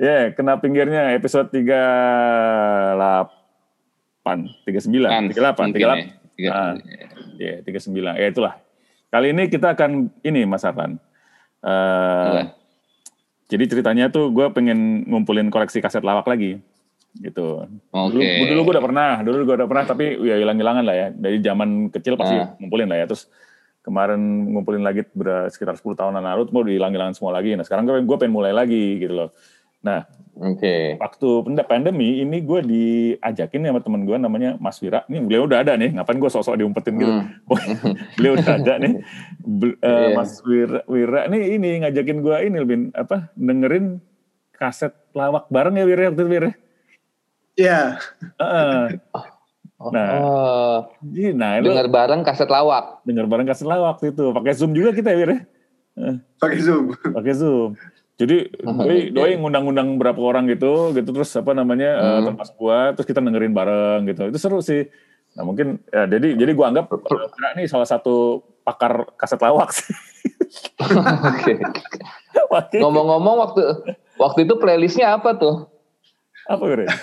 [0.00, 3.28] Ya, kena pinggirnya episode 38
[4.64, 6.72] 39 38 38 ah,
[7.36, 7.60] ya.
[7.60, 8.56] 39 ya itulah.
[9.12, 10.96] Kali ini kita akan ini Mas Arfan
[11.60, 12.48] uh,
[13.50, 16.62] jadi ceritanya tuh gue pengen ngumpulin koleksi kaset lawak lagi
[17.18, 17.66] gitu.
[17.90, 18.46] Dulu, Oke.
[18.46, 21.06] dulu gue udah pernah dulu gue udah pernah tapi ya hilang-hilangan lah ya.
[21.10, 22.54] Dari zaman kecil pasti Ah.
[22.62, 23.06] ngumpulin lah ya.
[23.10, 23.26] Terus
[23.82, 24.22] kemarin
[24.54, 25.02] ngumpulin lagi
[25.50, 27.58] sekitar 10 tahunan lalu mau dihilang-hilangan semua lagi.
[27.58, 29.34] Nah sekarang gue gue pengen mulai lagi gitu loh
[29.80, 30.04] nah
[30.36, 30.96] Oke.
[30.96, 35.04] waktu penda- pandemi ini gue diajakin sama temen gue namanya Mas Wira.
[35.04, 37.12] Ini beliau udah ada nih, ngapain gue sosok diumpetin gitu.
[37.12, 37.28] Hmm.
[38.16, 39.04] beliau udah ada nih.
[39.38, 40.16] Bel- eh, Iya.
[40.16, 44.00] Mas Wira, Wira nih ini ngajakin gue ini Bin, apa dengerin
[44.50, 46.50] kaset lawak bareng ya Wira waktu itu Wira.
[47.54, 47.80] Iya,
[48.38, 48.96] Heeh.
[49.76, 53.00] Oh, Nah, oh, Jadi, nah itu dengar bareng kaset lawak.
[53.02, 54.28] denger bareng kaset lawak waktu itu.
[54.30, 55.36] Pakai Zoom juga kita ya Wira.
[56.36, 56.92] pakai Zoom.
[57.12, 57.76] pakai Zoom.
[58.20, 62.24] Jadi doi, doi ngundang-undang berapa orang gitu, gitu terus apa namanya eh, Hmm.
[62.28, 64.28] termasuk gua, terus kita dengerin bareng gitu.
[64.28, 64.84] Itu seru sih.
[65.32, 69.88] Nah mungkin ya, jadi jadi gua anggap Wira ini salah satu pakar kaset lawak sih.
[71.30, 71.54] Oke.
[72.76, 73.62] Ngomong-ngomong waktu
[74.16, 75.64] waktu itu playlistnya apa tuh?
[76.44, 76.84] apa Wira?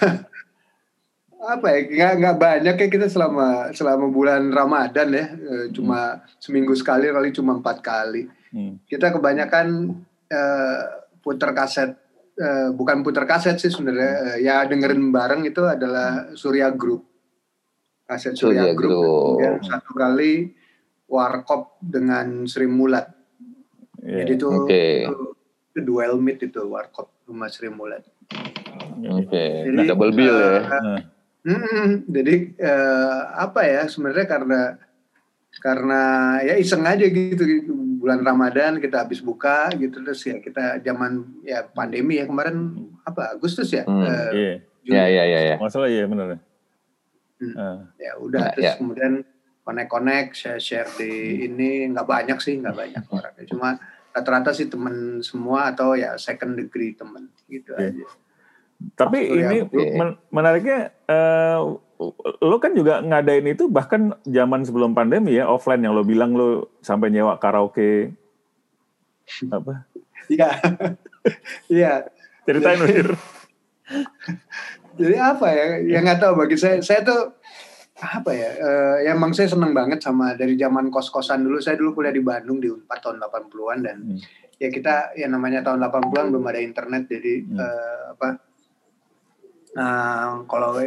[1.38, 1.80] Apa ya?
[1.86, 5.26] Nggak, nggak banyak ya kita selama selama bulan Ramadan ya.
[5.32, 8.26] Eh, Cuma seminggu sekali kali cuma empat kali.
[8.50, 8.82] Hmm.
[8.84, 9.96] Kita kebanyakan
[10.28, 10.80] eh,
[11.28, 11.92] puter kaset.
[12.38, 14.38] eh, bukan puter kaset sih sebenarnya.
[14.38, 17.04] Eh, ya dengerin bareng itu adalah Surya Group.
[18.06, 18.94] Kaset Surya, Surya Group.
[18.94, 19.42] Group.
[19.44, 20.56] Kemudian satu kali
[21.10, 23.10] Warkop dengan Sri Mulat.
[24.00, 24.24] Iya.
[24.24, 24.86] Jadi itu, Oke.
[25.10, 25.18] itu,
[25.74, 28.06] itu duel meet itu Warkop sama Sri Mulat.
[29.02, 29.68] Oke.
[29.68, 30.48] Jadi, Double bill ya.
[30.48, 31.02] eh, Nah,
[31.48, 34.62] Mm, jadi eh, apa ya sebenarnya karena
[35.64, 36.02] karena
[36.44, 37.40] ya iseng aja gitu
[38.08, 42.72] bulan Ramadan kita habis buka gitu terus ya kita zaman ya pandemi ya kemarin
[43.04, 44.08] apa Agustus ya Hmm.
[44.08, 44.54] Eh, iya.
[44.88, 45.56] Ya ya ya ya.
[45.60, 46.40] Masalah iya benar.
[47.38, 47.54] Hmm.
[47.54, 48.74] Ah, ya udah Ya, terus ya.
[48.80, 49.14] kemudian
[49.62, 51.12] connect connect share share di
[51.44, 53.70] ini nggak banyak sih nggak banyak orangnya cuma
[54.10, 57.92] rata-rata sih temen semua atau ya second degree temen gitu Iya.
[57.92, 58.08] aja
[58.96, 59.58] Tapi Surya ini
[59.94, 61.60] men- menariknya eh,
[62.42, 66.70] lo kan juga ngadain itu bahkan zaman sebelum pandemi ya offline yang lo bilang lo
[66.86, 68.14] sampai nyewa karaoke.
[69.50, 69.90] Apa?
[70.30, 70.50] Iya.
[71.68, 71.94] Iya.
[72.48, 72.80] Ceritain
[75.00, 75.66] jadi apa ya?
[75.84, 77.36] Ya nggak tahu bagi saya saya tuh
[77.98, 78.50] apa ya?
[78.56, 81.58] Eh, ya emang saya seneng banget sama dari zaman kos-kosan dulu.
[81.60, 84.20] Saya dulu kuliah di Bandung di Unpad tahun 80-an dan Hmm.
[84.58, 87.04] ya kita ya namanya tahun 80-an belum ada internet.
[87.10, 87.58] Jadi Hmm.
[87.60, 88.28] eh, apa
[89.78, 90.82] nah kalau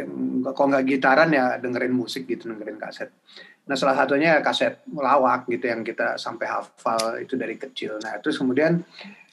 [0.51, 3.07] kalau nggak gitaran ya dengerin musik gitu dengerin kaset.
[3.71, 8.03] Nah salah satunya kaset lawak gitu yang kita sampai hafal itu dari kecil.
[8.03, 8.83] Nah terus kemudian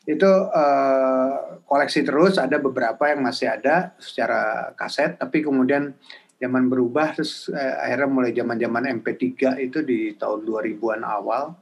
[0.08, 1.32] itu eh,
[1.68, 5.92] koleksi terus ada beberapa yang masih ada secara kaset tapi kemudian
[6.40, 11.52] zaman berubah terus eh, akhirnya mulai zaman-zaman MP3 itu di tahun 2000-an awal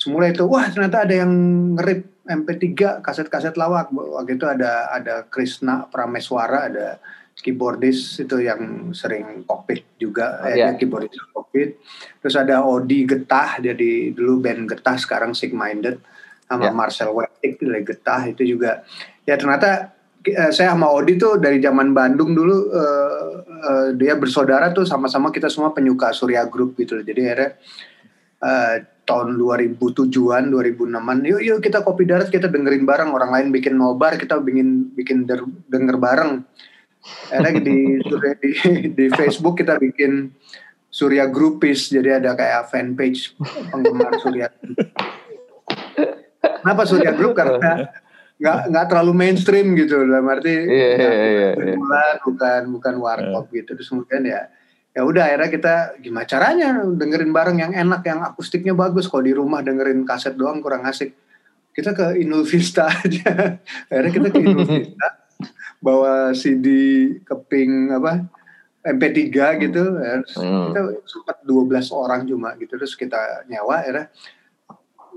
[0.00, 1.32] semula itu wah ternyata ada yang
[1.76, 3.92] ngerip MP3 kaset-kaset lawak.
[3.92, 6.96] Waktu itu ada ada Krishna Prameswara ada
[7.36, 10.40] keyboardis itu yang sering kokpit juga.
[10.48, 10.72] Eh, Iya.
[10.72, 11.76] dia keyboardis kokpit.
[12.24, 16.00] Terus ada Odi Getah jadi dulu band Getah sekarang Sick Minded
[16.48, 16.72] sama Ya.
[16.72, 18.84] Marcel Wettig dari Getah itu juga.
[19.24, 23.12] Ya ternyata eh, saya sama Odi tuh dari zaman Bandung dulu eh,
[23.48, 27.50] eh, dia bersaudara tuh sama-sama kita semua penyuka Surya Group gitu jadi akhirnya
[28.40, 33.10] eh, tahun 2007-an 2006-an yuk yuk kita kopi darat kita dengerin bareng.
[33.10, 36.46] Orang lain bikin nobar kita bikin bikin der- denger bareng.
[37.32, 37.78] Akhirnya di,
[38.42, 38.50] di
[38.94, 40.30] di Facebook kita bikin
[40.90, 43.34] Surya Groupis jadi ada kayak fanpage
[43.70, 44.50] penggemar Surya.
[46.60, 47.38] Kenapa Surya Group?
[47.38, 47.88] Karena
[48.40, 50.02] nggak nggak terlalu mainstream gitu.
[50.02, 51.74] Dalam arti Iya, iya, iya, iya.
[51.78, 53.74] bukan bukan bukan warkop gitu.
[53.78, 54.40] Terus kemudian ya
[54.90, 59.06] ya udah akhirnya kita gimana caranya dengerin bareng yang enak yang akustiknya bagus.
[59.06, 61.14] Kalau di rumah dengerin kaset doang kurang asik.
[61.70, 63.58] Kita ke Inul Vista aja.
[63.86, 65.08] Akhirnya kita ke Inul Vista
[65.78, 66.66] bawa CD
[67.22, 68.26] keping apa
[68.82, 69.30] MP3
[69.62, 69.82] gitu.
[69.96, 70.72] Terus Hmm.
[70.72, 72.74] kita sempat 12 orang cuma gitu.
[72.74, 74.06] Terus kita nyawa akhirnya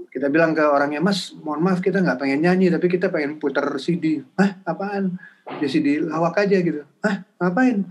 [0.08, 3.66] kita bilang ke orangnya mas mohon maaf kita nggak pengen nyanyi tapi kita pengen putar
[3.81, 5.18] CD hah apaan?
[5.58, 6.86] Ya CD lawak aja gitu.
[7.02, 7.81] Hah ngapain?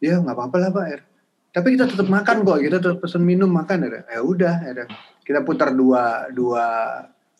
[0.00, 1.04] Ya nggak apa-apa lah pak.
[1.56, 4.04] Tapi kita tetap makan kok kita tetap pesen minum makan Er.
[4.12, 4.84] ya udah Er.
[5.24, 6.66] kita putar dua dua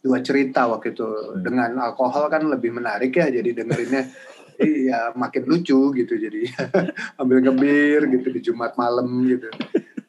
[0.01, 4.09] dua cerita waktu itu dengan alkohol kan lebih menarik ya jadi dengerinnya
[4.65, 6.49] iya makin lucu gitu jadi
[7.21, 9.53] ambil ngebir gitu di Jumat malam gitu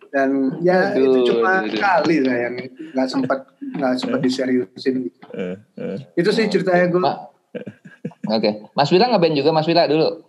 [0.07, 1.75] dan ya Aduh, itu cuma aduh.
[1.75, 2.55] kali lah yang
[2.95, 5.19] nggak sempat nggak sempat diseriusin gitu.
[5.35, 5.97] Eh, eh.
[6.15, 7.03] itu sih ceritanya gue
[8.27, 8.53] Oke, okay.
[8.75, 10.26] Mas Wira ngeband juga Mas Wira dulu?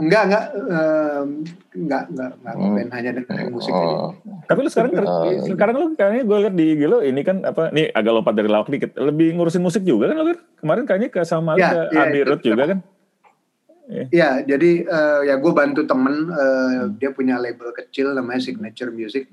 [0.00, 1.28] Enggak, enggak, um,
[1.76, 2.72] enggak, enggak, enggak hmm.
[2.72, 3.84] band hanya dengerin musik oh.
[3.84, 3.96] aja.
[4.48, 5.44] Tapi lu sekarang, oh.
[5.44, 8.72] sekarang lu kayaknya gue liat di Gilo ini kan apa, nih agak lompat dari lawak
[8.72, 12.20] dikit, lebih ngurusin musik juga kan lu Kemarin kayaknya ke sama ya, ke ya, Adi
[12.24, 12.78] Road juga kan?
[13.90, 16.96] Iya, ya, jadi uh, ya gue bantu temen, uh, hmm.
[16.96, 19.28] dia punya label kecil namanya Signature Music.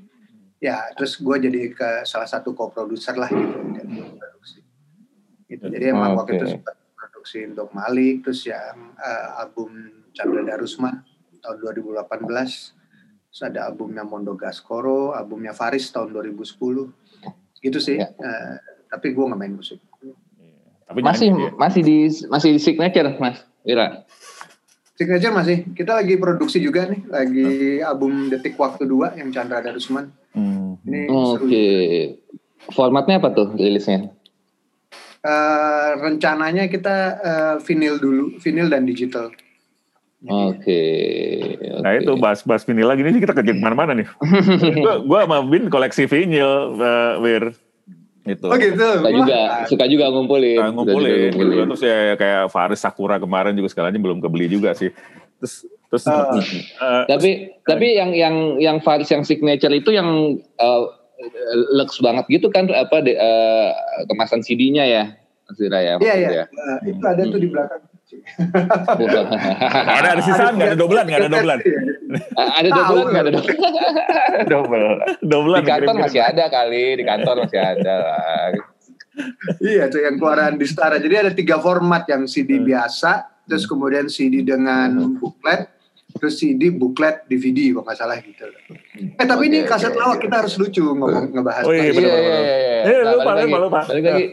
[0.58, 3.54] Ya, terus gue jadi ke salah satu co-producer lah gitu,
[4.18, 4.60] produksi.
[5.46, 5.64] Gitu.
[5.64, 6.18] Jadi emang okay.
[6.18, 11.06] waktu itu sempat produksi untuk Malik, terus yang uh, album Chandra Darusman
[11.46, 12.18] tahun 2018.
[12.18, 17.62] Terus ada albumnya Mondo Gaskoro, albumnya Faris tahun 2010.
[17.62, 18.02] Gitu sih.
[18.02, 18.10] Ya.
[18.18, 18.58] Uh,
[18.90, 19.78] tapi gue nggak main musik.
[20.88, 21.52] Tapi masih ya.
[21.54, 21.98] masih di
[22.31, 24.08] masih di signature Mas Wira.
[24.98, 25.58] Signature masih.
[25.78, 27.86] Kita lagi produksi juga nih, lagi hmm.
[27.86, 30.10] album Detik Waktu 2 yang Chandra Darusman.
[30.34, 30.81] Hmm.
[30.88, 31.46] Ini Oke.
[31.46, 31.86] Okay.
[32.74, 34.10] Formatnya apa tuh rilisnya?
[35.22, 39.30] Uh, rencananya kita uh, vinyl dulu, vinyl dan digital.
[40.28, 40.60] Oke.
[40.60, 44.08] Okay, Nah itu bahas-bahas vinyl lagi nih kita kerja ke mana-mana nih.
[44.84, 47.56] gua, gua sama Bin koleksi vinyl, uh, Wir.
[48.28, 48.52] Itu.
[48.52, 48.76] Oh gitu.
[49.00, 49.40] Suka juga,
[49.72, 50.60] suka juga ngumpulin.
[50.60, 51.32] Nah, ngumpulin.
[51.32, 51.66] Juga ngumpulin.
[51.72, 54.92] Terus ya kayak Faris Sakura kemarin juga sekalian belum kebeli juga sih.
[55.40, 56.36] Terus terus uh,
[56.84, 60.84] uh, tapi terus, tapi yang yang yang Faris yang signature itu yang uh,
[61.72, 63.72] lux banget gitu kan apa de, uh,
[64.12, 65.04] kemasan CD-nya ya.
[65.48, 65.96] Mas ya.
[65.96, 66.30] Iya iya.
[66.44, 66.46] Ya.
[66.52, 67.80] Uh, itu ada tuh di belakang
[69.98, 70.74] ada ada sisaan nggak?
[70.74, 71.60] Ada dobelan nggak ada dobelan
[72.36, 73.58] ada dobelan nggak ada dobelan
[74.52, 74.84] dobel
[75.24, 78.50] dobelan di kantor masih ada kali di kantor masih ada lah.
[79.58, 81.02] Iya tuh yang keluaran di Setara.
[81.02, 82.66] Jadi ada tiga format yang CD hmm.
[82.69, 83.12] biasa
[83.50, 85.18] terus kemudian CD dengan hmm.
[85.18, 85.74] buklet
[86.18, 88.46] terus CD buklet DVD kalau nggak salah gitu.
[88.98, 90.02] Eh tapi okay, ini kaset okay.
[90.02, 92.40] lawak kita harus lucu ngomong ngebahas oh iya iya iya
[92.86, 93.80] iya lupa lupa lupa.
[93.90, 94.25] balik lagi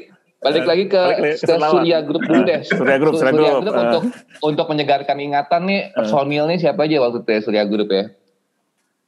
[0.44, 2.60] Balik lagi ke, Balik, ke Surya Group dulu deh.
[2.60, 3.62] Surya Group, Surya, Surya Group.
[3.64, 3.82] Group uh.
[3.88, 4.02] untuk
[4.44, 6.04] untuk menyegarkan ingatan nih uh.
[6.04, 8.04] personilnya siapa aja waktu itu ya Surya Group ya?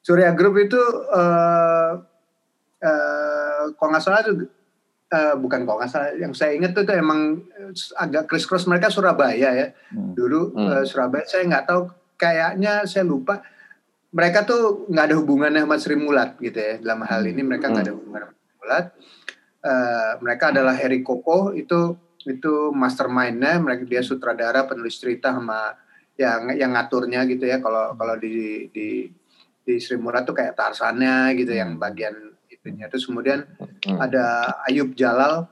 [0.00, 0.80] Surya Group itu
[1.12, 2.00] uh,
[2.80, 4.48] uh, kalau nggak salah tuh
[5.12, 7.42] uh, bukan kalau nggak salah yang saya ingat tuh, tuh emang
[7.98, 10.14] agak criss cross mereka Surabaya ya hmm.
[10.14, 10.66] dulu hmm.
[10.66, 13.42] Uh, Surabaya saya nggak tahu kayaknya saya lupa
[14.14, 17.84] mereka tuh nggak ada hubungannya sama Sri Mulat gitu ya dalam hal ini mereka nggak
[17.84, 17.92] hmm.
[17.92, 18.84] ada hubungan sama Sri Mulat
[19.66, 25.74] uh, mereka adalah Harry Koko itu itu mastermindnya mereka dia sutradara penulis cerita sama
[26.18, 29.06] yang yang ngaturnya gitu ya kalau kalau di di
[29.66, 31.82] di Sri Murad tuh kayak Tarsannya gitu yang hmm.
[31.82, 32.14] bagian
[32.50, 33.98] itunya terus kemudian hmm.
[33.98, 35.46] ada Ayub Jalal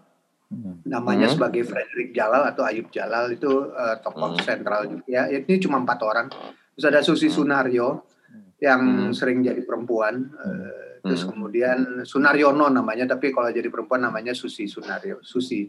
[0.50, 0.86] hmm.
[0.88, 1.34] namanya hmm.
[1.36, 4.42] sebagai Frederick Jalal atau Ayub Jalal itu uh, tokoh hmm.
[4.42, 6.26] sentral juga ya ini cuma empat orang
[6.74, 8.06] terus ada Susi Sunario
[8.62, 9.12] yang hmm.
[9.12, 11.30] sering jadi perempuan uh, Terus hmm.
[11.36, 11.78] kemudian
[12.08, 15.68] Sunaryono namanya, tapi kalau jadi perempuan namanya Susi Sunaryo, Susi.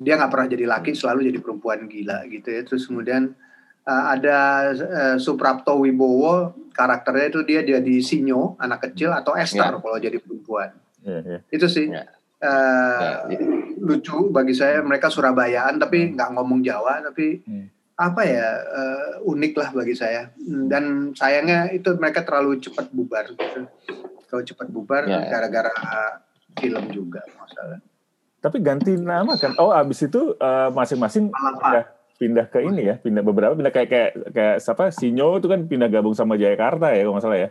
[0.00, 2.64] Dia nggak pernah jadi laki, selalu jadi perempuan gila gitu ya.
[2.64, 3.36] Terus kemudian
[3.84, 4.38] uh, ada
[4.72, 9.80] uh, Suprapto Wibowo, karakternya itu dia jadi Sinyo, anak kecil atau Esther yeah.
[9.84, 10.72] kalau jadi perempuan.
[11.04, 11.40] Yeah, yeah.
[11.52, 11.92] Itu sih.
[11.92, 12.08] Yeah.
[12.44, 13.64] Uh, yeah, yeah.
[13.84, 17.96] lucu bagi saya mereka Surabayaan tapi nggak ngomong Jawa tapi hmm.
[17.96, 20.28] apa ya uh, unik lah bagi saya
[20.68, 23.32] dan sayangnya itu mereka terlalu cepat bubar
[24.26, 25.30] kalau cepat bubar ya, ya.
[25.30, 25.70] gara-gara
[26.58, 27.80] film juga masalah.
[28.44, 29.56] Tapi ganti nama kan?
[29.56, 31.84] Oh, abis itu uh, masing-masing pindah,
[32.20, 34.92] pindah ke ini ya, pindah beberapa pindah kayak kayak kayak siapa?
[34.92, 37.48] Sinyo itu kan pindah gabung sama Jayakarta ya kalau masalah ya.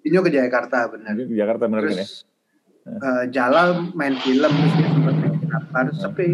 [0.00, 1.12] Sinyo ke Jakarta benar.
[1.12, 2.08] Ke Jakarta benar kan ya.
[2.84, 5.16] Uh, Jalal main film terus dia sempat
[5.54, 6.24] apa tapi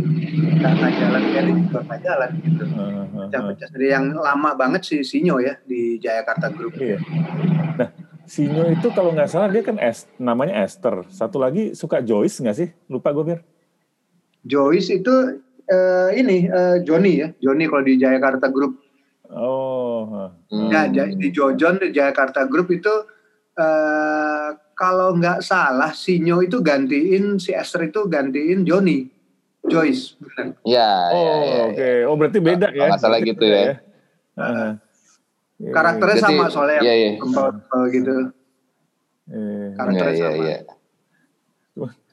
[0.58, 2.64] nggak jalan dia juga nggak jalan gitu.
[3.26, 3.68] Pecah-pecah.
[3.74, 6.78] Dari yang lama banget sih Sinyo ya di Jayakarta Group.
[6.78, 6.98] Iya.
[7.78, 7.90] Nah,
[8.30, 11.02] Sinyo itu kalau nggak salah dia kan es, namanya Esther.
[11.10, 12.68] Satu lagi suka Joyce nggak sih?
[12.86, 13.42] Lupa gue biar.
[14.46, 18.78] Joyce itu uh, ini uh, Johnny ya, Johnny kalau di Jakarta Group.
[19.34, 20.30] Oh.
[20.46, 20.70] Hmm.
[20.70, 22.94] Ya di Jojon di Jakarta Group itu
[23.58, 29.10] uh, kalau nggak salah Sinyo itu gantiin si Esther itu gantiin Johnny.
[29.66, 30.54] Joyce, benar.
[30.64, 31.74] Ya, oh, ya, ya, oke.
[31.74, 31.96] Okay.
[32.06, 32.86] Oh, berarti beda oh, ya.
[32.94, 33.58] Masalah gitu ya.
[33.60, 33.74] ya.
[34.38, 34.89] Uh, Iya,
[35.68, 37.10] karakternya Jadi, sama soalnya iya, iya.
[37.20, 38.12] Kempel, gitu.
[39.28, 40.40] Iya, karakternya iya, sama.
[40.40, 40.58] Iya.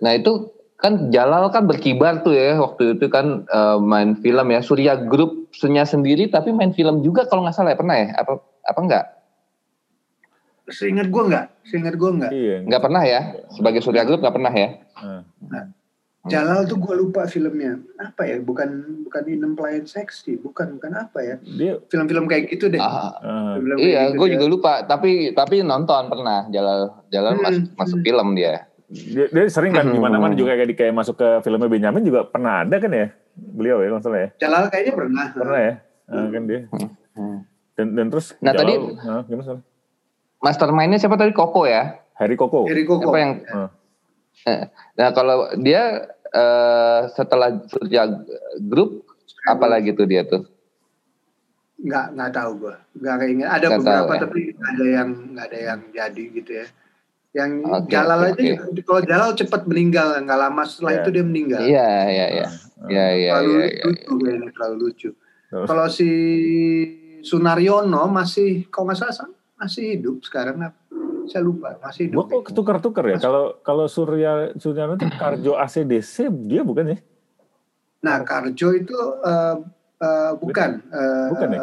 [0.03, 0.31] Nah itu
[0.77, 5.49] kan Jalal kan berkibar tuh ya waktu itu kan uh, main film ya Surya Group
[5.55, 8.31] senya sendiri tapi main film juga kalau nggak salah ya pernah ya apa
[8.67, 9.05] apa enggak?
[10.67, 12.31] Seingat gue nggak, seingat gue nggak.
[12.35, 13.21] Iya, nggak pernah ya
[13.55, 14.69] sebagai Surya Group nggak pernah ya?
[15.47, 15.63] Nah,
[16.27, 17.79] Jalal tuh gue lupa filmnya.
[17.99, 18.37] Apa ya?
[18.39, 21.35] Bukan bukan Inem Pelayan Seksi bukan bukan apa ya?
[21.91, 22.79] Film-film kayak gitu deh.
[22.79, 24.73] Ah, film iya gitu gue juga lupa.
[24.83, 26.47] Tapi tapi nonton pernah.
[26.51, 27.75] Jalal Jalal hmm, masuk hmm.
[27.79, 28.67] masuk film dia.
[28.87, 32.23] Dia, dia sering kan di mana-mana juga kayak di kayak masuk ke filmnya Benjamin juga
[32.23, 33.11] pernah ada kan ya?
[33.35, 34.29] Beliau ya masalah ya?
[34.47, 35.25] Jalal kayaknya pernah.
[35.35, 35.73] Pernah ya?
[36.07, 36.61] Nah, kan dia.
[37.17, 37.41] Hmm.
[37.73, 38.73] dan dan terus nah Jalal, tadi
[39.05, 39.61] nah, gimana
[40.41, 41.33] mastermindnya siapa tadi?
[41.33, 41.99] Koko ya?
[42.17, 42.65] Harry Koko.
[42.65, 43.09] Harry Koko.
[43.13, 43.69] Apa yang hmm.
[44.97, 48.07] nah kalau dia uh, setelah Surya
[48.59, 49.07] Group
[49.47, 50.43] apalagi tuh dia tuh?
[51.77, 53.47] Nggak nggak tahu gue nggak keinget.
[53.47, 54.19] Ada gak beberapa tahu, ya?
[54.25, 56.67] tapi ada yang nggak ada yang jadi gitu ya.
[57.37, 58.81] Yang okay, Jalal okay, aja okay.
[58.81, 61.01] kalau Jalal cepat meninggal nggak lama setelah yeah.
[61.03, 61.59] itu dia meninggal.
[61.61, 62.47] Iya iya iya.
[62.87, 64.49] Iya iya terlalu ya, lucu ya, ya.
[64.53, 65.09] terlalu lucu.
[65.47, 66.09] Kalau si
[67.23, 70.61] Sunaryono masih kalau nggak salah masih hidup sekarang
[71.29, 72.27] saya lupa masih hidup.
[72.27, 73.17] Gua kok tukar-tukar ya.
[73.19, 76.97] Kalau kalau Surya Surya itu Karjo ACDC dia bukan ya?
[78.03, 79.61] Nah Karjo itu uh,
[80.01, 80.81] uh, bukan.
[80.89, 81.61] Uh, bukan ya?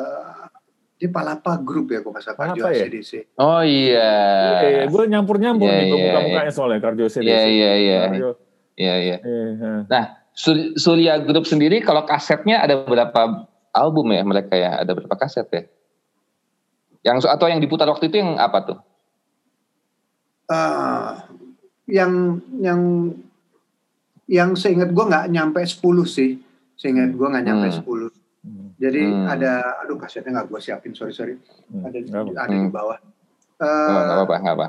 [0.94, 2.86] Dia Palapa Group ya, kok masa Karjo ya?
[2.86, 3.36] ACDC.
[3.36, 4.14] Oh iya.
[4.62, 4.82] Iya, iya.
[4.86, 6.54] gue nyampur-nyampur yeah, nih yeah, buka-bukanya yeah.
[6.54, 7.26] soalnya Karjo ACDC.
[7.26, 8.00] Iya, iya, iya.
[8.74, 9.16] Iya, iya.
[9.86, 10.04] Nah,
[10.78, 14.82] Surya Group sendiri kalau kasetnya ada berapa album ya mereka ya?
[14.82, 15.62] Ada berapa kaset ya?
[17.04, 18.78] Yang atau yang diputar waktu itu yang apa tuh?
[20.44, 21.24] Uh,
[21.88, 23.12] yang yang
[24.24, 26.40] yang seingat gue nggak nyampe 10 sih
[26.74, 27.76] seingat gue nggak nyampe hmm.
[27.84, 28.68] 10 hmm.
[28.80, 29.26] jadi hmm.
[29.28, 29.52] ada
[29.84, 31.84] aduh kasetnya nggak gue siapin sorry sorry hmm.
[31.84, 31.98] ada
[32.40, 32.64] ada hmm.
[32.68, 32.98] di bawah
[33.60, 34.68] uh, oh, gak apa nggak apa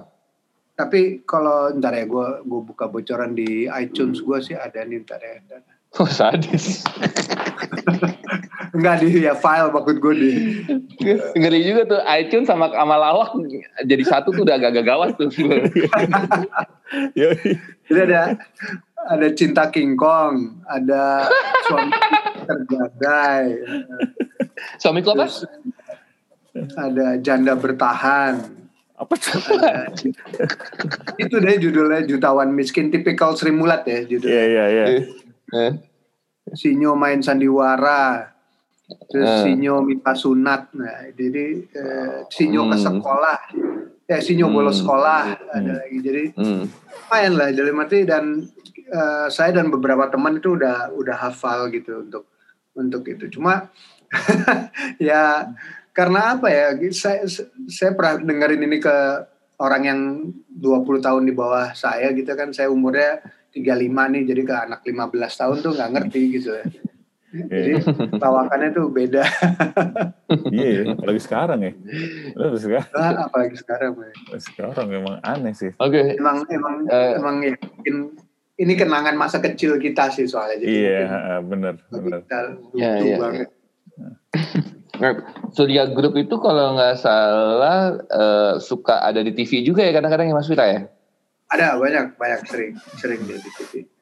[0.76, 5.24] tapi kalau ntar ya gue gue buka bocoran di iTunes gue sih ada nih ntar
[5.24, 5.40] ya
[6.04, 6.84] oh sadis
[8.76, 10.32] Enggak di ya file maksud gue di
[11.40, 13.32] ngeri juga tuh iTunes sama sama lawak
[13.88, 15.32] jadi satu tuh udah agak gawat tuh
[17.88, 18.36] jadi ada
[19.06, 21.30] ada cinta King Kong, ada
[21.70, 21.94] suami
[22.46, 23.46] terjagai.
[24.82, 25.30] Suamiku apa?
[26.56, 28.42] Ada janda bertahan.
[28.96, 29.92] Apa coba?
[31.20, 34.32] itu deh judulnya jutawan miskin tipikal Sri Mulat ya judulnya.
[34.32, 34.86] Iya iya iya.
[35.54, 35.72] Eh.
[36.56, 38.35] Sinyo main sandiwara.
[38.86, 39.42] Terus uh.
[39.42, 40.70] Sinyo minta sunat.
[40.78, 42.72] Nah, jadi eh, Sinyo hmm.
[42.72, 43.40] ke sekolah.
[44.06, 44.56] Ya Sinyo hmm.
[44.56, 45.80] bolos sekolah ada hmm.
[45.82, 45.98] lagi.
[46.06, 46.64] Jadi hmm.
[46.94, 48.46] lumayan lah jadi mati dan
[48.94, 52.30] uh, saya dan beberapa teman itu udah udah hafal gitu untuk
[52.78, 53.26] untuk itu.
[53.34, 53.74] Cuma
[55.02, 55.50] ya
[55.90, 56.78] karena apa ya?
[56.94, 57.26] Saya
[57.66, 58.98] saya pernah dengerin ini ke
[59.58, 60.00] orang yang
[60.54, 62.54] 20 tahun di bawah saya gitu kan.
[62.54, 63.66] Saya umurnya 35
[64.14, 66.66] nih jadi ke anak 15 tahun tuh nggak ngerti gitu ya.
[67.36, 67.72] Jadi
[68.24, 69.24] tawakannya tuh beda.
[70.56, 71.74] iya, yeah, apalagi sekarang ya.
[72.36, 72.88] Apalagi sekarang.
[72.96, 73.92] Nah, apalagi sekarang.
[74.00, 74.38] Ya.
[74.40, 75.72] Sekarang memang aneh sih.
[75.78, 76.00] Oke.
[76.00, 76.06] Okay.
[76.16, 77.96] Emang emang uh, emang ya, mungkin
[78.56, 80.64] ini kenangan masa kecil kita sih soalnya.
[80.64, 82.22] Jadi iya, benar, benar.
[82.72, 83.18] Iya, iya.
[84.96, 85.14] Nah,
[85.52, 90.36] Surya Group itu kalau nggak salah uh, suka ada di TV juga ya kadang-kadang ya
[90.40, 90.80] Mas Wira ya?
[91.52, 93.95] Ada banyak banyak sering sering di TV.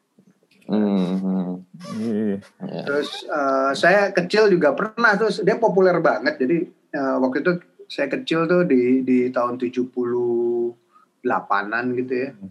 [0.73, 2.41] Hmm, hmm.
[2.89, 6.65] Terus uh, saya kecil juga pernah terus dia populer banget jadi
[6.97, 12.33] uh, waktu itu saya kecil tuh di di tahun 78-an gitu ya.
[12.33, 12.49] Hmm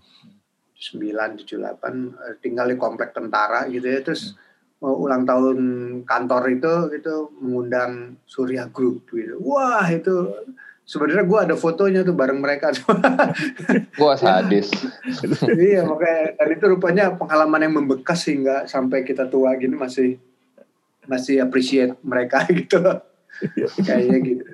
[0.83, 4.35] sembilan tujuh delapan eh, tinggal di komplek tentara gitu ya terus
[4.83, 4.83] hmm.
[4.83, 5.59] ulang tahun
[6.03, 10.35] kantor itu itu mengundang Surya Group gitu wah itu
[10.83, 12.75] sebenarnya gue ada fotonya tuh bareng mereka
[14.01, 14.69] Gua sadis
[15.71, 20.19] iya makanya dan itu rupanya pengalaman yang membekas sehingga sampai kita tua gini masih
[21.07, 22.83] masih appreciate mereka gitu
[23.83, 24.45] kayaknya gitu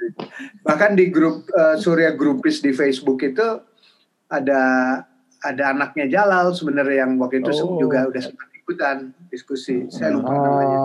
[0.63, 3.65] bahkan di grup uh, Surya Grupis di Facebook itu
[4.29, 4.63] ada
[5.39, 7.79] ada anaknya Jalal sebenarnya yang waktu itu oh.
[7.79, 9.89] juga udah sempat ikutan diskusi.
[9.89, 10.43] Saya lupa oh.
[10.45, 10.79] namanya.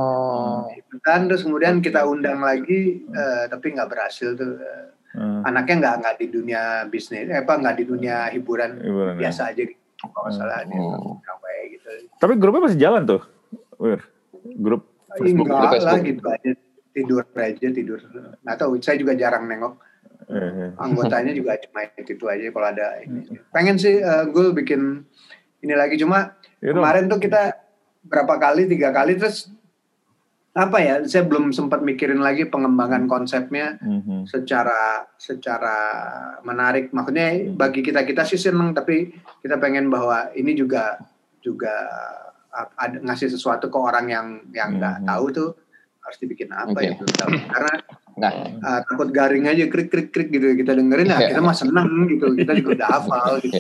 [0.78, 4.62] Ikutan terus kemudian kita undang lagi uh, tapi nggak berhasil tuh.
[5.14, 5.46] Hmm.
[5.46, 9.52] Anaknya nggak nggak di dunia bisnis, eh, apa nggak di dunia hiburan, hiburan biasa ya.
[9.54, 9.82] aja gitu.
[10.04, 11.22] Kalau salah dia oh.
[11.70, 11.90] gitu.
[12.18, 13.22] Tapi grupnya masih jalan tuh,
[13.78, 14.02] Wir.
[14.58, 15.48] Grup Facebook.
[15.48, 16.52] Enggak lah gitu aja
[16.94, 18.00] tidur aja tidur.
[18.42, 19.94] Nggak tahu, saya juga jarang nengok
[20.80, 23.40] anggotanya juga cuma itu aja kalau ada ini.
[23.52, 25.04] Pengen sih uh, gue bikin
[25.64, 27.56] ini lagi cuma you kemarin tuh kita
[28.04, 29.52] berapa kali tiga kali terus
[30.54, 34.30] apa ya saya belum sempat mikirin lagi pengembangan konsepnya mm-hmm.
[34.30, 35.78] secara secara
[36.46, 37.58] menarik maksudnya mm-hmm.
[37.58, 41.02] bagi kita kita sih seneng tapi kita pengen bahwa ini juga
[41.42, 41.74] juga
[42.54, 45.10] ada ngasih sesuatu ke orang yang yang nggak mm-hmm.
[45.10, 45.50] tahu tuh
[46.06, 46.94] harus dibikin apa okay.
[46.94, 47.02] ya
[47.50, 47.74] karena
[48.14, 48.30] Nah,
[48.62, 52.38] uh, takut garing aja krik krik krik gitu kita dengerin nah kita mah seneng gitu
[52.38, 53.58] kita juga udah hafal gitu.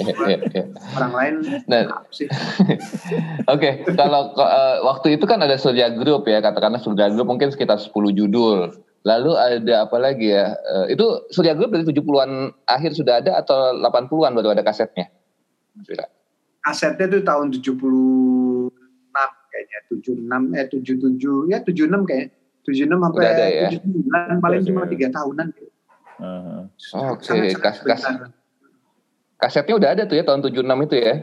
[0.93, 1.33] Orang lain
[1.65, 2.29] nah, sih?
[3.49, 7.49] oke okay, kalau uh, waktu itu kan ada Surya Group ya katakanlah Surya Group mungkin
[7.49, 8.69] sekitar 10 judul.
[9.03, 10.53] Lalu ada apa lagi ya?
[10.69, 15.09] Uh, itu Surya Group dari 70-an akhir sudah ada atau 80-an baru ada kasetnya?
[16.61, 18.69] Kasetnya tuh tahun 76
[19.49, 23.69] kayaknya 76 eh 77 ya 76 kayak 76 sampai ya?
[23.75, 25.71] 79 paling cuma tiga tahunan gitu.
[26.23, 26.69] Uh,
[27.11, 27.51] Oke, okay.
[27.57, 28.01] kas, kas,
[29.35, 31.15] kasetnya udah ada tuh ya tahun 76 itu ya?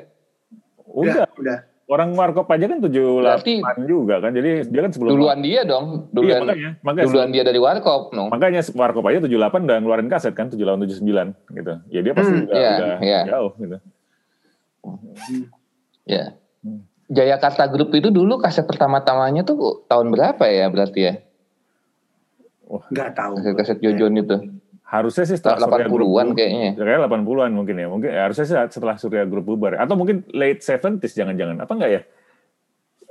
[0.90, 1.58] Udah, udah.
[1.90, 3.54] Orang Warkop aja kan 78 Berarti,
[3.90, 4.30] juga kan.
[4.30, 6.06] Jadi dia kan sebelum Duluan dia dong.
[6.06, 8.30] Iya, duluan, iya, makanya, makanya duluan dia dari Warkop, no.
[8.30, 11.72] Makanya Warkop aja 78 udah ngeluarin kaset kan 78 79 gitu.
[11.90, 13.22] Ya dia pasti hmm, udah, yeah, udah yeah.
[13.26, 13.76] jauh gitu.
[13.80, 13.80] Ya.
[16.06, 16.28] Yeah.
[16.62, 16.80] Hmm.
[17.10, 21.14] Jayakarta Group itu dulu kaset pertama-tamanya tuh tahun berapa ya berarti ya?
[22.70, 23.34] Wah, enggak tahu.
[23.42, 24.36] Kaset-kaset Jojon itu.
[24.86, 26.78] Harusnya sih setelah 80-an kayaknya.
[26.78, 27.86] Ya, kayak 80-an mungkin ya.
[27.90, 29.78] Mungkin ya, harusnya sih setelah Surya Group bubar.
[29.78, 31.66] Atau mungkin late 70s jangan-jangan.
[31.66, 32.02] Apa enggak ya?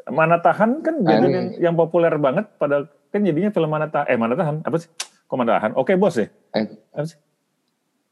[0.10, 4.08] Mana Tahan kan jadi yang, yang populer banget pada kan jadinya film Mana Tahan.
[4.08, 4.90] Eh Mana Tahan apa sih?
[5.28, 5.72] Kok Mana Tahan?
[5.76, 6.28] Oke Bos ya?
[6.56, 6.66] Eh.
[6.96, 7.18] Apa sih?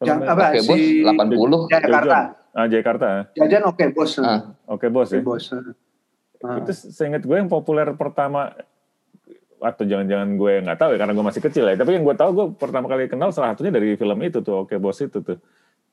[0.04, 0.44] Yang apa?
[0.52, 0.80] Oke Bos
[1.68, 1.74] 80.
[1.74, 2.18] Jakarta.
[2.58, 3.08] Ah, Jakarta.
[3.36, 4.12] Jajan Oke Bos.
[4.22, 4.40] Ah.
[4.70, 5.22] Oke Bos ya.
[5.24, 5.44] Bos.
[6.46, 6.62] Ah.
[6.62, 8.54] Itu seingat gue yang populer pertama
[9.58, 11.76] atau jangan-jangan gue nggak tahu ya karena gue masih kecil ya.
[11.76, 14.78] Tapi yang gue tahu gue pertama kali kenal salah satunya dari film itu tuh oke
[14.78, 15.38] bos itu tuh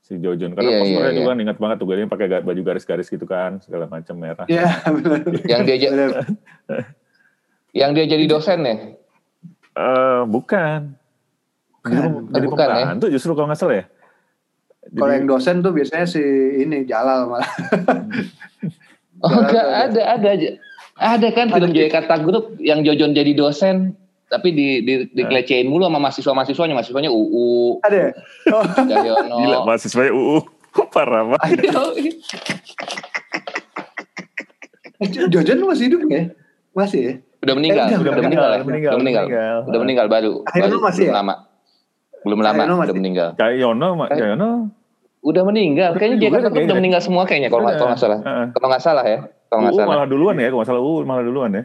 [0.04, 1.42] si Jojon karena iya, posternya iya, juga iya.
[1.48, 4.44] ingat banget tuh gue pakai baju garis-garis gitu kan segala macam merah.
[4.46, 4.68] Iya
[5.48, 5.76] yang dia
[7.74, 8.76] yang dia jadi dosen ya?
[9.74, 10.94] Uh, bukan.
[11.82, 12.32] Bukan.
[12.32, 13.12] jadi bukan, pembantu ya?
[13.16, 13.84] justru kalau nggak salah ya.
[14.92, 16.20] Kalau yang dosen tuh biasanya si
[16.60, 17.52] ini Jalal malah.
[19.24, 20.48] Oh enggak ada ada aja
[20.94, 23.98] ada kan film Jakarta Group yang Jojon jadi dosen
[24.30, 27.78] tapi di di dikelecehin mulu sama mahasiswa-mahasiswanya, mahasiswanya UU.
[27.86, 28.10] Ada.
[28.52, 28.60] Oh.
[29.40, 30.38] Gila mahasiswanya UU.
[30.94, 31.70] Parah banget.
[35.30, 36.22] Jojon masih hidup ya?
[36.74, 37.14] Masih ya?
[37.44, 39.24] Udah meninggal, eh, udah, udah, meninggal, udah, meninggal, udah meninggal,
[39.68, 41.20] udah meninggal, baru, baru masih belum ya?
[41.20, 41.34] lama,
[42.24, 43.28] belum lama, udah meninggal.
[43.36, 44.50] Kayak Yono, Kayak Yono,
[45.20, 45.90] udah meninggal.
[45.92, 48.20] Kayaknya dia kan udah meninggal semua kayaknya kalau nggak salah.
[48.48, 49.18] Kalau nggak salah ya.
[49.54, 49.90] Kalau nggak salah.
[49.94, 51.62] malah duluan ya, kalau nggak salah U malah duluan ya.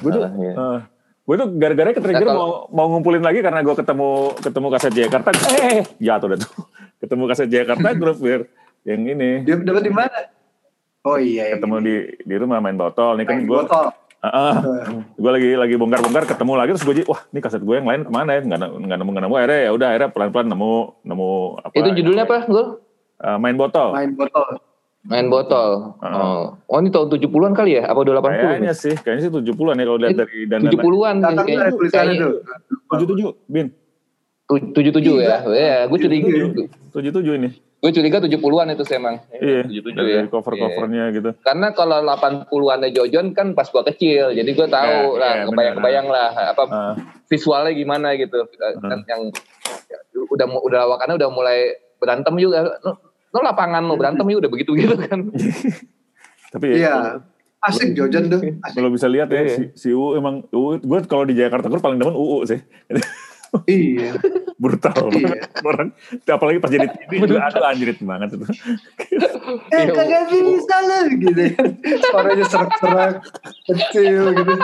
[0.00, 0.52] Gue tuh, ya.
[0.58, 0.78] uh,
[1.22, 5.28] gue tuh gara-gara ketrigger nah, mau mau ngumpulin lagi karena gue ketemu ketemu kaset Jakarta,
[5.60, 6.52] eh jatuh dah tuh.
[7.02, 8.46] Ketemu kaset Jakarta grup biar
[8.86, 9.42] yang ini.
[9.42, 10.18] Dia dapat di mana?
[11.02, 11.58] Oh iya, iya.
[11.58, 13.18] Ketemu di di rumah main botol.
[13.18, 13.58] Nih kan gue.
[14.22, 14.54] Uh, uh,
[15.18, 18.12] gue lagi lagi bongkar-bongkar ketemu lagi terus gue wah ini kaset gue yang lain ke
[18.14, 21.74] mana ya nggak nggak nemu nggak nemu akhirnya ya udah akhirnya pelan-pelan nemu nemu apa
[21.74, 22.64] itu judulnya apa gue
[23.18, 24.62] uh, main botol main botol
[25.02, 25.98] Main botol.
[25.98, 26.06] Uh.
[26.06, 26.42] Oh.
[26.70, 27.90] oh ini tahun 70-an kali ya?
[27.90, 28.38] Apa udah 80?
[28.38, 31.66] Kayaknya sih, kayaknya sih 70-an ya kalau lihat dari dan 70-an kayaknya.
[31.74, 32.34] Tulisannya tuh.
[33.02, 33.66] 77, Bin.
[34.46, 35.42] 77 ya.
[35.50, 36.28] Ya, gue curiga.
[36.94, 37.50] 77 ini.
[37.82, 39.18] Gue curiga 70-an itu sih emang.
[39.34, 39.66] Iya.
[39.66, 40.22] 77 ya.
[40.30, 41.16] cover-covernya yeah.
[41.18, 41.30] gitu.
[41.42, 46.06] Karena kalau 80-an Jojon kan pas gua kecil, jadi gue tahu yeah, lah, yeah, kebayang-kebayang
[46.06, 46.94] lah apa uh.
[47.26, 48.46] visualnya gimana gitu.
[48.54, 49.02] Uh.
[49.10, 49.34] Yang
[50.30, 52.70] udah udah lawakannya udah mulai berantem juga
[53.32, 55.32] lo lapangan lo berantem ya udah begitu gitu kan.
[56.52, 56.94] Tapi ya, iya.
[57.64, 58.40] asik Jojan tuh
[58.76, 59.56] kalau bisa lihat ya iya.
[59.56, 62.60] si, si UU emang UU gue kalau di Jakarta gue paling demen UU sih.
[63.68, 64.16] Iya.
[64.56, 65.44] Brutal iya.
[65.60, 65.92] orang
[66.24, 68.48] apalagi pas jadi TV itu aduh anjrit banget itu.
[69.76, 71.44] Eh kagak bisa lah gitu.
[72.00, 73.20] Suaranya serak-serak
[73.68, 74.54] kecil gitu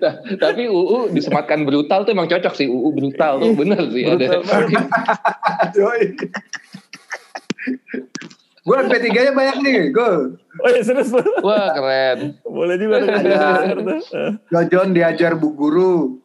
[0.00, 4.42] nah, tapi UU disematkan brutal tuh emang cocok sih UU brutal tuh bener sih ada.
[8.60, 10.12] gue P3 nya banyak nih, gue.
[10.36, 11.10] Oh iya serius
[11.40, 12.36] Wah keren.
[12.44, 13.02] Boleh juga.
[14.52, 16.20] Jojon diajar bu guru.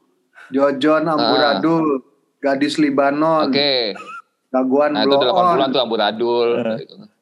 [0.51, 1.85] Jojon amburadul.
[2.03, 2.03] Ah.
[2.43, 3.49] Gadis Libanon.
[3.49, 3.55] Oke.
[3.55, 3.81] Okay.
[4.53, 6.49] Gaguan nah, itu 80-an tuh amburadul.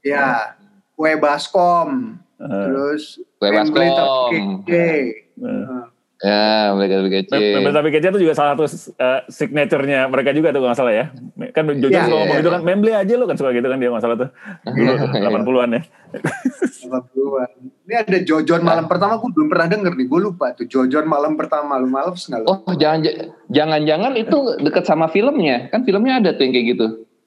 [0.03, 0.57] Iya.
[0.97, 2.19] Kue baskom.
[2.41, 3.03] Uh, Terus
[3.39, 4.87] Wembley tapi kece.
[5.37, 5.93] Uh.
[6.23, 7.35] Ya, mereka tapi kece.
[7.59, 8.63] Memble tapi kece itu juga salah satu
[8.95, 11.05] uh, signaturenya mereka juga tuh nggak salah ya.
[11.51, 13.75] Kan Jojo ya, suka ngomong ya, gitu kan, Memble aja lo kan suka gitu kan
[13.75, 14.29] dia masalah tuh.
[14.63, 15.81] Dulu 80-an ya.
[16.87, 17.49] 80-an.
[17.83, 21.35] Ini ada Jojon malam pertama gue belum pernah denger nih, gue lupa tuh Jojon malam
[21.35, 23.03] pertama lu malam nggak Oh jangan
[23.51, 26.85] jangan-jangan itu deket sama filmnya, kan filmnya ada tuh yang kayak gitu.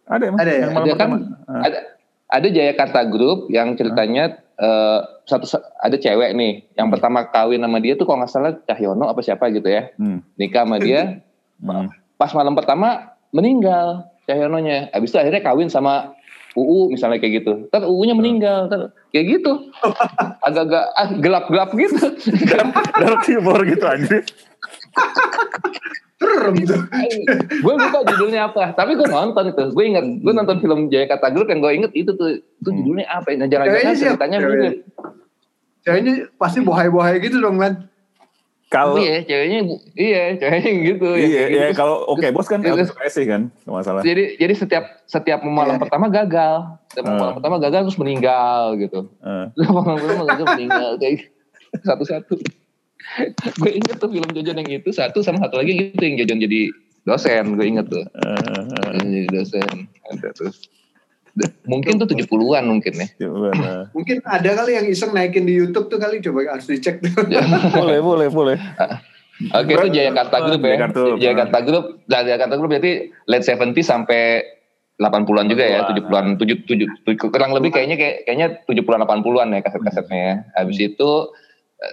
[0.08, 0.38] Ada emang.
[0.40, 0.56] Ada ya.
[0.56, 1.10] Yang malam ada kan,
[1.52, 1.78] ada
[2.32, 7.94] ada Jayakarta Group yang ceritanya uh, satu ada cewek nih yang pertama kawin sama dia
[7.98, 9.90] tuh kalau nggak salah Cahyono apa siapa gitu ya.
[9.96, 10.22] Hmm.
[10.36, 11.20] nikah sama dia
[11.60, 12.18] hmm.
[12.20, 14.90] pas malam pertama meninggal Cahyononya.
[14.90, 16.16] Habis itu akhirnya kawin sama
[16.56, 17.52] UU misalnya kayak gitu.
[17.68, 18.80] Kan UU-nya meninggal kan
[19.12, 19.70] kayak gitu.
[20.40, 22.00] Agak-agak ah, gelap-gelap gitu.
[23.00, 24.18] Dark humor gitu aja
[26.16, 26.80] Serem tuh.
[27.60, 29.62] gue lupa judulnya apa, tapi gue nonton itu.
[29.76, 32.40] Gue inget, gue nonton film Jaya Kata Group yang gue inget itu tuh.
[32.40, 32.76] Itu hmm.
[32.80, 33.28] judulnya apa?
[33.36, 34.74] Nah, jangan-jangan ceritanya mirip.
[35.84, 37.86] Ceweknya pasti bohai-bohai gitu dong, kan?
[38.66, 39.60] kalau iya ceweknya
[39.94, 41.78] iya ceweknya gitu iya ya, iya gitu.
[41.78, 42.58] kalau oke okay, bos kan
[43.06, 45.82] sih kan masalah jadi jadi setiap setiap malam yeah.
[45.86, 47.14] pertama gagal setiap uh.
[47.14, 49.46] malam pertama gagal terus meninggal gitu uh.
[49.70, 51.30] malam pertama gagal meninggal kayak
[51.86, 52.42] satu-satu
[53.62, 56.60] gue inget tuh film Jojon yang itu satu sama satu lagi gitu yang Jojon jadi
[57.06, 58.94] dosen gue inget tuh uh.
[59.00, 60.50] jadi dosen ada tuh
[61.68, 63.08] mungkin tuh 70-an mungkin ya.
[63.96, 67.04] mungkin ada kali yang iseng naikin di YouTube tuh kali coba harus dicek.
[67.76, 68.56] boleh, boleh, boleh.
[69.52, 70.88] Oke itu Jayakarta Group ya.
[71.20, 74.40] Jayakarta Group, nah, Jayakarta Group berarti late 70 sampai
[74.96, 80.16] 80-an juga ya, 70-an, 7, 7, kurang lebih kayaknya kayak, kayaknya 70-an 80-an ya kaset-kasetnya
[80.16, 80.34] ya.
[80.56, 81.36] Habis itu eh,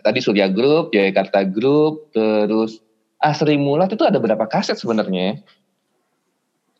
[0.03, 2.79] tadi Surya Group, Jayakarta Group, terus
[3.23, 5.35] ah Sri Mulat itu ada berapa kaset sebenarnya ya?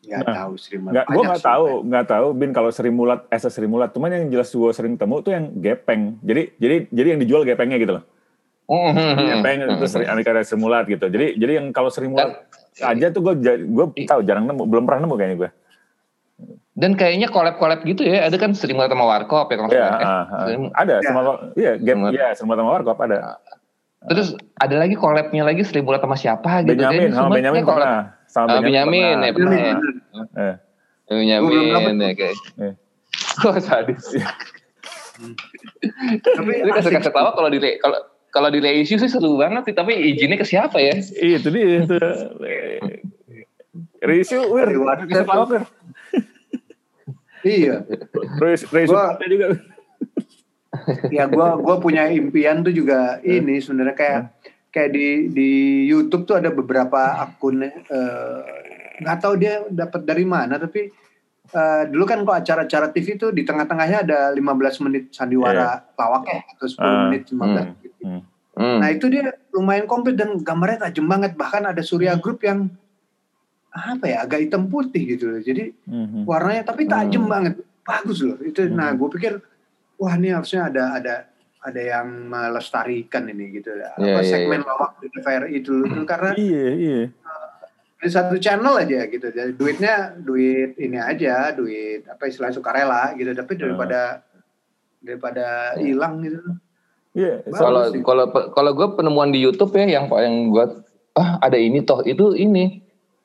[0.04, 0.92] Nggak nah, tahu Sri Mulat.
[0.92, 3.90] Nggak, gue nggak tahu, nggak tahu Bin kalau Sri Mulat, eh Sri Mulat.
[3.96, 6.20] Cuman yang jelas gue sering temu tuh yang gepeng.
[6.20, 8.04] Jadi jadi jadi yang dijual gepengnya gitu loh.
[8.64, 11.08] Oh, gepeng itu Sri Aneka Sri Mulat gitu.
[11.08, 12.48] Jadi jadi yang kalau Sri Mulat
[12.80, 15.50] aja tuh gue gue tahu jarang nemu, belum pernah nemu kayaknya gue.
[16.74, 20.26] Dan kayaknya collab-collab gitu ya, ada kan Sri Mulat sama Warkop ya kalau ya, uh,
[20.26, 21.06] uh, Ada, ya.
[21.06, 21.20] sama
[21.54, 23.38] iya, game, ya Sri Mulat sama Warkop ada.
[24.10, 26.74] Terus ada lagi collabnya lagi Sri Mulat sama siapa gitu.
[26.74, 29.74] Benyamin, sama Benyamin pernah sama uh, Benyamin ya pernah ya.
[30.34, 30.54] Eh.
[31.06, 32.36] Benyamin ya kayak.
[32.58, 32.74] Eh.
[33.38, 34.04] Kok sadis.
[36.26, 38.02] tapi kasih kasih tahu kalau di kalau
[38.34, 40.98] kalau di reissue sih seru banget sih, tapi izinnya ke siapa ya?
[40.98, 41.94] Iya, itu dia itu.
[44.10, 44.74] reissue, wir,
[47.44, 47.84] Iya.
[48.40, 48.72] Reissue
[49.28, 49.48] juga.
[51.12, 54.22] ya gua gua punya impian tuh juga ini sebenarnya kayak
[54.74, 55.50] kayak di di
[55.86, 58.42] YouTube tuh ada beberapa akun eh,
[58.98, 60.90] nggak uh, tahu dia dapat dari mana tapi
[61.54, 65.94] uh, dulu kan kok acara-acara TV tuh di tengah-tengahnya ada 15 menit sandiwara yeah.
[65.94, 68.02] lawak ya atau 10 uh, menit 15 hmm, gitu.
[68.02, 68.20] Hmm,
[68.58, 68.78] hmm.
[68.82, 72.66] Nah itu dia lumayan komplit dan gambarnya tajam banget bahkan ada Surya Group yang
[73.74, 75.42] apa ya agak hitam putih gitu loh.
[75.42, 76.22] Jadi hmm.
[76.22, 77.32] warnanya tapi tajam hmm.
[77.34, 78.62] banget bagus loh itu.
[78.62, 78.78] Hmm.
[78.78, 79.42] Nah gue pikir
[79.98, 81.14] wah ini harusnya ada ada
[81.64, 83.90] ada yang melestarikan ini gitu ya.
[83.98, 84.68] Yeah, apa yeah, segmen yeah.
[84.70, 85.74] lawak di TVRI itu
[86.06, 87.00] karena iya iya
[88.04, 89.26] di satu channel aja gitu.
[89.32, 93.32] Jadi duitnya duit ini aja, duit apa istilah sukarela gitu.
[93.32, 94.42] Tapi daripada uh.
[95.00, 96.38] daripada hilang gitu.
[97.16, 97.40] Iya.
[97.42, 100.64] Yeah, kalau kalau kalau gue penemuan di YouTube ya yang yang gue
[101.16, 102.83] ah ada ini toh itu ini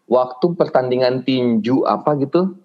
[0.09, 2.57] waktu pertandingan tinju apa gitu.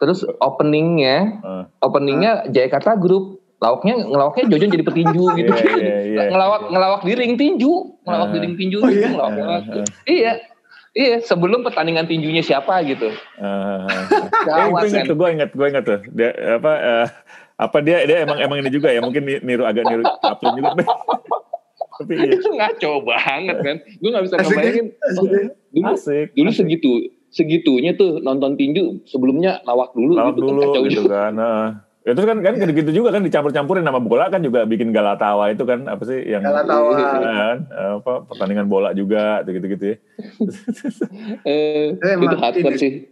[0.00, 1.64] Terus openingnya, uh.
[1.82, 5.52] openingnya Jakarta Group Lawaknya ngelawaknya Jojon jadi petinju gitu.
[5.54, 6.28] yeah, yeah, yeah.
[6.34, 9.08] ngelawak ngelawak di ring tinju, ngelawak uh, di ring tinju oh, iya?
[9.14, 9.62] ngelawak, ngelawak.
[9.70, 9.86] Uh, uh.
[10.10, 10.32] Iya.
[10.92, 13.08] Iya, sebelum pertandingan tinjunya siapa gitu.
[13.40, 13.88] Uh,
[14.44, 16.00] uh, gue ingat tuh, gue ingat, gue ingat tuh.
[16.12, 17.06] Dia apa uh,
[17.56, 20.76] apa dia dia emang emang ini juga ya, mungkin niru agak niru Chaplin juga.
[21.96, 22.36] Tapi iya.
[22.36, 23.76] Itu ngaco banget kan.
[23.80, 24.86] Gue gak bisa ngebayangin.
[25.16, 25.24] Oh,
[25.72, 26.36] dulu, Asik.
[26.36, 26.92] dulu segitu
[27.32, 31.32] segitunya tuh nonton tinju sebelumnya lawak dulu lawak gitu, dulu kan, gitu kan.
[31.32, 31.66] Nah.
[32.02, 32.74] Ya terus kan kan yeah.
[32.74, 36.42] gitu juga kan dicampur-campurin nama bola kan juga bikin galatawa itu kan apa sih yang
[36.42, 39.96] galatawa kan apa pertandingan bola juga gitu-gitu ya.
[41.46, 43.06] eh, itu hardcore sih.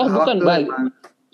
[0.00, 0.64] Oh bukan bang.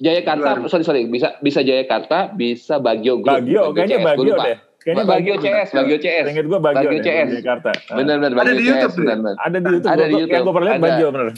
[0.03, 3.31] Jayakarta, sorry sorry, bisa bisa Jayakarta, bisa Bagio Group.
[3.39, 4.59] Bagio, kayaknya CS, Bagio deh.
[4.83, 6.25] Kayaknya Bagio CS, Bagio CS.
[6.35, 7.29] Ingat gue Bagio, Bagio CS.
[7.41, 7.71] Jakarta.
[7.95, 9.37] Benar benar Bagio CS, benar benar.
[9.41, 9.91] Ada di YouTube.
[9.91, 10.35] Ada di YouTube.
[10.35, 11.29] Yang gue pernah lihat Bagio benar.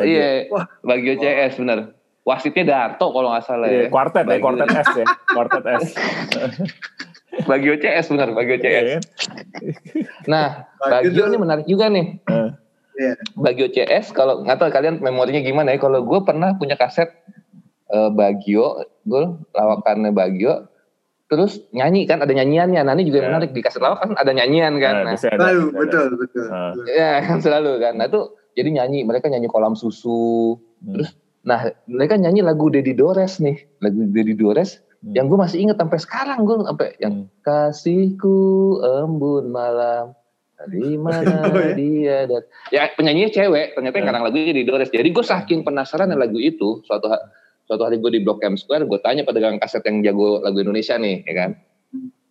[0.00, 0.28] Iya,
[0.82, 1.78] Bagio CS benar
[2.28, 3.88] wasitnya Darto kalau nggak salah ya.
[3.88, 5.84] Kuartet ya, kuartet S ya, kuartet S.
[7.48, 8.68] Bagio CS benar, Bagio CS.
[8.68, 8.84] Yeah.
[8.84, 9.00] Kan?
[10.28, 12.20] nah, Bagio ini menarik juga nih.
[12.28, 12.52] Uh.
[13.40, 15.80] Bagio CS kalau nggak tahu kalian memorinya gimana ya?
[15.80, 17.08] Kalau gue pernah punya kaset
[17.88, 19.22] uh, Bagio, gue
[19.56, 20.67] lawakannya Bagio.
[21.28, 22.80] Terus nyanyi kan ada nyanyiannya.
[22.88, 23.28] Nah ini juga yeah.
[23.28, 25.04] menarik di kaset lawak kan ada nyanyian kan.
[25.04, 26.46] Nah, selalu betul betul.
[26.48, 26.72] Uh.
[26.88, 28.00] Ya kan selalu kan.
[28.00, 30.56] Nah itu jadi nyanyi mereka nyanyi kolam susu.
[30.80, 30.96] Hmm.
[30.96, 31.12] Terus
[31.48, 35.16] Nah, mereka nyanyi lagu Dedi Dores nih, lagu Dedi Dores hmm.
[35.16, 37.40] yang gue masih inget sampai sekarang gue sampai yang hmm.
[37.40, 38.38] kasihku
[38.84, 40.12] embun malam
[40.58, 41.72] dari mana oh, ya?
[41.72, 42.42] dia dan
[42.74, 44.92] ya penyanyinya cewek ternyata yang karang lagunya Dedi Dores.
[44.92, 47.08] Jadi gue saking penasaran lagu itu suatu
[47.68, 50.58] suatu hari gue di Blok M Square gue tanya pada gang kaset yang jago lagu
[50.58, 51.50] Indonesia nih, ya kan?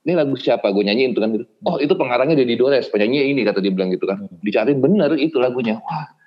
[0.08, 0.73] Ini lagu siapa?
[0.73, 1.45] Gue nyanyiin tuh kan gitu.
[1.67, 4.26] Oh itu pengarangnya Dedi Dores, penyanyi ini kata dia bilang gitu kan.
[4.26, 4.41] Hmm.
[4.41, 5.78] Dicari bener itu lagunya.
[5.86, 6.17] Wah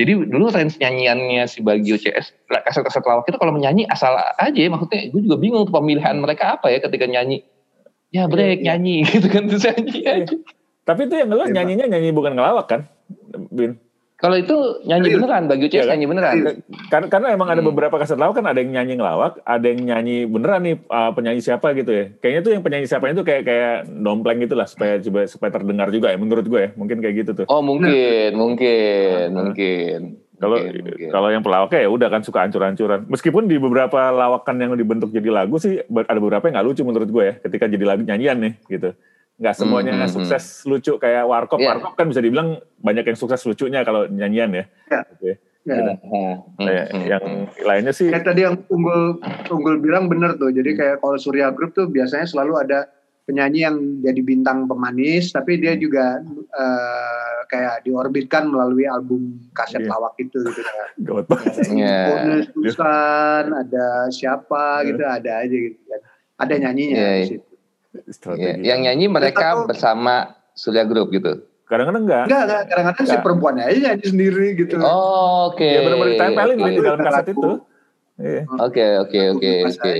[0.00, 5.12] jadi dulu range nyanyiannya si Bagio CS, kaset-kaset lawak itu kalau menyanyi asal aja maksudnya
[5.12, 7.44] gue juga bingung tuh pemilihan mereka apa ya ketika nyanyi.
[8.08, 10.36] Ya break ya, nyanyi gitu kan terus nyanyi aja.
[10.88, 12.80] Tapi itu yang ngelawak nyanyinya nyanyi bukan ngelawak kan,
[13.52, 13.76] Bin?
[14.20, 16.34] Kalau itu nyanyi beneran, bagi Uces ya, nyanyi beneran.
[16.92, 17.72] Karena, karena emang ada hmm.
[17.72, 21.40] beberapa kaset lawak kan ada yang nyanyi ngelawak, ada yang nyanyi beneran nih uh, penyanyi
[21.40, 22.04] siapa gitu ya.
[22.20, 25.88] Kayaknya tuh yang penyanyi siapa itu kayak kayak dompleng gitu lah supaya coba supaya terdengar
[25.88, 26.70] juga ya menurut gue ya.
[26.76, 27.46] Mungkin kayak gitu tuh.
[27.48, 29.48] Oh mungkin, mungkin, nah.
[29.48, 30.00] mungkin.
[30.40, 30.56] Kalau
[31.12, 33.08] kalau yang pelawaknya ya udah kan suka ancur-ancuran.
[33.08, 37.08] Meskipun di beberapa lawakan yang dibentuk jadi lagu sih ada beberapa yang nggak lucu menurut
[37.08, 38.92] gue ya ketika jadi lagu nyanyian nih gitu
[39.40, 40.66] nggak semuanya hmm, hmm, sukses hmm.
[40.68, 41.72] lucu kayak warkop yeah.
[41.72, 45.04] warkop kan bisa dibilang banyak yang sukses lucunya kalau nyanyian ya yeah.
[45.08, 45.34] okay.
[45.60, 45.76] Ya.
[45.76, 46.00] Yeah.
[46.08, 47.24] Hmm, hmm, hmm, yang
[47.68, 49.20] lainnya sih kayak tadi yang unggul
[49.52, 52.88] unggul bilang bener tuh jadi kayak kalau Surya Group tuh biasanya selalu ada
[53.28, 56.24] penyanyi yang jadi bintang pemanis tapi dia juga
[56.56, 59.90] uh, kayak diorbitkan melalui album kaset yeah.
[59.90, 61.52] lawak itu gitu kan Gawat banget.
[61.74, 62.46] Yeah.
[62.54, 64.88] Susan, ada siapa yeah.
[64.88, 66.00] gitu ada aja gitu kan.
[66.40, 67.49] Ada nyanyinya yeah, situ.
[68.10, 68.62] Strategi.
[68.62, 71.42] Ya, yang nyanyi mereka Atau, bersama Surya Group gitu.
[71.66, 72.24] Kadang-kadang enggak.
[72.26, 72.62] Enggak, enggak.
[72.70, 74.74] Kadang-kadang si perempuannya aja nyanyi sendiri gitu.
[74.82, 75.58] Oh, oke.
[75.58, 75.70] Okay.
[75.74, 76.70] Ya benar-benar ditempelin okay.
[76.70, 77.50] di dalam kaset itu.
[78.20, 78.42] Iya.
[78.60, 79.94] Oke, oke, oke, oke.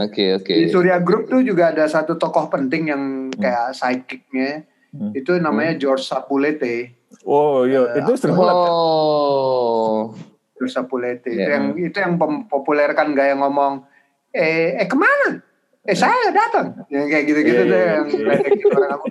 [0.00, 0.52] Oke, oke.
[0.52, 3.38] Di Surya Group tuh juga ada satu tokoh penting yang hmm.
[3.38, 4.64] kayak sidekicknya.
[4.92, 5.12] Hmm.
[5.12, 5.80] Itu namanya hmm.
[5.84, 6.96] George Sapulete.
[7.28, 10.16] Oh iya, uh, itu sering Oh.
[10.56, 11.28] George Sapulete.
[11.28, 11.44] Yeah.
[11.44, 13.84] Itu yang itu yang mempopulerkan gaya ngomong
[14.32, 15.44] eh eh ke mana?
[15.86, 16.74] Eh saya datang.
[16.90, 19.06] Yang kayak gitu-gitu deh yang gitu orang aku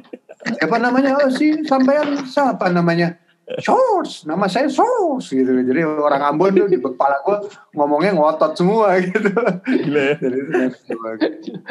[0.58, 1.12] siapa namanya?
[1.21, 2.25] Oh si sampean.
[2.27, 3.15] Siapa namanya?
[3.63, 5.47] Source, nama saya Source gitu.
[5.47, 7.47] Jadi orang Ambon tuh di kepala gue
[7.80, 9.32] ngomongnya ngotot semua gitu.
[9.63, 10.15] Gila ya.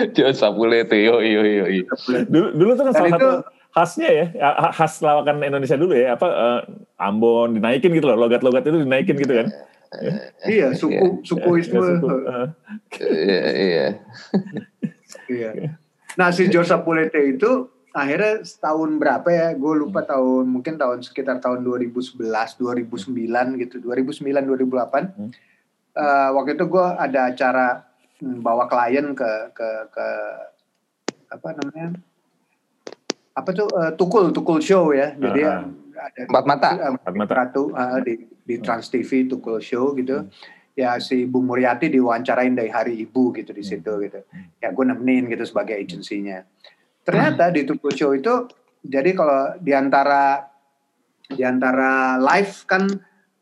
[0.08, 1.84] Jadi sapule yo yo yo.
[2.32, 3.28] Dulu dulu tuh kan salah satu
[3.76, 4.26] khasnya ya,
[4.72, 6.60] khas lawakan Indonesia dulu ya, apa uh,
[6.96, 9.48] Ambon dinaikin gitu loh, logat-logat itu dinaikin gitu kan.
[10.48, 11.78] iya, suku suku itu.
[13.04, 13.86] Iya, iya.
[15.28, 15.50] Iya.
[16.16, 19.48] Nah si George Sapulete itu akhirnya setahun berapa ya?
[19.56, 20.10] Gue lupa hmm.
[20.10, 25.16] tahun mungkin tahun sekitar tahun 2011, 2009 gitu, 2009, 2008.
[25.16, 25.30] Hmm.
[25.96, 27.88] Uh, waktu itu gue ada acara
[28.20, 30.06] hmm, bawa klien ke ke ke
[31.32, 31.96] apa namanya?
[33.36, 35.12] Apa tuh uh, tukul tukul show ya.
[35.14, 37.32] Jadi uh ada empat mata, uh, empat mata.
[37.32, 40.28] Ratu uh, di di Trans TV tukul show gitu.
[40.28, 44.02] Hmm ya si Bu Muryati diwawancarain dari Hari Ibu gitu di situ hmm.
[44.06, 44.20] gitu.
[44.60, 46.44] Ya gue nemenin gitu sebagai agensinya.
[47.02, 48.44] Ternyata di Tuku Show itu
[48.84, 50.44] jadi kalau di antara
[51.26, 52.84] di antara live kan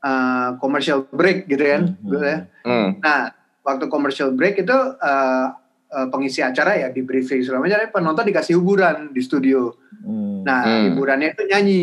[0.00, 1.82] uh, commercial break gitu kan.
[1.98, 2.06] Hmm.
[2.06, 2.38] Gitu ya.
[2.62, 2.88] Hmm.
[3.02, 3.34] Nah,
[3.66, 5.46] waktu commercial break itu uh,
[5.94, 9.70] uh, pengisi acara ya di briefing selama jadi penonton dikasih hiburan di studio.
[10.02, 10.42] Hmm.
[10.42, 10.82] Nah, hmm.
[10.90, 11.82] hiburannya itu nyanyi.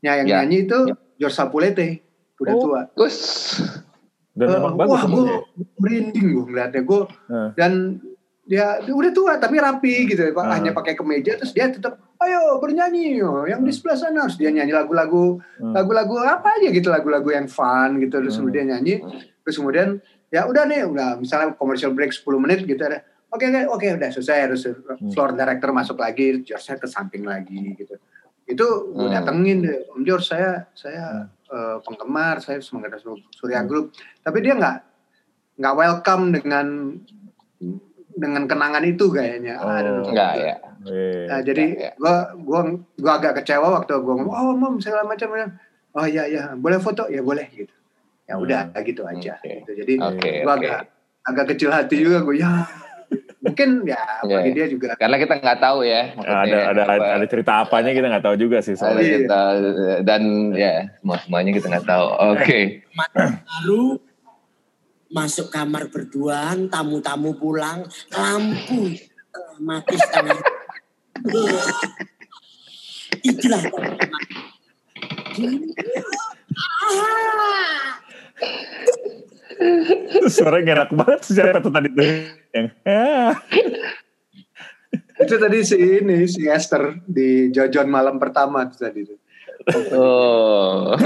[0.00, 0.36] Ya, yang ya.
[0.42, 0.96] nyanyi itu ya.
[1.20, 1.88] George Sapulete,
[2.40, 2.60] udah oh.
[2.62, 2.80] tua.
[2.96, 3.16] Terus
[4.38, 5.24] dan uh, memang bagus wah gue
[5.82, 7.50] merinding gue ngeliatnya gue uh.
[7.58, 7.98] dan
[8.48, 10.46] dia, dia udah tua tapi rapi gitu ya uh.
[10.54, 14.54] hanya pakai kemeja terus dia tetap ayo bernyanyi yo yang di sebelah sana harus dia
[14.54, 15.74] nyanyi lagu-lagu uh.
[15.74, 18.46] lagu-lagu apa aja gitu lagu-lagu yang fun gitu terus uh.
[18.46, 19.02] kemudian nyanyi
[19.42, 19.98] terus kemudian
[20.30, 23.90] ya udah nih udah misalnya commercial break 10 menit gitu ada oke okay, oke okay,
[23.96, 24.62] udah selesai harus
[25.12, 27.96] floor director masuk lagi George ke samping lagi gitu
[28.48, 29.60] itu gue datengin
[29.92, 33.00] Om George saya saya uh, penggemar, saya semangat
[33.36, 33.68] Surya hmm.
[33.68, 33.92] Group.
[34.24, 34.76] Tapi dia nggak
[35.60, 36.96] nggak welcome dengan
[38.18, 39.60] dengan kenangan itu kayaknya.
[39.60, 40.54] Oh, enggak ya.
[41.28, 42.60] Nah, jadi gue gua
[42.96, 45.28] gua agak kecewa waktu gue ngomong, oh mom segala macam
[45.96, 47.74] Oh iya iya, boleh foto ya boleh gitu.
[48.28, 48.80] Ya udah hmm.
[48.84, 49.36] gitu aja.
[49.44, 49.60] Okay.
[49.60, 49.70] Gitu.
[49.84, 50.56] Jadi okay, gue okay.
[50.56, 50.80] agak
[51.28, 52.64] agak kecil hati juga gue ya
[53.38, 54.42] mungkin ya yeah.
[54.42, 57.04] bagi dia juga karena kita nggak tahu ya ada ada apa.
[57.22, 59.14] ada cerita apanya kita nggak tahu juga sih soalnya iya.
[59.22, 59.42] kita
[60.02, 60.22] dan
[60.58, 62.82] ya semua semuanya kita nggak tahu oke okay.
[62.98, 63.84] baru
[65.08, 68.98] masuk kamar berduaan tamu-tamu pulang lampu
[69.62, 70.38] mati setengah
[73.22, 73.62] itulah
[80.34, 82.06] Suaranya enak banget siapa tuh tadi tuh
[82.54, 82.66] yang
[85.22, 89.18] itu tadi si ini si Esther di Jojon malam pertama tuh tadi tuh.
[89.92, 90.94] Oh.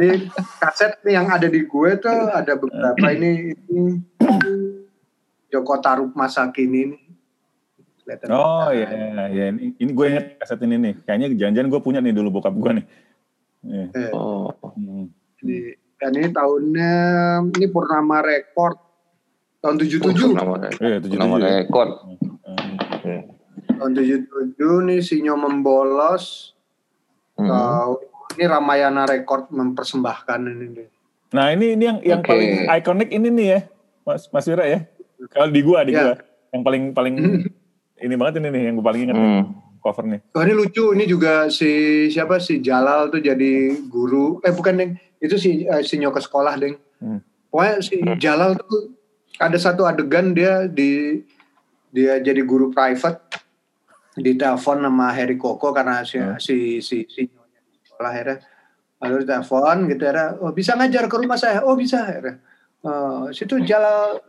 [0.00, 0.28] ini
[0.60, 4.00] kaset nih yang ada di gue tuh ada beberapa ini, ini
[5.52, 7.02] Joko Taruk masa kini nih.
[8.26, 8.90] oh iya,
[9.30, 10.94] iya, ini, ini gue inget kaset ini nih.
[11.06, 12.86] Kayaknya jangan-jangan gue punya nih dulu bokap gue nih.
[13.62, 14.10] Yeah.
[14.10, 14.50] Oh.
[14.74, 15.14] Hmm.
[15.40, 16.94] Jadi dan ini tahunnya
[17.60, 18.80] ini Purnama Record
[19.60, 20.32] tahun 77.
[20.32, 21.12] Purnama, iya, 77.
[21.12, 21.90] Purnama Record.
[23.04, 23.22] Hmm.
[23.76, 26.56] Tahun 77 nih Sinyo membolos.
[27.36, 27.52] Hmm.
[27.52, 28.00] Tahun
[28.40, 30.88] ini Ramayana Record mempersembahkan ini deh.
[31.30, 32.30] Nah, ini ini yang yang okay.
[32.32, 33.60] paling ikonik ini nih ya.
[34.08, 34.88] Mas Mas Wira ya.
[35.30, 36.16] Kalau di gua di yeah.
[36.16, 37.14] gua yang paling paling
[38.00, 39.18] ini banget ini nih yang gue paling ingat.
[39.20, 39.44] Hmm.
[39.80, 40.20] covernya.
[40.36, 44.36] Oh ini lucu, ini juga si siapa si Jalal tuh jadi guru.
[44.44, 46.76] Eh bukan deng, itu si uh, si ke sekolah deng.
[46.98, 47.20] Hmm.
[47.52, 48.96] Pokoknya si Jalal tuh
[49.36, 51.20] ada satu adegan dia di
[51.92, 53.20] dia jadi guru private.
[54.20, 56.40] Di telepon sama Harry Koko karena si hmm.
[56.42, 58.36] si si, si nyonya di sekolah akhirnya.
[59.00, 61.62] Lalu telepon gitu ya oh bisa ngajar ke rumah saya?
[61.64, 62.40] Oh bisa akhirnya.
[62.80, 64.24] Uh, situ Jalal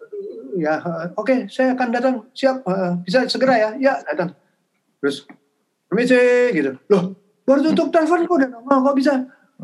[0.59, 2.15] ya uh, oke okay, saya akan datang.
[2.35, 3.69] Siap uh, bisa segera ya.
[3.79, 4.35] Ya datang.
[4.99, 5.27] Terus
[5.87, 6.19] permisi
[6.55, 6.75] gitu.
[6.91, 9.13] Loh baru tutup telepon kok udah normal kok bisa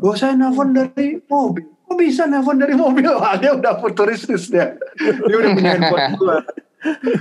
[0.02, 1.66] oh saya nelfon dari mobil.
[1.88, 3.08] Kok bisa nelfon dari mobil?
[3.18, 4.76] Wah dia udah futuristis dia.
[4.98, 6.36] Dia udah punya handphone dua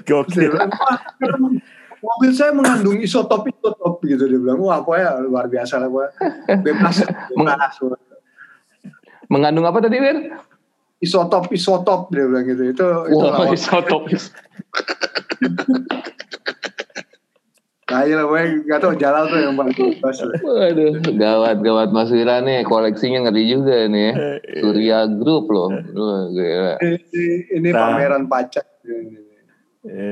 [0.05, 0.53] Gokil.
[1.97, 4.23] mobil saya mengandung isotop isotop gitu.
[4.29, 6.05] Dia bilang wah ya luar biasa lah gue
[6.61, 7.01] bebas
[7.33, 7.75] bebas.
[9.27, 10.31] Mengandung apa tadi Ben?
[10.97, 12.63] isotop isotop dia bilang gitu.
[12.73, 14.03] Itu itu wow, isotop
[17.87, 20.19] Nah, iya gue gak tau Jalal tuh yang paling bebas.
[20.43, 24.11] Waduh, gawat gawat Mas Wira nih koleksinya ngeri juga nih.
[24.11, 24.59] Ya.
[24.59, 25.71] Surya Group loh.
[25.71, 26.99] Ini,
[27.47, 27.95] ini nah.
[27.95, 28.67] pameran pajak.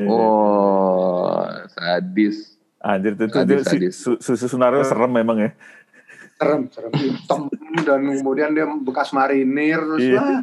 [0.08, 2.56] Oh, sadis.
[2.80, 3.94] Anjir itu, sadis, itu sadis.
[4.00, 5.52] Si, Susu Sunario serem memang ya.
[6.40, 6.92] Serem, serem.
[6.96, 7.52] Hitam
[7.84, 10.24] dan kemudian dia bekas marinir terus iya.
[10.24, 10.40] wah,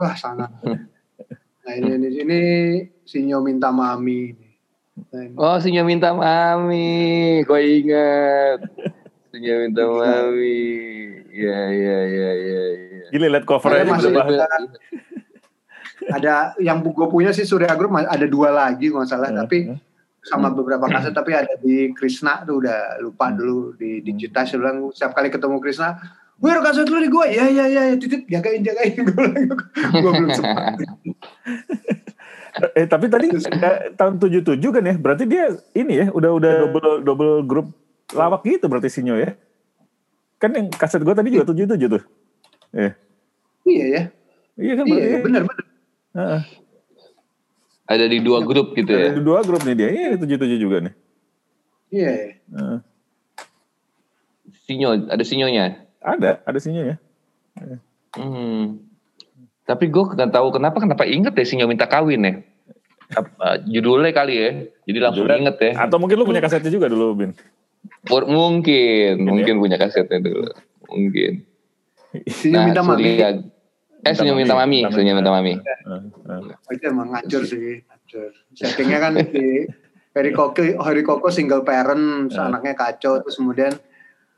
[0.00, 0.48] wah sangat.
[0.64, 2.40] Nah ini ini, ini
[3.04, 4.47] Sinyo minta mami.
[5.38, 8.62] Oh, Sinyo minta mami, kau ingat?
[9.32, 10.60] Sinyo minta mami.
[11.32, 12.62] Ya, ya, ya, ya.
[12.74, 13.04] ya.
[13.14, 14.46] Gila lihat covernya masih ada,
[16.12, 19.40] ada yang gue punya sih Surya Group ada dua lagi nggak salah, hmm.
[19.46, 19.58] tapi
[20.28, 23.36] sama beberapa kaset tapi ada di Krisna tuh udah lupa hmm.
[23.38, 25.96] dulu di digital saya bilang setiap kali ketemu Krisna
[26.38, 28.94] gue kaset lu di gue ya ya ya, ya titit jagain jagain
[30.04, 30.78] gue belum sempat
[32.74, 34.94] eh tapi tadi eh, tahun 77 kan ya?
[34.98, 37.68] Berarti dia ini ya udah udah double double grup
[38.14, 39.34] lawak gitu berarti Sinyo ya?
[40.38, 42.02] Kan yang kaset gue tadi juga 77 tuh.
[42.76, 42.92] Eh.
[43.68, 44.02] iya ya.
[44.58, 45.22] Iya kan berarti iya, ya.
[45.24, 45.64] benar benar.
[46.18, 46.42] Uh.
[47.88, 49.12] ada di dua grup gitu ya?
[49.12, 49.88] Ada di dua grup nih dia.
[49.88, 50.94] Iya 77 juga nih.
[51.94, 52.12] Iya.
[52.52, 52.78] Uh.
[54.68, 55.84] Sinyo ada sinyonya?
[56.04, 57.00] Ada ada sinyonya
[58.16, 58.64] hmm.
[59.68, 62.32] Tapi gue nggak tahu kenapa kenapa inget ya Sinyo minta kawin ya.
[63.16, 64.50] Uh, judulnya kali ya.
[64.84, 65.72] Jadi langsung Judulnya, inget ya.
[65.88, 67.32] Atau mungkin lu punya kasetnya juga dulu, Bin.
[68.08, 69.60] Mungkin, mungkin ya?
[69.60, 70.52] punya kasetnya dulu.
[70.92, 71.32] Mungkin.
[72.28, 73.20] Sinyo nah, minta mami.
[74.04, 74.84] Eh, Sinyo minta mami.
[74.92, 75.56] Sinyo minta mami.
[75.88, 77.80] Oh, itu emang ngacur sih.
[77.80, 78.30] Ngacur.
[78.52, 79.68] Settingnya kan di
[80.16, 83.20] Harry Koko, Harry Koko single parent, anaknya kacau.
[83.24, 83.72] Terus kemudian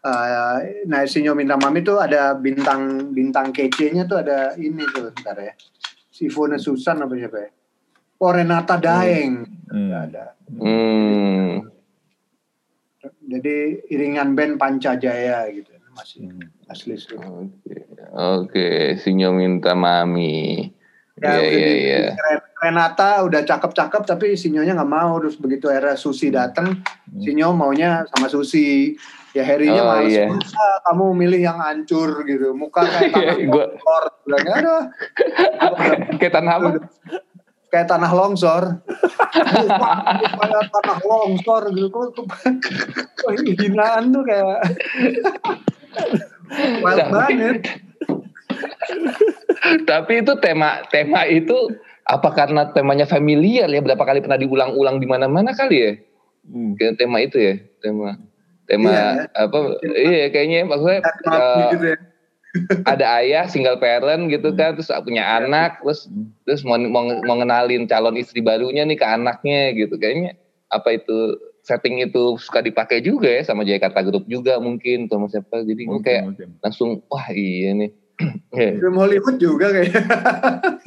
[0.06, 0.56] uh,
[0.87, 5.54] nah Sinyo Minta Mami tuh ada bintang bintang kece-nya tuh ada ini tuh ntar ya.
[6.11, 7.50] Si Fona Susan apa siapa ya?
[8.20, 9.48] Oh Renata Daeng.
[9.72, 9.90] Hmm.
[9.96, 10.37] Ada.
[10.61, 11.64] Hmm.
[13.30, 16.70] Jadi iringan band Pancajaya gitu masih hmm.
[16.72, 17.16] asli sih.
[17.16, 17.80] Oke, okay.
[18.14, 18.78] okay.
[19.00, 20.68] Sinyo Minta Mami.
[21.20, 21.76] Ya, yeah, yeah,
[22.16, 22.40] yeah.
[22.61, 27.20] Renata udah cakep-cakep tapi Sinyonya nggak mau terus begitu era Susi datang hmm.
[27.24, 28.96] Sinyo maunya sama Susi
[29.33, 30.28] ya Harry-nya oh, males iya.
[30.85, 34.76] kamu milih yang hancur gitu muka kayak tanah longsor bilang ada
[36.20, 36.68] kayak tanah apa
[37.70, 38.83] kayak tanah longsor
[40.42, 41.98] kayak tanah longsor gitu
[43.16, 44.59] kok hinaan tuh kayak
[46.83, 47.59] wild banget
[49.87, 51.70] tapi itu tema tema itu
[52.11, 55.92] apa karena temanya familiar ya berapa kali pernah diulang-ulang di mana-mana kali ya
[56.50, 56.98] hmm.
[56.98, 58.18] tema itu ya tema
[58.66, 59.46] tema iya, ya.
[59.46, 59.59] apa
[59.98, 61.98] iya kayaknya maksudnya uh, gitu ya.
[62.82, 65.38] Ada ayah single parent gitu kan terus punya ya.
[65.42, 66.10] anak terus
[66.42, 69.94] terus mau, mau mau ngenalin calon istri barunya nih ke anaknya gitu.
[69.94, 70.34] Kayaknya
[70.70, 75.62] apa itu setting itu suka dipakai juga ya sama Jakarta Group juga mungkin atau siapa.
[75.62, 76.48] Jadi mungkin, kayak mungkin.
[76.58, 77.90] langsung wah iya nih.
[78.52, 80.02] Film Hollywood juga kayaknya.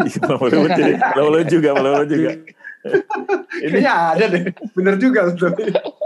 [0.06, 2.32] Film Hollywood jadi Hollywood juga Hollywood juga
[3.63, 4.43] ini Kayaknya ada deh,
[4.76, 5.32] bener juga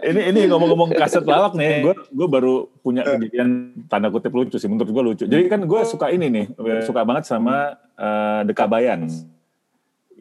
[0.06, 4.70] ini ini ngomong-ngomong kaset lawak nih, gue gue baru punya kejadian tanda kutip lucu sih,
[4.70, 5.24] menurut gue lucu.
[5.26, 6.46] Jadi kan gue suka ini nih,
[6.86, 9.10] suka banget sama uh, The Kabayan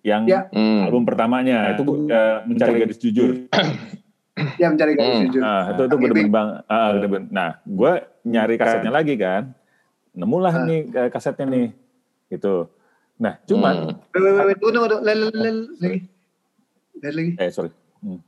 [0.07, 0.47] yang ya.
[0.55, 0.87] Hmm.
[0.87, 3.51] album pertamanya itu uh, mencari gadis jujur.
[4.61, 5.25] ya mencari gadis hmm.
[5.29, 5.43] jujur.
[5.43, 6.49] Nah, itu itu bener-bener bang.
[6.71, 7.93] Uh, bener Nah, gue
[8.25, 9.53] nyari kasetnya lagi kan,
[10.17, 10.65] nemulah uh.
[10.65, 11.67] nih kasetnya nih,
[12.33, 12.71] gitu.
[13.21, 13.75] Nah, cuman.
[13.93, 13.95] Hmm.
[14.09, 16.16] Tunggu, tunggu, tunggu.
[17.03, 17.33] Lihat lagi.
[17.37, 17.71] Eh sorry.
[18.01, 18.21] Hmm.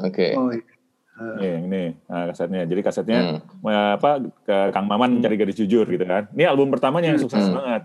[0.00, 0.12] Oke.
[0.12, 0.30] Okay.
[0.36, 0.64] Oh, iya.
[1.12, 1.36] Uh.
[1.68, 2.62] Ini nah, kasetnya.
[2.64, 3.68] Jadi kasetnya hmm.
[4.00, 4.10] apa
[4.48, 6.28] ke Kang Maman mencari gadis jujur gitu kan.
[6.32, 7.56] Ini album pertamanya yang sukses hmm.
[7.56, 7.82] banget.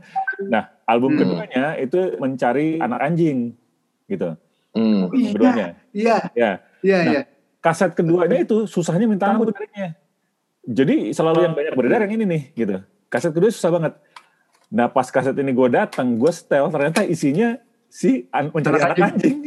[0.47, 1.19] Nah, album hmm.
[1.19, 3.51] keduanya itu mencari anak anjing
[4.07, 4.35] gitu.
[4.71, 5.11] Hmm.
[5.11, 5.75] Keduanya.
[5.91, 6.17] Iya.
[6.33, 6.51] Ya.
[6.85, 7.21] Iya, nah, iya.
[7.59, 9.49] kaset keduanya itu susahnya minta ampun
[10.67, 12.75] Jadi selalu yang banyak beredar yang ini nih gitu.
[13.07, 13.93] Kaset kedua susah banget.
[14.67, 17.55] Nah pas kaset ini gue datang, gue setel ternyata isinya
[17.87, 19.37] si an mencari anak anjing.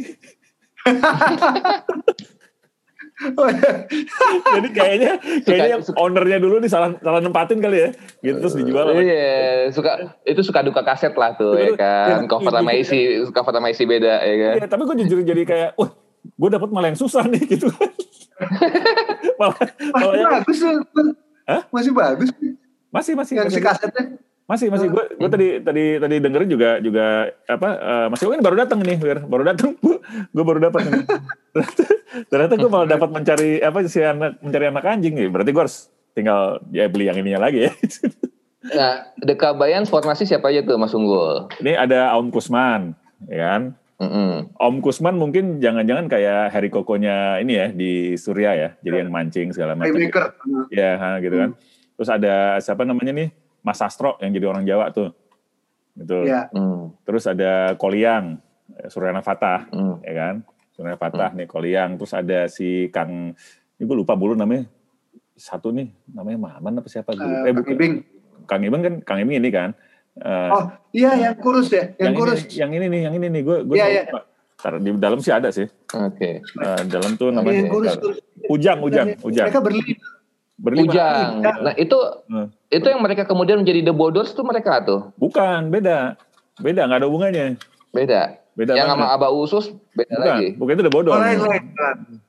[4.41, 5.11] Jadi kayaknya
[5.45, 7.89] kayaknya suka, ownernya dulu nih salah salah nempatin kali ya.
[8.25, 8.97] Gitu terus dijual.
[8.97, 12.25] Iya, suka itu suka duka kaset lah tuh ya kan.
[12.25, 14.55] Cover sama isi cover sama isi beda ya kan.
[14.57, 15.93] Iya, tapi gue jujur jadi kayak, wah,
[16.25, 17.69] gue dapat malah yang susah nih gitu.
[19.37, 19.57] malah,
[19.93, 20.59] malah masih bagus
[21.45, 21.61] Hah?
[21.69, 22.29] Masih bagus.
[22.89, 23.33] Masih masih.
[23.37, 24.17] Yang si kasetnya.
[24.51, 28.59] Masih masih gue gue tadi tadi tadi dengerin juga juga apa uh, masih kan baru
[28.59, 29.79] datang nih Wir baru datang
[30.35, 31.07] gue baru dapat
[32.31, 35.87] ternyata gue malah dapat mencari apa si anak mencari anak anjing nih berarti gue harus
[36.11, 37.73] tinggal ya beli yang ininya lagi ya
[38.77, 42.91] nah Dekabayan formasi siapa aja tuh Mas Unggul ini ada Om Kusman
[43.31, 43.63] ya kan
[44.01, 44.57] Mm-hmm.
[44.57, 49.53] Om Kusman mungkin jangan-jangan kayak Harry Kokonya ini ya di Surya ya, jadi yang mancing
[49.53, 49.93] segala macam.
[50.73, 51.53] Ya, gitu kan.
[51.53, 51.57] Mm.
[52.01, 53.29] Terus ada siapa namanya nih?
[53.61, 55.13] Mas Sastro yang jadi orang Jawa tuh.
[55.95, 56.27] Gitu.
[56.27, 56.49] Ya.
[56.51, 56.95] Hmm.
[57.05, 58.41] Terus ada Koliang,
[58.77, 59.95] eh, Suryana Fatah, hmm.
[60.01, 60.35] ya kan?
[60.73, 61.37] Suryana Fatah hmm.
[61.43, 61.89] nih Koliang.
[61.99, 63.35] Terus ada si Kang,
[63.77, 64.65] ini gue lupa bulu namanya.
[65.37, 67.17] Satu nih, namanya Mahaman apa siapa?
[67.17, 67.93] Uh, eh, Kang Ibing.
[68.45, 69.71] Kang Ibing kan, Kang Ibing ini kan.
[70.11, 72.43] Uh, oh iya yang kurus ya, yang, yang kurus.
[72.43, 74.03] Ini, yang ini nih, yang ini nih, gue gue ya, ya.
[74.59, 75.65] Karena di dalam sih ada sih.
[75.97, 76.43] Oke.
[76.43, 76.59] Okay.
[76.59, 77.63] Uh, dalam tuh namanya.
[77.63, 78.17] Yang kurus, kurus.
[78.51, 79.47] Ujang, Ujang, Ujang.
[79.47, 79.95] Mereka berlima
[80.61, 80.93] Berlima.
[80.93, 81.41] Ujang.
[81.41, 81.97] Nah itu
[82.29, 82.47] hmm.
[82.69, 85.09] itu yang mereka kemudian menjadi The Bodors tuh mereka tuh?
[85.17, 86.21] Bukan, beda.
[86.61, 87.57] Beda, nggak ada hubungannya.
[87.89, 88.37] Beda.
[88.53, 90.47] Beda yang sama Aba Usus beda bukan, lagi.
[90.59, 91.17] Bukan itu The Bodors.
[91.17, 91.63] Oh, lain, lain.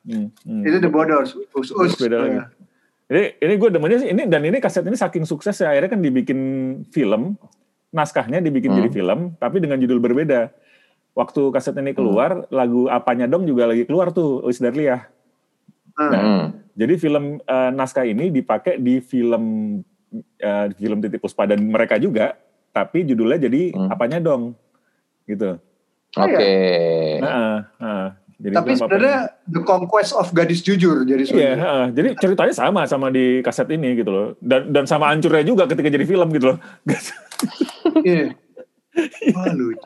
[0.09, 0.63] Hmm, hmm.
[0.65, 1.31] Itu The Bodors.
[1.53, 2.01] Usus.
[2.01, 2.39] Beda lagi.
[3.13, 6.01] Ini ini gue demennya sih ini dan ini kaset ini saking sukses ya akhirnya kan
[6.01, 6.41] dibikin
[6.89, 7.37] film,
[7.93, 8.79] naskahnya dibikin hmm.
[8.81, 10.49] jadi film tapi dengan judul berbeda.
[11.13, 12.49] Waktu kaset ini keluar, hmm.
[12.49, 15.12] lagu apanya dong juga lagi keluar tuh, Uis Darliah.
[15.97, 16.11] Hmm.
[16.11, 19.45] Nah, hmm jadi film uh, naskah ini dipakai di film
[20.41, 22.33] uh, film Titip Puspa dan mereka juga,
[22.73, 23.93] tapi judulnya jadi hmm.
[23.93, 24.57] apanya dong,
[25.29, 25.61] gitu.
[26.17, 26.33] Oke.
[26.33, 27.21] Okay.
[27.21, 28.07] Nah, uh,
[28.41, 33.13] jadi tapi sebenarnya The Conquest of Gadis Jujur jadi Iya, uh, jadi ceritanya sama sama
[33.13, 34.29] di kaset ini gitu loh.
[34.41, 36.59] Dan dan sama hancurnya juga ketika jadi film gitu loh.
[38.03, 38.35] Iya.
[39.35, 39.83] Wah lucu.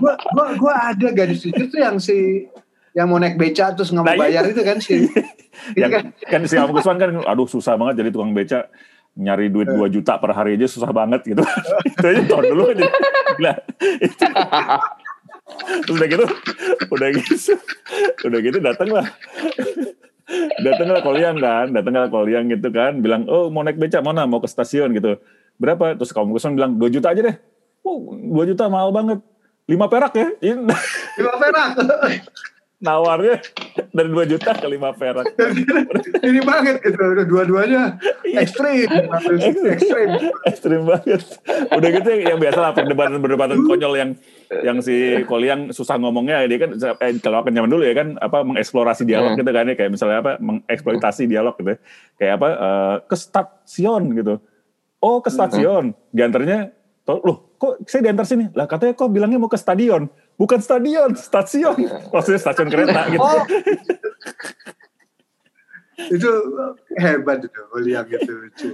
[0.00, 2.46] Gua, gua, gua ada gadis jujur tuh yang si
[2.94, 4.98] yang mau naik beca terus nggak mau nah, bayar itu, itu kan sih.
[5.80, 6.04] yang, kan.
[6.14, 8.70] kan si Am Kusman kan aduh susah banget jadi tukang beca
[9.14, 11.42] nyari duit 2 juta per hari aja susah banget gitu.
[11.90, 12.86] itu aja tahun dulu aja.
[13.42, 13.56] Nah,
[15.84, 16.24] Terus udah gitu,
[16.88, 17.52] udah gitu,
[18.26, 19.06] udah gitu datang lah.
[20.64, 24.24] datang lah koliang kan, datang lah koliang gitu kan, bilang, oh mau naik beca mana,
[24.24, 25.20] mau ke stasiun gitu.
[25.60, 25.94] Berapa?
[25.94, 27.36] Terus kamu Kusman bilang, 2 juta aja deh.
[27.84, 29.20] Oh, 2 juta mahal banget.
[29.68, 30.28] 5 perak ya?
[30.40, 31.70] 5 perak
[32.84, 33.40] nawarnya
[33.96, 35.26] dari 2 juta ke 5 perak.
[36.28, 37.82] Ini banget udah dua-duanya
[38.28, 38.44] iya.
[38.44, 38.84] ekstrim,
[39.72, 40.08] ekstrim,
[40.44, 41.24] ekstrim banget.
[41.72, 44.10] Udah gitu yang biasa lah perdebatan-perdebatan konyol yang
[44.62, 48.44] yang si Koliang susah ngomongnya dia kan eh, kalau akan zaman dulu ya kan apa
[48.44, 49.40] mengeksplorasi dialog hmm.
[49.40, 51.74] gitu kan ya kayak misalnya apa mengeksploitasi dialog gitu
[52.20, 54.34] kayak apa uh, ke stasiun gitu
[55.00, 56.12] oh ke stasiun hmm.
[56.12, 56.58] di antaranya
[57.04, 60.08] loh kok saya diantar sini lah katanya kok bilangnya mau ke stadion
[60.38, 61.76] bukan stadion, stasiun.
[62.10, 63.22] Maksudnya stasiun kereta gitu.
[63.22, 63.44] Oh.
[65.94, 66.26] itu
[66.98, 68.68] hebat itu William itu lucu.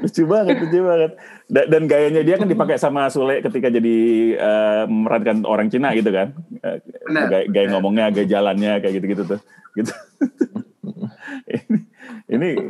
[0.00, 1.12] lucu banget, lucu banget.
[1.48, 3.96] Dan, gayanya dia kan dipakai sama Sule ketika jadi
[4.40, 6.32] uh, memerankan orang Cina gitu kan.
[6.64, 6.80] Uh,
[7.28, 9.40] gaya, gaya ngomongnya, gaya jalannya kayak gitu-gitu tuh.
[9.76, 9.92] Gitu.
[11.48, 11.78] ini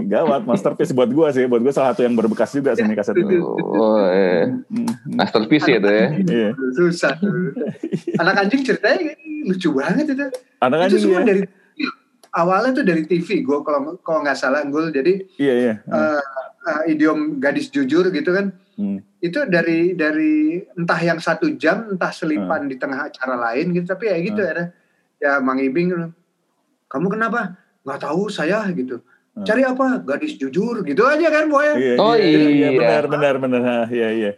[0.06, 3.18] gawat masterpiece buat gue sih buat gue salah satu yang berbekas juga sih ini kaset
[3.18, 4.54] ini oh iya.
[5.10, 6.50] masterpiece ya itu ya iya.
[6.78, 7.18] susah
[8.22, 9.18] anak anjing ceritanya
[9.50, 10.26] lucu banget itu
[10.62, 11.26] anak anjing itu semua ya.
[11.26, 11.42] dari
[12.38, 16.22] awalnya tuh dari TV gue kalau kalau nggak salah gue jadi iya iya uh,
[16.62, 19.02] uh, idiom gadis jujur gitu kan hmm.
[19.18, 22.70] itu dari dari entah yang satu jam entah selipan hmm.
[22.70, 24.50] di tengah acara lain gitu tapi ya gitu hmm.
[24.54, 24.64] ya
[25.18, 26.14] ya Mang Ibing
[26.88, 29.00] kamu kenapa nggak tahu saya gitu.
[29.44, 30.00] Cari apa?
[30.02, 31.68] Gadis jujur gitu aja kan boy.
[31.76, 33.60] Iya, oh iya, iya, iya benar benar benar.
[33.62, 34.32] Ha, iya iya.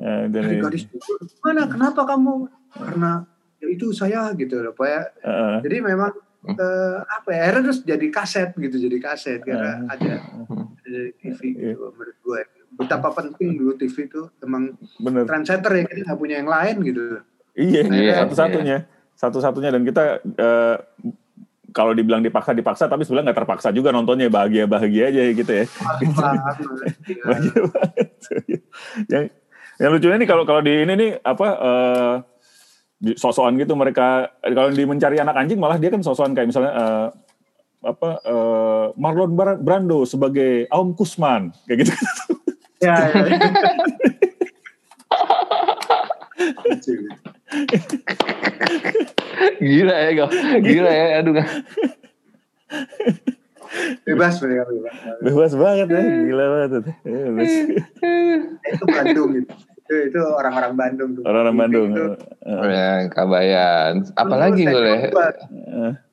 [0.00, 1.18] Uh, Cari gadis jujur.
[1.44, 1.68] Mana?
[1.68, 2.48] Kenapa kamu?
[2.72, 3.26] Karena
[3.60, 5.02] ya itu saya gitu loh, ya.
[5.20, 6.12] Uh, jadi memang
[6.46, 7.40] uh, apa ya?
[7.50, 10.12] Akhirnya terus jadi kaset gitu, jadi kaset karena uh, ada
[10.80, 11.92] ada TV gitu yeah.
[11.94, 12.40] menurut gue.
[12.80, 15.26] Betapa penting dulu TV itu emang bener.
[15.26, 17.02] trendsetter ya kita nggak punya yang lain gitu.
[17.58, 18.78] Iya, iya satu-satunya.
[19.20, 20.76] Satu-satunya dan kita uh,
[21.70, 25.64] kalau dibilang dipaksa dipaksa tapi sebenarnya nggak terpaksa juga nontonnya bahagia bahagia aja gitu ya
[27.26, 28.08] bahagia banget
[29.08, 29.24] yang
[29.80, 32.14] yang lucunya nih kalau kalau di ini nih apa uh,
[33.16, 37.08] sosokan gitu mereka kalau di mencari anak anjing malah dia kan sosokan kayak misalnya uh,
[37.80, 39.32] apa uh, Marlon
[39.64, 41.92] Brando sebagai Aum Kusman kayak gitu.
[42.84, 43.08] Ya.
[43.08, 43.24] ya.
[49.60, 50.30] gila ya, gak?
[50.62, 51.48] gila ya, aduh gak.
[54.06, 54.94] bebas mereka bebas.
[55.22, 56.70] Bebas banget ya, gila banget.
[57.02, 57.52] Bebas.
[58.70, 59.52] itu Bandung gitu.
[59.90, 61.22] Itu, itu orang-orang Bandung tuh.
[61.26, 61.88] Orang-orang Bandung.
[61.90, 62.06] Itu.
[62.46, 64.06] Oh, ya, Kabayan.
[64.14, 65.10] Apalagi gue ya?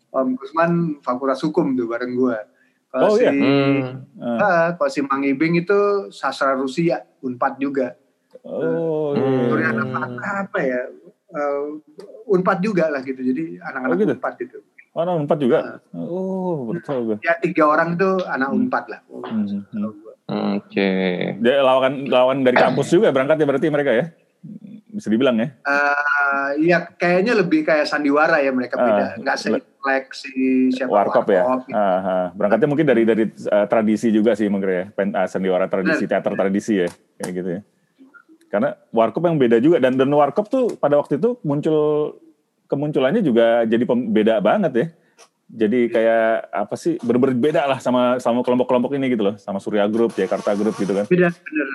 [0.10, 2.38] Om Gusman Fakultas Hukum tuh bareng gue.
[2.88, 3.32] Kalau oh, si, iya.
[3.36, 3.80] hmm.
[4.18, 7.94] uh, kalau si Mang Ibing itu sastra Rusia, Unpad juga.
[8.48, 9.76] Oh, iya.
[9.76, 10.82] anak apa ya?
[11.38, 11.78] Uh,
[12.34, 13.22] Unpad juga lah gitu.
[13.22, 14.14] Jadi anak-anak oh, gitu?
[14.18, 14.58] Unpad gitu.
[14.98, 15.60] Oh, anak Unpad juga?
[15.94, 17.22] Uh, oh, betul.
[17.22, 18.58] Ya tiga orang itu anak hmm.
[18.66, 19.00] Unpad lah.
[19.14, 19.46] Hmm.
[19.46, 19.86] hmm.
[19.86, 20.02] Oke.
[20.68, 21.38] Okay.
[21.40, 24.06] Dia lawan lawan dari kampus juga berangkat ya berarti mereka ya?
[24.98, 25.54] Bisa dibilang ya?
[25.62, 29.06] Uh, iya, kayaknya lebih kayak sandiwara ya mereka beda.
[29.14, 31.46] Uh, Nggak seleksi siapa Warkop, ya.
[31.46, 31.78] Gitu.
[31.78, 32.26] Uh, uh.
[32.34, 34.86] Berangkatnya mungkin dari dari uh, tradisi juga sih mungkin ya.
[34.90, 36.90] Pen, uh, sandiwara tradisi, nah, teater tradisi ya,
[37.22, 37.62] kayak gitu ya.
[38.48, 39.84] Karena Warkop yang beda juga.
[39.84, 42.16] Dan dan Warkop tuh pada waktu itu muncul
[42.68, 44.88] kemunculannya juga jadi pembeda banget ya.
[45.48, 49.36] Jadi kayak apa sih berbeda lah sama sama kelompok-kelompok ini gitu loh.
[49.40, 51.08] Sama Surya Group Jakarta Group gitu kan.
[51.08, 51.70] Beda bener.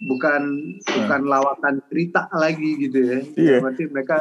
[0.00, 0.42] Bukan
[0.74, 0.94] hmm.
[0.98, 3.18] bukan lawakan cerita lagi gitu ya.
[3.38, 3.58] Iya.
[3.62, 4.16] Berarti mereka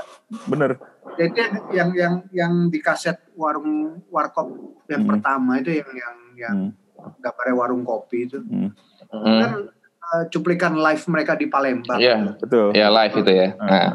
[0.45, 0.77] bener.
[1.17, 1.33] Jadi
[1.73, 4.53] yang yang yang di kaset warung warkop
[4.85, 5.11] yang hmm.
[5.17, 7.17] pertama itu yang yang yang hmm.
[7.25, 8.37] gambarnya warung kopi itu.
[8.45, 8.69] Hmm.
[9.09, 9.78] kan
[10.13, 11.99] uh, cuplikan live mereka di Palembang.
[12.01, 12.73] Iya betul.
[12.73, 13.47] ya live itu ya.
[13.55, 13.69] Hmm.
[13.69, 13.93] nah.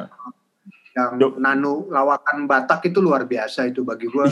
[0.95, 4.31] yang Nanu lawakan Batak itu luar biasa itu bagi gua.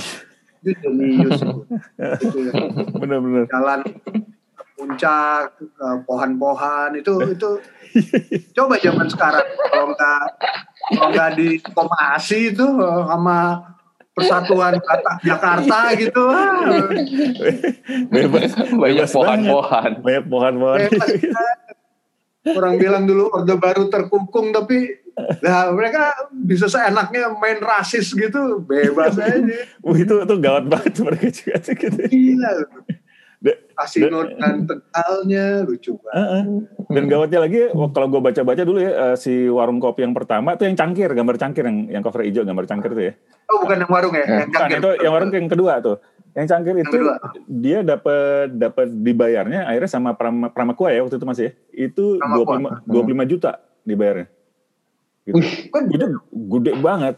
[0.62, 2.62] Itu jenius itu ya.
[3.02, 3.50] benar-benar.
[3.50, 3.80] Jalan
[4.78, 5.58] puncak
[6.06, 7.50] pohon-pohon itu itu.
[8.56, 10.22] Coba zaman sekarang kalau nggak
[10.94, 12.66] kalau nggak di komasi itu
[13.10, 13.72] sama
[14.12, 16.24] Persatuan Kata Jakarta gitu.
[18.12, 18.54] Bebas.
[18.70, 19.90] Banyak pohon-pohon.
[20.04, 20.78] Banyak pohon-pohon
[22.50, 25.02] orang bilang dulu orde baru terkungkung tapi
[25.44, 29.44] Nah mereka bisa seenaknya main rasis gitu, bebas aja.
[30.02, 32.00] Itu itu gawat banget mereka juga sih gitu.
[32.08, 32.50] Gila.
[33.74, 36.14] Kasino dan tegalnya lucu banget.
[36.14, 36.44] Uh, uh.
[36.94, 40.70] Dan gawatnya lagi kalau gue baca-baca dulu ya uh, si warung kopi yang pertama tuh
[40.70, 43.12] yang cangkir, gambar cangkir yang yang cover hijau gambar cangkir tuh ya.
[43.50, 44.24] Oh bukan yang warung ya?
[44.24, 45.96] Yang bukan itu yang warung yang kedua tuh.
[46.32, 46.98] Yang cangkir itu
[47.44, 51.52] dia dapat dapat dibayarnya akhirnya sama Pram, Pramakua ya waktu itu masih ya.
[51.92, 52.44] Itu dua
[52.88, 54.32] puluh lima juta dibayarnya.
[55.28, 55.38] Gitu.
[55.70, 57.16] Kan itu gede banget.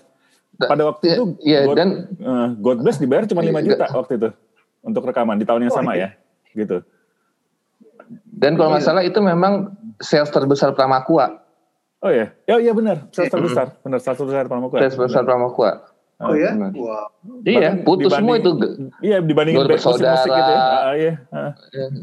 [0.54, 1.88] Pada waktu itu ya, God, dan
[2.22, 4.28] uh, God Bless dibayar cuma 5 iya, juta waktu itu
[4.86, 6.14] untuk rekaman di tahun yang oh, sama iya.
[6.54, 6.86] ya, gitu.
[8.30, 11.42] Dan kalau nggak salah itu memang sales terbesar Pramakua.
[12.04, 14.78] Oh ya, oh iya benar, sales terbesar, benar sales terbesar Pramakua.
[14.78, 15.70] Sales terbesar Pramakua.
[16.22, 17.10] Oh ya, wow.
[17.42, 18.54] Iya, putus semua itu.
[19.02, 20.60] Iya, dibandingin musik, musik gitu ya.
[20.62, 21.14] Uh, iya.
[21.34, 21.52] Uh.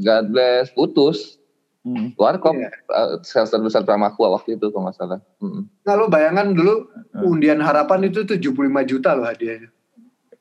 [0.04, 1.42] God bless, putus.
[1.82, 2.14] Hmm.
[2.14, 2.70] Warkop yeah.
[2.94, 5.20] uh, sales terbesar Pramakua waktu itu kalau nggak salah.
[5.42, 5.66] Hmm.
[5.82, 6.94] Nah lo bayangkan dulu
[7.26, 8.54] undian harapan itu 75
[8.86, 9.74] juta loh hadiahnya.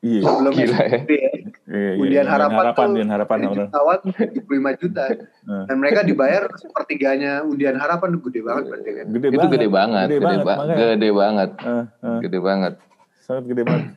[0.01, 0.21] Iya.
[0.21, 0.97] Sebelum Gila, ya.
[1.05, 1.31] ya.
[1.71, 5.03] Iya, undian iya, harapan, harapan tuh undian harapan, jutawan 75 juta.
[5.45, 5.65] Hmm.
[5.69, 9.05] Dan mereka dibayar sepertiganya undian harapan gede banget berarti kan.
[9.13, 9.53] Gede itu banget.
[9.53, 11.49] gede banget, gede, gede banget, ba gede banget.
[11.61, 11.69] Uh,
[12.05, 12.19] uh.
[12.21, 12.73] Gede banget.
[13.21, 13.95] Sangat gede banget.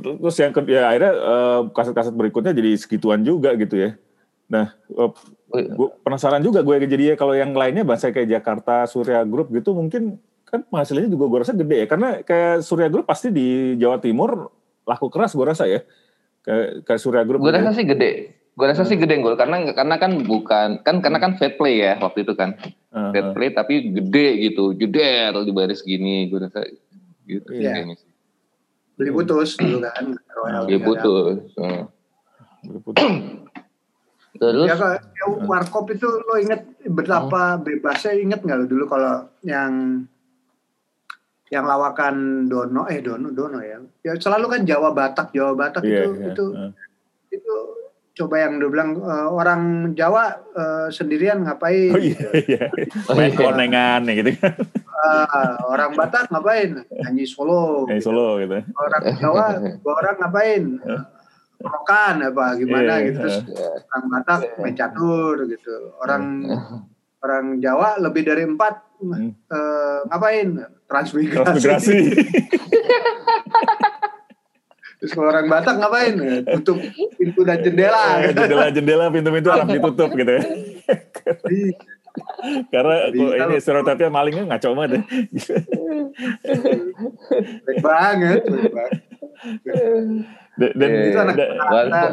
[0.00, 3.90] Terus yang ya akhirnya uh, kaset-kaset berikutnya jadi segituan juga gitu ya.
[4.48, 5.10] Nah, uh,
[5.54, 9.70] gue penasaran juga gue jadi ya kalau yang lainnya bahasa kayak Jakarta Surya Group gitu
[9.70, 14.02] mungkin kan penghasilannya juga gue rasa gede ya karena kayak Surya Group pasti di Jawa
[14.02, 14.50] Timur
[14.86, 15.82] laku keras gue rasa ya
[16.42, 18.10] kayak, kayak Surya Group gue rasa sih gede
[18.54, 21.98] gue rasa sih gede gue karena karena kan bukan kan karena kan fair play ya
[21.98, 23.10] waktu itu kan uh-huh.
[23.10, 26.62] fair play tapi gede gitu atau di baris gini gue rasa
[27.26, 27.82] gitu yeah.
[27.82, 28.13] Iya.
[28.94, 30.04] Beli putus dulu kan
[30.66, 31.38] beli putus
[32.64, 33.12] beli putus
[34.34, 34.66] Terus?
[34.66, 37.62] Ya, ya warkop itu lo inget betapa oh.
[37.62, 40.02] bebasnya inget nggak lo dulu kalau yang
[41.54, 46.02] yang lawakan Dono eh Dono Dono ya ya selalu kan Jawa Batak Jawa Batak yeah,
[46.02, 46.28] itu yeah.
[46.34, 46.70] itu uh.
[47.30, 47.54] itu
[48.14, 52.62] coba yang dia bilang uh, orang Jawa uh, sendirian ngapain oh, iya, iya.
[53.14, 54.34] main konengan gitu
[54.94, 59.46] uh, orang Batak ngapain nyanyi solo nyanyi solo gitu orang Jawa
[59.82, 60.62] orang ngapain
[61.64, 63.88] rokan apa gimana yeah, gitu terus yeah.
[63.90, 64.60] orang Batak yeah.
[64.60, 66.62] main catur gitu orang yeah.
[67.24, 69.30] orang Jawa lebih dari empat hmm.
[69.48, 70.48] uh, ngapain
[70.84, 71.98] transmigrasi, transmigrasi.
[75.00, 76.14] terus kalau orang Batak ngapain
[76.60, 76.78] tutup
[77.16, 80.42] pintu dan jendela eh, jendela jendela pintu-pintu harus ditutup gitu ya
[81.48, 81.72] iya.
[82.70, 85.00] Karena kok ini stereotipnya malingnya ngaco banget ya.
[87.66, 89.00] baik banget, baik banget.
[90.54, 91.36] Dan yeah, itu anak
[91.66, 92.12] warkop.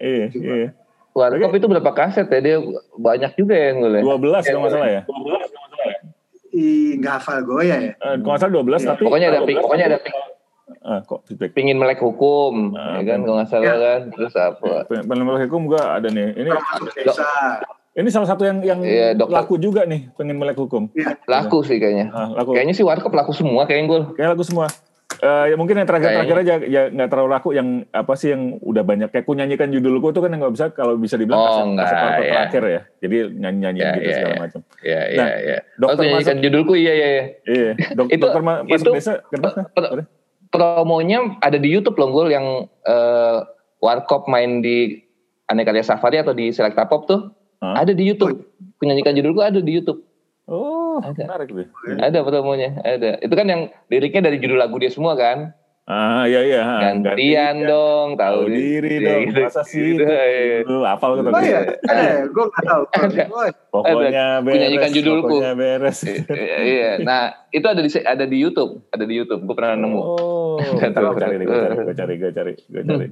[0.00, 0.68] Iya, iya.
[1.12, 2.40] Warkop itu berapa kaset ya?
[2.40, 2.56] Dia
[2.96, 4.04] banyak juga yang gue lihat.
[4.08, 5.02] 12 kalau nggak salah ya.
[5.04, 6.00] 12 kalau nggak salah ya.
[6.96, 7.78] Nggak hafal gue ya.
[7.92, 10.00] Eh, kalau nggak salah 12 tapi pokoknya ada pokoknya ada
[10.82, 11.54] Ah, kok feedback.
[11.54, 13.76] Pingin melek hukum, ah, ya kan kalau nggak salah ya.
[13.76, 14.00] kan.
[14.18, 14.72] Terus apa?
[14.88, 16.32] Pengen melek hukum gua ada nih.
[16.34, 16.50] Ini
[17.92, 20.88] ini salah satu yang yang ya, laku juga nih, pengen melek hukum.
[20.96, 21.12] Ya.
[21.28, 22.08] Laku sih kayaknya.
[22.08, 22.56] Ah, laku.
[22.56, 24.00] Kayaknya sih warkop laku semua kayaknya gue.
[24.16, 24.72] Kayak laku semua.
[25.22, 28.82] Uh, ya mungkin yang terakhir-terakhir aja ya nggak terlalu laku yang apa sih yang udah
[28.82, 31.62] banyak kayak ku nyanyikan judulku itu kan yang nggak bisa kalau bisa dibilang oh, kaset,
[31.62, 32.32] enggak, kaset ya.
[32.34, 34.60] terakhir ya jadi nyanyi nyanyi ya, gitu ya, segala macam.
[34.82, 35.58] Iya iya nah, iya.
[35.78, 37.24] Dokter oh, nyanyikan judulku iya iya iya.
[37.46, 37.70] Iya.
[37.94, 39.50] Dok, itu, dokter masuk itu, desa kenapa?
[40.50, 43.38] promonya ada di YouTube loh gue yang uh,
[43.78, 45.06] Warkop main di
[45.46, 47.30] Aneka Karya Safari atau di Selecta Pop tuh
[47.62, 47.74] huh?
[47.78, 48.42] ada di YouTube.
[48.82, 50.02] Penyanyikan judul gue ada di YouTube.
[50.50, 51.22] Oh, ada.
[51.22, 51.68] menarik deh.
[52.02, 53.22] Ada promonya, ada.
[53.22, 55.54] Itu kan yang liriknya dari judul lagu dia semua kan.
[55.82, 56.62] Ah iya iya.
[56.78, 59.22] Gantian dong, tahu diri dong.
[59.34, 59.40] Gitu.
[59.42, 59.98] Masa sih?
[59.98, 60.62] Gitu, iya.
[60.62, 61.30] Lu apal gitu.
[61.30, 62.30] Oh iya, ada.
[62.30, 62.82] Gue nggak tahu.
[63.74, 64.54] Pokoknya beres.
[64.62, 65.42] Menyanyikan judulku.
[65.42, 65.98] Pokoknya beres.
[66.70, 67.02] iya.
[67.02, 69.42] Nah itu ada di ada di YouTube, ada di YouTube.
[69.42, 70.00] Gue pernah nemu.
[70.02, 70.58] Oh.
[70.62, 73.06] Gue cari, gue cari, gue cari, gue cari, gue cari.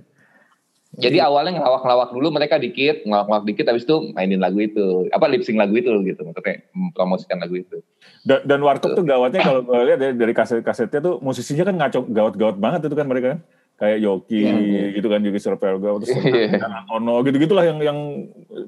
[1.00, 5.08] Jadi awalnya ngelawak-ngelawak dulu mereka dikit, ngelawak-ngelawak dikit habis itu mainin lagu itu.
[5.10, 7.80] Apa lip sync lagu itu gitu, maksudnya mempromosikan lagu itu.
[8.20, 12.00] Dan, dan Warkop tuh gawatnya kalau gue lihat dari, dari kaset-kasetnya tuh musisinya kan ngaco
[12.12, 13.40] gawat-gawat banget itu kan mereka kan.
[13.80, 14.92] Kayak Yoki yeah.
[14.92, 16.84] gitu kan, Yoki Surpelga, terus yeah.
[16.92, 17.98] Ono gitu-gitulah yang yang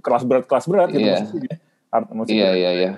[0.00, 1.20] kelas berat kelas berat gitu yeah.
[2.16, 2.48] musisinya.
[2.48, 2.90] Iya iya iya.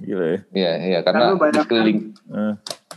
[0.00, 0.38] Gila ya.
[0.56, 2.16] Iya iya karena bayangkan, keliling.
[2.32, 2.54] Eh.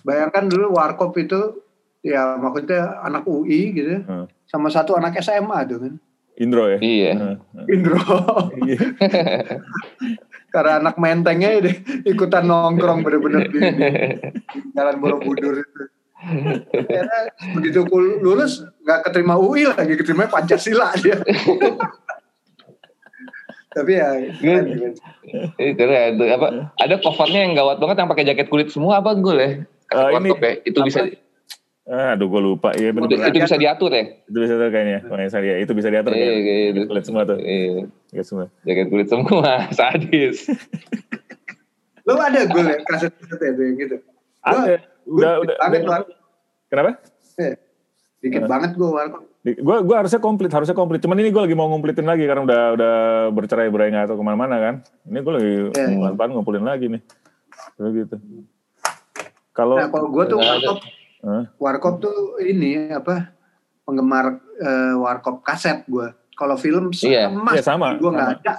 [0.07, 1.63] Bayangkan dulu Warkop itu
[2.03, 4.03] ya maksudnya anak UI gitu.
[4.03, 5.93] Hmm sama satu anak SMA tuh kan.
[6.37, 6.77] Indro ya?
[6.77, 7.41] Iya.
[7.65, 7.97] Indro.
[8.61, 8.77] Iya.
[10.53, 11.73] Karena anak mentengnya deh
[12.05, 13.89] ikutan nongkrong bener-bener di, di
[14.77, 15.83] Jalan Borobudur itu.
[16.69, 17.17] Karena
[17.57, 17.81] begitu
[18.21, 21.17] lulus nggak keterima UI lagi, keterima Pancasila dia.
[23.73, 24.65] Tapi ya kan,
[25.57, 26.47] keren apa
[26.77, 29.49] ada covernya yang gawat banget yang pakai jaket kulit semua apa gue ya?
[29.89, 30.61] Uh, ini ya?
[30.61, 30.85] itu apa?
[30.85, 30.99] bisa
[31.83, 32.71] Ah, aduh gue lupa.
[32.71, 33.11] Iya benar.
[33.11, 34.03] Itu, itu bisa diatur ya?
[34.23, 34.99] Itu bisa diatur kayaknya.
[35.03, 36.55] Makanya saya ya, itu bisa diatur iya, kayaknya.
[36.63, 36.79] Gitu.
[36.87, 37.37] Kulit semua tuh.
[37.43, 37.91] Iya.
[38.15, 38.45] Jaket semua.
[38.63, 40.37] Jaket kulit semua, sadis.
[42.07, 43.95] Lo ada gue ya kaset-kaset yang gitu?
[44.43, 44.79] Ada.
[45.07, 45.55] Udah, udah.
[45.59, 45.99] udah.
[46.71, 46.99] Kenapa?
[47.39, 47.55] Eh,
[48.23, 48.49] dikit uh.
[48.51, 49.23] banget gue warkop.
[49.43, 51.03] Gue gue harusnya komplit, harusnya komplit.
[51.03, 52.93] Cuman ini gue lagi mau ngomplitin lagi karena udah udah
[53.35, 54.75] bercerai berai nggak atau ke mana-mana kan.
[55.03, 55.99] Ini gue lagi yeah.
[55.99, 57.01] pelan-pelan ngumpulin lagi nih.
[57.75, 58.15] Gitu.
[59.51, 60.79] Kalau nah, kalau gue tuh warkop
[61.23, 61.47] Huh?
[61.55, 63.31] Warkop tuh ini apa
[63.87, 66.11] penggemar uh, warkop kaset gue.
[66.35, 67.29] Kalau film iya.
[67.29, 68.53] sama, iya, sama gue nggak ada.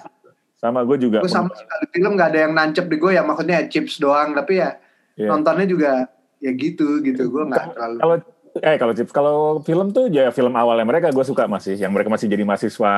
[0.57, 1.19] Sama gue juga.
[1.21, 4.65] Gue sama sekali film nggak ada yang nancep di gue ya maksudnya chips doang tapi
[4.65, 4.81] ya
[5.21, 5.29] yeah.
[5.29, 6.09] nontonnya juga
[6.41, 7.99] ya gitu gitu gue nggak terlalu.
[8.01, 8.17] Kalau
[8.63, 12.07] eh kalau chips kalau film tuh ya film awalnya mereka gue suka masih yang mereka
[12.07, 12.95] masih jadi mahasiswa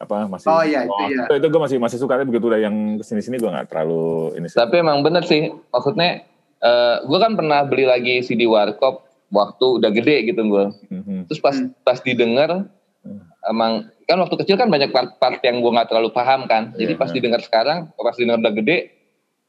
[0.00, 2.60] apa masih oh iya itu ya itu, itu gue masih masih suka tapi begitu udah
[2.64, 4.56] yang ke sini sini gue nggak terlalu ini sih.
[4.56, 6.24] tapi emang bener sih maksudnya
[6.62, 10.66] uh, eh, gue kan pernah beli lagi CD Warkop waktu udah gede gitu gue.
[10.88, 11.18] Mm-hmm.
[11.28, 11.72] Terus pas hmm.
[11.84, 12.64] pas didengar
[13.04, 13.20] mm.
[13.52, 16.72] emang kan waktu kecil kan banyak part-part yang gue nggak terlalu paham kan.
[16.74, 16.88] Yeah.
[16.88, 18.78] Jadi pas didengar sekarang, pas didengar udah gede,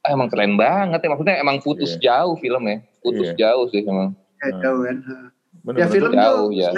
[0.04, 1.10] ah, emang keren banget ya.
[1.16, 2.28] Maksudnya emang putus yeah.
[2.28, 3.40] jauh filmnya, putus yeah.
[3.40, 4.12] jauh sih emang.
[4.44, 4.98] Ya, jauh kan.
[5.60, 6.72] Bener, ya film jauh, tuh ya.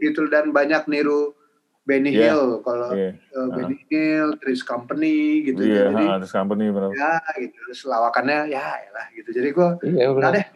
[0.00, 1.36] gitu dan banyak niru
[1.84, 2.32] Benny yeah.
[2.32, 3.12] Hill kalau yeah.
[3.36, 3.82] uh, Benny uh.
[3.92, 5.60] Hill, Tris Company gitu.
[5.60, 6.90] Iya, yeah, jadi uh, Tris Company benar.
[6.96, 9.28] Ya gitu, terus lawakannya ya lah gitu.
[9.36, 10.46] Jadi gue yeah, nah deh.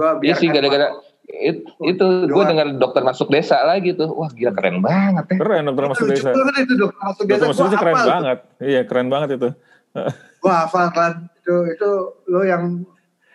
[0.00, 0.88] Gua iya sih gara-gara
[1.28, 4.08] it, itu gue dengar dokter masuk desa lagi tuh.
[4.08, 5.38] Wah gila keren banget ya.
[5.38, 6.32] Keren dokter masuk desa.
[6.32, 7.44] Itu dokter masuk desa.
[7.44, 8.38] Dokter masuk desa keren banget.
[8.64, 9.48] Iya keren banget itu.
[10.40, 11.90] gue hafal kan itu itu
[12.30, 12.86] lo yang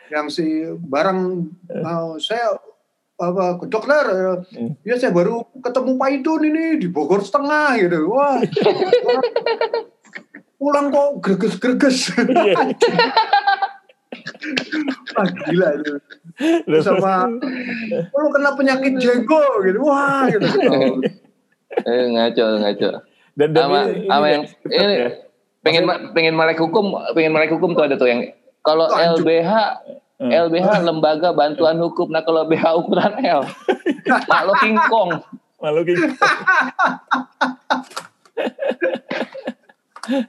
[0.09, 1.19] yang si barang
[1.85, 2.57] mau saya
[3.15, 4.03] apa ke dokter
[4.51, 4.75] hmm.
[4.83, 8.11] ya saya baru ketemu Pak Idun ini di Bogor setengah gitu.
[8.11, 8.43] Wah.
[10.59, 12.11] Pulang kok greges-greges.
[12.19, 12.75] Iya.
[15.15, 15.93] wah gila itu.
[16.83, 17.31] Sama
[18.11, 19.79] oh, lu kena penyakit jenggo gitu.
[19.83, 20.45] Wah gitu.
[21.75, 23.03] Eh ngaco ngaco.
[23.35, 25.09] Dan, dan sama, ini, sama yang ini ya?
[25.59, 28.31] pengen Maksudnya, pengen melek hukum pengen melek hukum tuh ada tuh yang
[28.63, 29.51] kalau LBH
[30.21, 30.31] hmm.
[30.31, 32.11] LBH lembaga bantuan hukum.
[32.11, 33.41] Nah kalau BH ukuran L.
[34.31, 35.21] Malu King Kong.
[35.59, 35.97] Malu King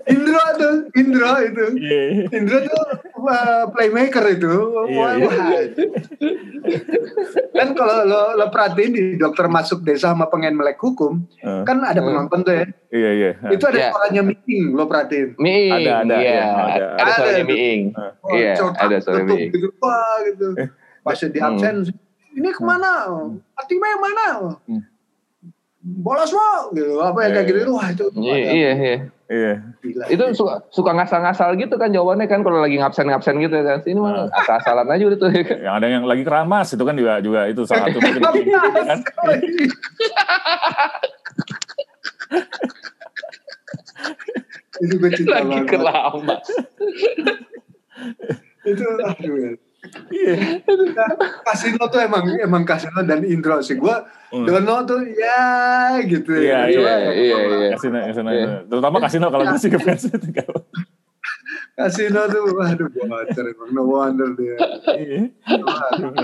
[0.06, 1.64] Indra tuh, Indra itu.
[1.76, 2.30] Yeah.
[2.32, 2.76] Indra tuh
[3.26, 4.54] uh, playmaker itu.
[4.88, 5.62] Yeah, yeah.
[7.56, 11.62] kan kalau lo, lo perhatiin di dokter masuk desa sama pengen melek hukum, uh.
[11.64, 12.64] kan ada penonton tuh ya.
[12.64, 13.30] Iya, yeah, iya.
[13.36, 13.52] Yeah.
[13.54, 13.90] Itu ada yeah.
[13.92, 15.28] suaranya meeting, lo perhatiin.
[15.36, 16.30] Meeting, ada, ada, iya.
[16.32, 16.46] Yeah.
[16.46, 17.80] Ada, ada, ada suaranya meeting.
[17.92, 18.12] Uh.
[18.32, 19.48] Iya, ada suara meeting.
[19.52, 20.46] Gitu, wah gitu.
[21.06, 22.04] Pas di absen, hmm
[22.36, 23.08] ini ke mana?
[23.08, 23.40] Hmm.
[23.56, 24.26] Fatima yang mana?
[24.68, 24.80] Hmm.
[25.86, 28.96] Bolos mau gitu apa ya kayak gitu wah itu iya iya iya.
[29.26, 29.58] Iya.
[30.06, 33.82] Itu suka suka ngasal-ngasal gitu kan jawabannya kan kalau lagi ngabsen-ngabsen gitu kan.
[33.82, 34.38] Ini mah nah.
[34.38, 35.30] asal-asalan aja udah tuh.
[35.66, 38.98] Yang ada yang lagi keramas itu kan juga juga itu salah satu kan?
[44.78, 46.46] Itu gue cinta lagi keramas.
[48.62, 49.65] Itu aduh
[50.10, 50.34] ya Iya.
[51.46, 53.96] kasino tuh emang emang kasino dan intro sih gue
[54.32, 54.46] hmm.
[54.46, 56.66] Dono tuh ya gitu ya.
[56.66, 57.68] Iya iya iya iya.
[57.76, 58.46] Kasino kasino iya.
[58.66, 60.30] terutama kasino kalau gue sih ke fans itu
[61.76, 64.56] Kasino tuh waduh gue ngajar emang no wonder dia.
[64.96, 65.28] Iya.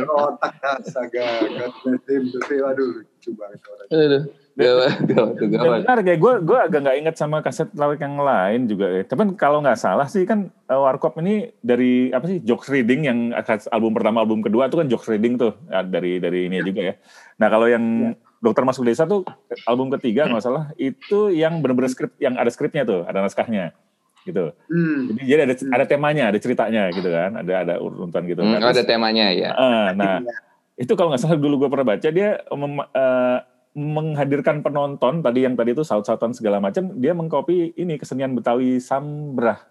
[0.08, 3.88] Otak astaga God tim tuh waduh lucu banget orang.
[3.92, 4.41] Gawat,
[5.48, 5.80] gawat.
[5.88, 9.02] Benar kayak gue gue agak nggak inget sama kaset lawak yang lain juga ya.
[9.08, 13.18] Tapi kalau nggak salah sih kan uh, Warkop ini dari apa sih jokes reading yang
[13.72, 16.64] album pertama album kedua itu kan jokes reading tuh ya, dari dari ini ya.
[16.64, 16.94] juga ya.
[17.40, 18.12] Nah kalau yang ya.
[18.42, 19.22] Dokter Masuk Desa tuh
[19.64, 23.72] album ketiga nggak salah itu yang bener-bener skrip yang ada skripnya tuh ada naskahnya
[24.22, 24.54] gitu.
[24.70, 25.10] Hmm.
[25.10, 28.42] Jadi jadi ada ada temanya ada ceritanya gitu kan ada ada urutan gitu.
[28.42, 28.74] Hmm, kan.
[28.74, 29.50] ada temanya ya.
[29.54, 30.22] Uh, nah
[30.78, 33.38] itu kalau nggak salah dulu gue pernah baca dia mem, uh,
[33.72, 39.64] menghadirkan penonton tadi yang tadi itu saut-sautan segala macam dia mengcopy ini kesenian Betawi sambrah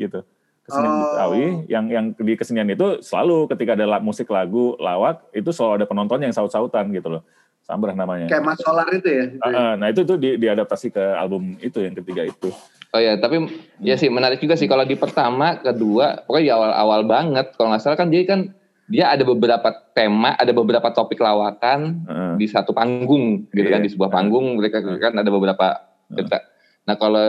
[0.00, 0.24] gitu.
[0.64, 1.00] Kesenian oh.
[1.12, 5.86] Betawi yang yang di kesenian itu selalu ketika ada musik lagu lawak itu selalu ada
[5.86, 7.22] penonton yang saut-sautan gitu loh.
[7.68, 8.32] Sambrah namanya.
[8.32, 9.24] Kayak Mas Solar itu ya?
[9.44, 12.48] Uh, nah itu tuh di, diadaptasi ke album itu yang ketiga itu.
[12.96, 13.44] Oh ya tapi
[13.84, 17.52] ya sih menarik juga sih kalau di pertama kedua pokoknya di awal-awal banget.
[17.60, 18.56] Kalau nggak salah kan dia kan
[18.88, 22.34] dia ada beberapa tema, ada beberapa topik lawakan uh.
[22.40, 23.76] di satu panggung gitu yeah.
[23.76, 25.76] kan di sebuah panggung mereka kan ada beberapa
[26.08, 26.40] cerita.
[26.40, 26.44] Uh.
[26.88, 27.28] Nah kalau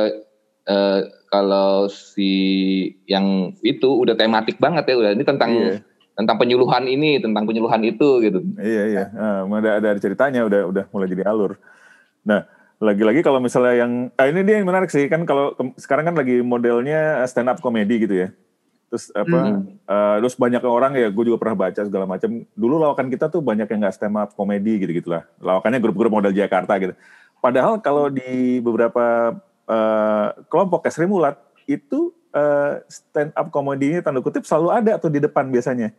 [0.72, 2.32] uh, kalau si
[3.06, 5.80] yang itu udah tematik banget ya udah ini tentang yeah.
[6.16, 8.40] tentang penyuluhan ini, tentang penyuluhan itu gitu.
[8.56, 11.60] Iya iya, uh, ada ada ceritanya udah udah mulai jadi alur.
[12.24, 12.48] Nah
[12.80, 16.40] lagi-lagi kalau misalnya yang ah ini dia yang menarik sih kan kalau sekarang kan lagi
[16.40, 18.32] modelnya stand up comedy gitu ya
[18.90, 19.86] terus apa hmm.
[19.86, 23.40] uh, terus banyak orang ya gue juga pernah baca segala macam dulu lawakan kita tuh
[23.40, 26.98] banyak yang nggak stand up komedi gitu gitulah lawakannya grup-grup model Jakarta gitu.
[27.40, 29.38] Padahal kalau di beberapa
[29.70, 35.22] uh, kelompok Sri Mulat itu uh, stand up komedinya tanda kutip selalu ada tuh di
[35.22, 35.94] depan biasanya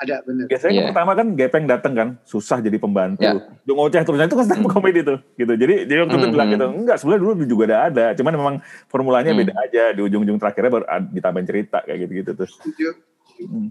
[0.00, 0.46] ada benar.
[0.48, 0.88] Biasanya yeah.
[0.92, 3.24] pertama kan Gepeng dateng kan, susah jadi pembantu.
[3.24, 3.48] Yeah.
[3.64, 4.74] Dong ngoceh terusnya itu kan stand up mm.
[4.76, 5.52] comedy tuh, gitu.
[5.56, 6.24] Jadi jadi waktu mm -hmm.
[6.28, 8.56] itu bilang gitu, enggak sebenarnya dulu juga ada ada, cuman memang
[8.88, 9.38] formulanya mm.
[9.40, 9.84] beda aja.
[9.96, 12.52] Di ujung-ujung terakhirnya baru ditambahin cerita kayak gitu-gitu terus.
[13.36, 13.68] Hmm.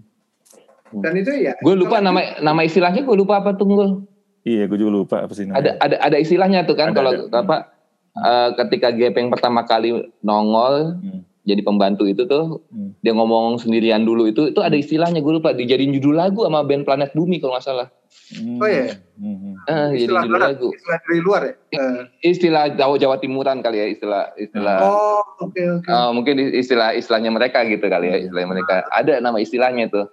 [1.02, 1.54] Dan itu ya.
[1.58, 4.06] Gue lupa nama nama istilahnya, gue lupa apa tunggu.
[4.46, 5.58] Iya, gue juga lupa apa sih namanya.
[5.58, 7.74] Ada ada ada istilahnya tuh kan kalau apa
[8.14, 9.90] uh, ketika Gepeng pertama kali
[10.22, 10.98] nongol.
[11.02, 12.98] Hmm jadi pembantu itu tuh hmm.
[13.06, 16.82] dia ngomong sendirian dulu itu itu ada istilahnya gue lupa dijadiin judul lagu sama band
[16.82, 17.88] Planet Bumi kalau nggak salah.
[18.34, 18.58] Hmm.
[18.58, 18.98] Oh iya.
[19.14, 19.54] Hmm.
[19.70, 20.68] Ah, jadi judul lagu.
[20.74, 21.54] Istilah dari luar ya.
[21.78, 22.02] Uh.
[22.26, 24.78] Istilah Jawa Jawa Timuran kali ya istilah istilah.
[24.82, 25.86] Oh oke okay, oke.
[25.86, 25.94] Okay.
[25.94, 30.10] Uh, mungkin istilah istilahnya mereka gitu kali ya istilah mereka ada nama istilahnya tuh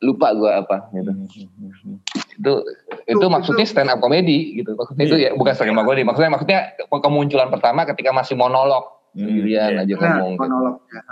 [0.00, 1.12] lupa gue apa gitu.
[1.12, 2.00] Hmm.
[2.40, 2.52] Itu
[3.04, 4.72] itu, itu maksudnya stand up comedy gitu.
[4.72, 5.28] Maksudnya itu iya.
[5.30, 6.00] ya bukan stand up comedy.
[6.00, 10.58] Maksudnya maksudnya kemunculan pertama ketika masih monolog sendirian hmm, aja nah, ngomong gitu.
[10.92, 11.02] ya.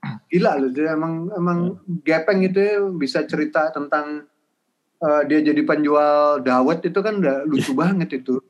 [0.32, 2.00] gila loh dia emang emang hmm.
[2.06, 4.24] gepeng itu ya bisa cerita tentang
[5.04, 8.40] uh, dia jadi penjual dawet itu kan udah lucu banget itu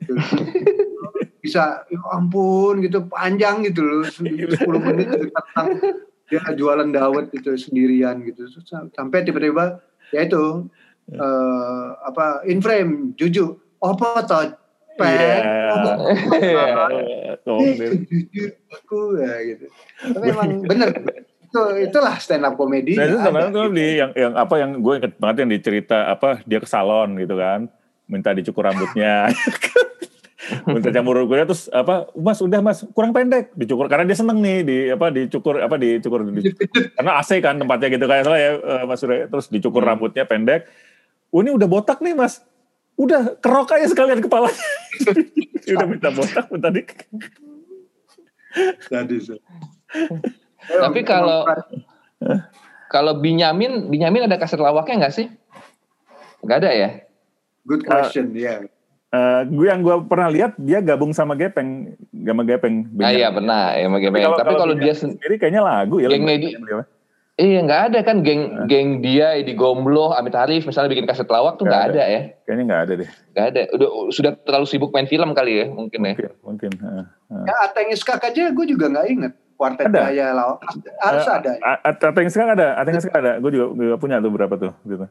[1.41, 4.29] bisa ya ampun gitu panjang gitu loh 10
[4.85, 5.67] menit tentang
[6.31, 8.47] dia jualan dawet itu sendirian gitu
[8.95, 9.83] sampai tiba-tiba
[10.15, 10.69] ya itu
[11.17, 14.23] uh, apa in frame jujur apa
[15.01, 15.97] tuh
[16.41, 16.61] Iya.
[18.81, 19.65] Aku ya gitu.
[20.13, 20.89] Tapi emang bener.
[21.51, 22.95] Itu itulah stand up comedy.
[22.95, 26.39] Nah, itu stand up di yang yang apa yang gue inget banget yang dicerita apa
[26.47, 27.67] dia ke salon gitu kan.
[28.07, 29.31] Minta dicukur rambutnya.
[30.67, 33.55] Minta jamur kulit terus apa mas udah mas kurang pendek.
[33.55, 36.51] Dicukur karena dia seneng nih di apa dicukur apa dicukur di,
[36.97, 39.89] karena AC kan tempatnya gitu kayak salah ya eh, mas Surya terus dicukur hmm.
[39.91, 40.67] rambutnya pendek.
[41.31, 42.43] Oh ini udah botak nih mas
[43.01, 44.67] udah kerok aja sekalian kepalanya.
[45.73, 46.85] udah minta botak pun tadi.
[48.85, 49.17] Tadi
[50.61, 51.49] Tapi kalau
[52.91, 55.27] kalau Binyamin, Binyamin ada kaset lawaknya nggak sih?
[56.45, 56.89] Nggak ada ya?
[57.65, 58.61] Good question, ya.
[58.61, 58.69] Yeah.
[59.11, 62.87] Uh, gue yang gue pernah lihat dia gabung sama Gepeng, sama Gepeng.
[63.03, 64.23] Ah iya pernah, ya sama Gepeng.
[64.23, 66.07] Tapi kalau dia sendiri kayaknya lagu ya.
[66.07, 66.23] Geng
[67.41, 68.69] Iya nggak ada kan geng nah.
[68.69, 71.97] geng dia di Gomblo, Amit Arif misalnya bikin kaset lawak tuh nggak ada.
[71.97, 72.21] ada ya.
[72.45, 73.09] Kayaknya nggak ada deh.
[73.33, 73.61] Nggak ada.
[73.73, 76.13] Udah sudah terlalu sibuk main film kali ya mungkin ya.
[76.13, 76.31] Mungkin.
[76.45, 76.71] mungkin.
[76.77, 77.01] Uh,
[77.33, 77.45] uh.
[77.49, 79.33] Ya Ateng Iskak aja gue juga nggak inget.
[79.57, 80.13] Kuartet ada.
[80.13, 80.61] Gaya lawak
[81.01, 81.51] harus uh, ada.
[81.81, 82.67] Ateng Iskak ada.
[82.77, 83.31] Ateng Iskak ada.
[83.41, 85.09] Gue juga, juga punya tuh berapa tuh gitu.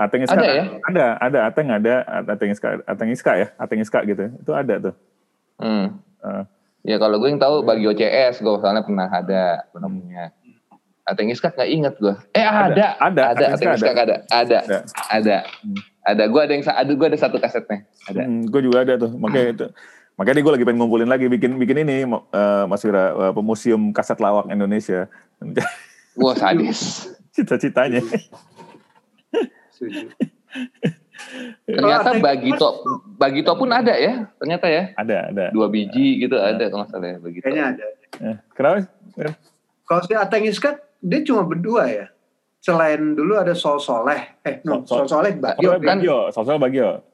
[0.00, 0.40] Ateng Iska.
[0.40, 0.64] Ada ya?
[0.88, 1.94] Ada, ada Ateng ada,
[2.24, 4.32] Ateng Iska, Ateng Iska ya, Ateng Iska gitu.
[4.40, 4.94] Itu ada tuh.
[5.60, 6.00] Hmm.
[6.24, 6.44] Uh.
[6.80, 10.32] Ya kalau gue yang tahu bagi OCS, gue misalnya pernah ada pernah punya.
[11.10, 12.14] Ateng Iska nggak inget gue.
[12.38, 14.78] Eh ada, ada, ada, Ateng Iska ada, ada, ada,
[15.10, 15.36] ada.
[15.66, 15.78] Hmm.
[16.06, 17.84] Ada, gue ada yang ada, gue ada satu kasetnya.
[18.06, 18.22] Ada.
[18.24, 19.66] Hmm, gue juga ada tuh, makanya itu.
[20.16, 24.20] Makanya gue lagi pengen ngumpulin lagi bikin bikin ini uh, Mas Wira uh, museum kaset
[24.22, 25.10] lawak Indonesia.
[26.14, 27.08] Wah sadis.
[27.34, 28.04] Cita-citanya.
[31.64, 32.68] ternyata Bagito
[33.16, 37.18] Bagito pun ada ya ternyata ya ada ada dua biji gitu ada kalau salah ya
[37.22, 37.86] Bagito kayaknya ada
[38.18, 38.90] eh, kenapa
[39.86, 42.06] kalau si Ateng Iskat dia cuma berdua ya
[42.60, 45.98] selain dulu ada Sol Soleh eh no Sol, Sol Soleh Bagio kan
[46.32, 47.10] Sol Soleh Bagio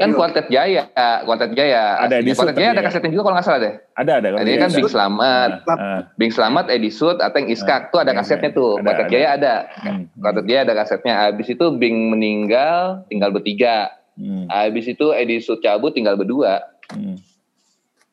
[0.00, 0.88] Kan Kuartet Jaya,
[1.24, 2.00] Kuartet Jaya.
[2.00, 2.86] Ada Edi Kuartet Jaya ada ya.
[2.88, 3.74] kasetnya juga kalau nggak salah deh.
[3.94, 4.28] Ada ada.
[4.42, 8.50] Ini kan Bing Slamet, uh, Bing Slamet, Edi Sud, Ateng Iskak tuh ada iya, kasetnya
[8.50, 8.58] iya.
[8.58, 8.80] tuh.
[8.80, 9.54] Kuartet Jaya ada.
[9.84, 10.08] Hmm.
[10.18, 11.14] Kuartet Jaya ada kasetnya.
[11.28, 13.92] Habis itu Bing meninggal, tinggal bertiga.
[14.16, 14.48] Hmm.
[14.48, 16.64] Habis itu Edi Sud cabut, tinggal berdua.
[16.90, 17.20] Hmm.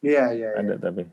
[0.04, 0.50] Iya iya.
[0.60, 1.08] Ada tapi.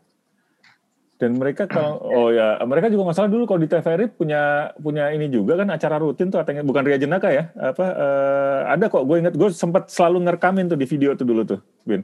[1.20, 5.28] Dan mereka kalau oh ya mereka juga masalah dulu kalau di TVRI punya punya ini
[5.28, 9.04] juga kan acara rutin tuh atau bukan Ria Jenaka ya apa uh, ada kok.
[9.04, 12.00] Gue inget gue sempat selalu ngerekamin tuh di video tuh dulu tuh Bin.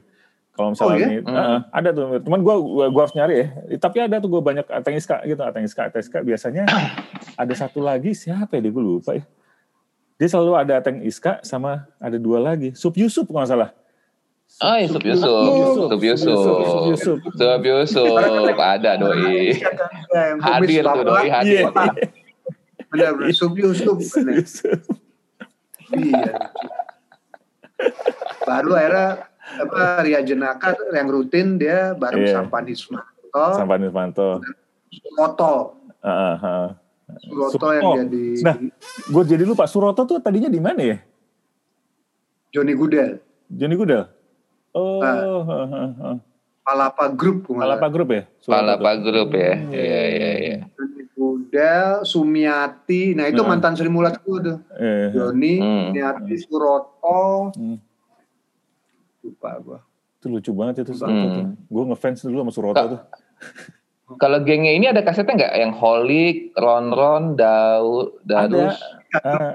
[0.53, 1.07] Kalau misalnya oh, iya?
[1.09, 2.05] ini uh, uh, ada tuh.
[2.21, 2.55] Teman gue
[2.93, 3.47] gue harus nyari ya.
[3.81, 6.63] Tapi ada tuh gue banyak Ateng Iska gitu Ateng Iska Ateng Iska biasanya
[7.41, 9.25] ada satu lagi siapa ya gue lupa ya.
[10.21, 12.77] Dia selalu ada Ateng Iska sama ada dua lagi.
[12.77, 13.69] Sup Yusuf kalau nggak salah
[14.57, 15.45] Oh, Yusuf Yusuf.
[15.53, 16.33] Yusuf Yusuf.
[16.89, 17.59] Yusuf Yusuf.
[17.61, 18.57] Yusuf.
[18.57, 19.53] Ada doi.
[20.41, 21.69] Hadir tuh doi hadir.
[22.89, 23.27] Benar benar.
[23.29, 23.97] Yusuf Yusuf.
[25.93, 26.33] Iya.
[28.49, 29.29] Baru akhirnya
[29.61, 32.33] apa Ria Jenaka yang rutin dia bareng yeah.
[32.41, 33.45] Sampan Hismanto.
[33.53, 34.41] Sampan Hismanto.
[34.89, 35.77] Suroto.
[36.01, 36.67] Uh, uh, uh.
[37.21, 38.25] Suroto yang jadi.
[38.41, 38.55] Nah,
[39.05, 40.97] gue jadi lupa Suroto tuh tadinya di mana ya?
[42.51, 43.21] Joni Gudel.
[43.53, 44.16] Joni Gudel.
[44.77, 46.21] Oh, nah,
[46.61, 47.49] Palapa Group.
[47.49, 48.23] Palapa Group ya?
[48.45, 49.53] Palapa Group ya.
[49.57, 49.73] Hmm.
[49.73, 50.57] Iya, iya, iya.
[51.17, 53.49] Budel, Sumiati, nah itu hmm.
[53.49, 54.57] mantan Sri Mulat gue tuh.
[54.77, 55.83] Eh, Joni, hmm.
[55.89, 57.49] Sumiati, Suroto.
[57.57, 57.81] Hmm.
[59.25, 59.79] Lupa gue.
[60.21, 61.33] Itu lucu banget itu Suroto hmm.
[61.33, 61.45] tuh.
[61.73, 63.01] Gue ngefans dulu sama Suroto tuh.
[64.21, 65.53] Kalau gengnya ini ada kasetnya nggak?
[65.57, 68.77] Yang Holik, Ron Ron, Dau, Darus?
[69.11, 69.25] Ada.
[69.25, 69.53] Uh,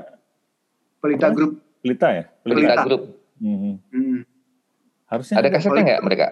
[0.99, 1.63] Pelita Group.
[1.85, 2.25] Pelita ya?
[2.43, 3.03] Pelita, Pelita Group.
[3.39, 3.79] Hmm.
[3.93, 4.19] Hmm.
[5.13, 6.27] Harusnya ada, kasetnya nggak mereka?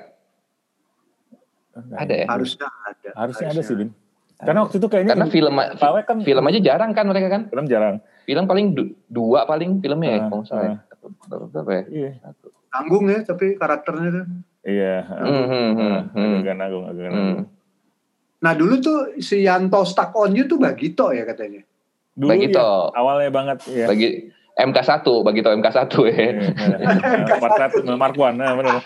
[2.00, 2.26] Ada ya?
[2.32, 3.10] Harusnya ada.
[3.12, 3.92] Harusnya, ada sih, Bin.
[4.40, 5.54] Karena waktu itu kayaknya karena film
[6.08, 7.42] kan film aja jarang kan mereka kan?
[7.52, 8.00] Film jarang.
[8.24, 10.80] Film paling du, dua paling filmnya ya, kalau saya.
[11.28, 11.82] Berapa ya?
[11.92, 12.10] Iya.
[12.72, 14.26] Tanggung ya, tapi karakternya tuh.
[14.64, 14.96] Iya.
[15.04, 16.34] Hmm, hmm, hmm, hmm.
[16.40, 17.46] Agak nanggung, agak nanggung.
[18.40, 21.60] Nah dulu tuh si Yanto Stuck on You tuh Bagito ya katanya.
[22.16, 22.64] Dulu Bagito.
[22.64, 23.86] Ya, awalnya banget ya.
[23.92, 26.11] Bagi MK1 bagi tau MK1 ya.
[26.11, 27.34] Iya, iya.
[27.42, 28.82] Mark satu, Mark One, nah benar.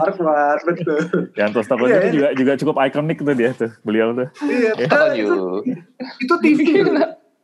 [0.00, 0.98] Mark One betul.
[1.36, 4.28] Yang terus yeah, itu juga juga cukup ikonik tuh dia tuh beliau tuh.
[4.48, 4.72] Iya.
[5.14, 5.62] Itu,
[6.24, 6.58] itu TV.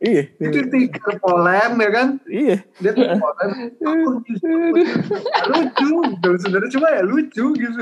[0.03, 0.23] Iya.
[0.37, 0.91] Itu TV
[1.23, 2.07] polem ya kan?
[2.27, 2.57] Iya.
[2.81, 3.49] Dia tuh polem.
[5.53, 5.91] lucu.
[6.41, 7.81] Sebenarnya cuma ya lucu gitu.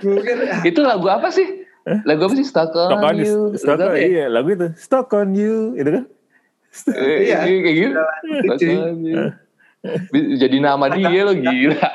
[0.00, 1.68] Mungkin, itu lagu apa sih?
[2.08, 2.46] Lagu apa sih?
[2.48, 3.36] Stuck on, Stuck on You.
[3.60, 4.68] Stuck on, iya lagu itu.
[4.80, 5.76] Stuck on You.
[5.76, 6.04] Itu kan?
[6.94, 7.38] Iya.
[7.46, 8.00] kayak gitu.
[10.38, 11.88] Jadi nama dia lo gila.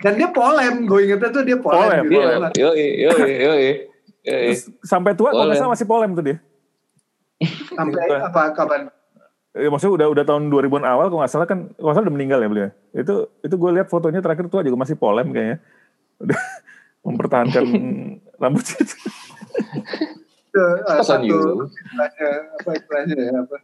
[0.00, 1.80] Dan dia polem gue ingetnya tuh dia polem.
[1.80, 2.20] Polem, gitu.
[2.20, 2.40] polem.
[2.54, 3.70] yo yo yo yo
[4.82, 6.36] sampai tua kalau nggak salah masih polem tuh dia.
[7.72, 8.80] Sampai apa kapan?
[9.56, 12.44] Ya, maksudnya udah udah tahun 2000-an awal kalau nggak salah kan kalau salah udah meninggal
[12.44, 12.68] ya beliau.
[12.92, 15.58] Itu itu gue lihat fotonya terakhir tua juga masih polem kayaknya.
[16.24, 16.40] Udah
[17.04, 17.64] mempertahankan
[20.56, 21.36] rambutnya uh, satu
[21.68, 23.56] istilahnya apa istilahnya ya apa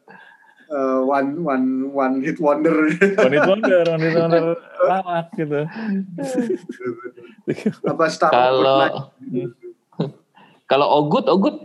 [0.73, 2.73] uh, one one one hit wonder.
[2.73, 4.45] One hit wonder one hit wonder.
[4.89, 5.61] Lawak gitu.
[7.89, 8.79] Apa star kalau
[10.69, 11.57] kalau Ogut Ogut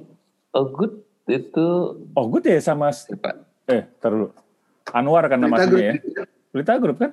[0.56, 0.94] Ogut
[1.28, 1.68] itu
[2.16, 2.92] Ogut ya sama
[3.68, 4.32] eh terlalu
[4.96, 6.24] Anwar kan nama aslinya ya?
[6.56, 7.12] Pelita Group kan?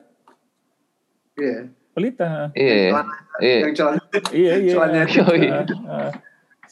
[1.34, 1.50] Iya.
[1.50, 1.62] Yeah.
[1.94, 2.30] Pelita.
[2.54, 2.74] Iya.
[3.42, 3.58] Iya.
[4.30, 4.72] iya iya.
[4.78, 5.02] celana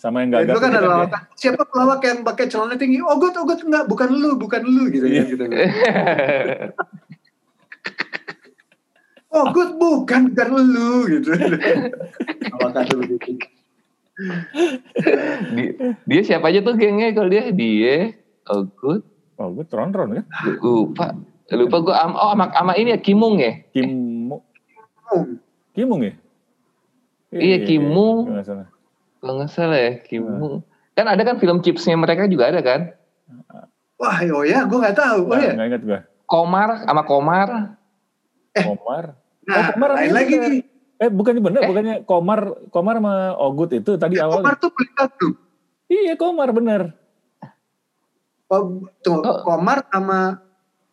[0.03, 1.31] sama yang gak itu kan adalah kan.
[1.39, 2.99] siapa pelawak yang pakai celana tinggi?
[3.07, 5.47] Oh gue oh gue enggak bukan lu bukan lu gitu ya gitu.
[9.31, 11.31] Oh gue bukan bukan lu gitu.
[11.39, 13.47] Kan begitu.
[15.55, 15.71] Dia,
[16.03, 17.55] dia siapa aja tuh gengnya kalau dia?
[17.55, 18.19] Dia
[18.51, 19.07] Ogut.
[19.39, 20.27] Oh Ogut Ron Ron kan
[20.59, 21.15] lupa.
[21.47, 23.55] Lupa gue oh sama, sama ini ya Kimung ya?
[23.71, 24.43] Kimung.
[25.79, 26.01] Kimung.
[26.03, 26.19] Ya?
[27.31, 28.35] Iya, iya Kimung.
[28.35, 28.67] Iya,
[29.23, 30.59] kalau nggak salah ya Kim hmm.
[30.99, 32.93] kan ada kan film chipsnya mereka juga ada kan
[34.03, 35.31] Wah, oh ya, gue nggak tahu.
[35.31, 35.55] Oh ya.
[35.55, 36.01] Nggak ingat gue.
[36.27, 37.79] Komar sama Komar.
[38.51, 38.67] Eh.
[38.67, 39.15] Komar.
[39.47, 40.63] Nah, oh, Komar lain lagi nih.
[41.03, 41.69] Eh, bukannya bener, eh.
[41.71, 42.41] bukannya Komar,
[42.75, 44.43] Komar sama Ogut itu tadi ya, awal.
[44.43, 45.39] Komar tuh pelita tuh.
[45.87, 46.99] Iya, Komar bener.
[48.51, 49.47] Oh, tuh, oh.
[49.47, 50.43] Komar sama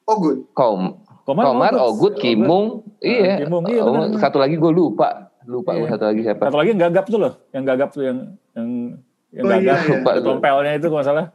[0.06, 0.46] Ogut.
[0.54, 2.86] Kom Komar, Komar Ogut, Kimung.
[2.86, 3.02] Ogut.
[3.02, 3.42] Iya.
[3.42, 4.22] Kimung, iya oh, bener.
[4.22, 5.29] Satu lagi gue lupa.
[5.50, 5.90] Lupa iya.
[5.90, 6.44] satu lagi siapa.
[6.46, 7.34] Satu lagi yang gagap tuh loh.
[7.50, 8.18] Yang gagap tuh yang
[8.54, 8.70] yang
[9.34, 9.78] yang oh, gagap.
[9.82, 10.22] Iya, iya.
[10.22, 11.26] Tompelnya itu kalau salah.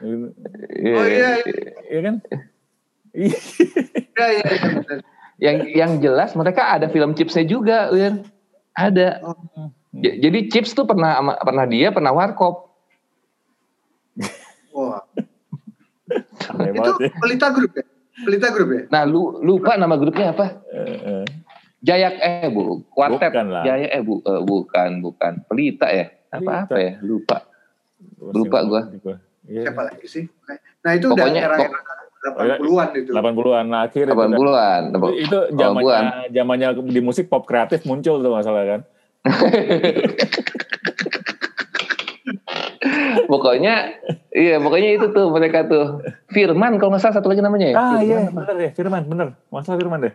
[0.00, 1.70] Iya, oh iya, iya.
[1.92, 2.14] Iya kan?
[3.12, 3.38] Iya,
[4.16, 4.96] iya, iya.
[5.40, 8.24] Yang yang jelas mereka ada film chipsnya juga, Uyan.
[8.72, 9.20] Ada.
[9.28, 9.68] Oh.
[9.92, 12.72] Jadi chips tuh pernah pernah dia pernah warkop.
[14.72, 15.04] Wah.
[16.64, 17.12] itu ya.
[17.20, 17.84] pelita grup ya?
[18.24, 18.82] Pelita grup ya?
[18.88, 20.64] Nah, lu lupa nama grupnya apa?
[20.72, 21.24] Uh, uh.
[21.80, 23.32] Jaya eh bu, kuartet.
[23.64, 26.12] Jaya eh bu, uh, bukan bukan pelita ya?
[26.28, 26.92] Apa apa ya?
[27.00, 27.48] Lupa.
[28.20, 28.82] Lupa gua.
[29.48, 29.72] Yeah.
[29.72, 30.24] Siapa lagi sih?
[30.84, 33.10] Nah itu Pokoknya, udah era, era 80-an itu.
[33.16, 34.82] 80-an akhir 80-an.
[34.92, 38.80] Itu, itu zamannya zamannya di musik pop kreatif muncul tuh masalah kan.
[43.30, 44.00] pokoknya
[44.32, 46.00] iya pokoknya itu tuh mereka tuh
[46.32, 47.76] Firman kalau nggak salah satu lagi namanya ya.
[47.76, 50.14] Ah Firman, iya benar ya Firman benar masalah Firman deh.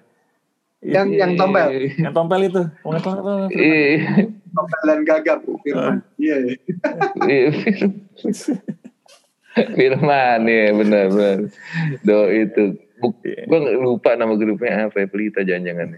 [0.86, 1.67] Yang yang tompel.
[1.97, 2.61] Yang tompel itu.
[3.57, 4.29] Iya.
[4.53, 6.05] Tompel dan gagap Firman.
[6.21, 6.36] Iya.
[7.25, 7.49] Iya.
[9.73, 11.38] Firman ya benar benar.
[12.05, 12.77] Do itu.
[13.49, 15.97] Gue lupa nama grupnya apa ya Pelita jangan-jangan.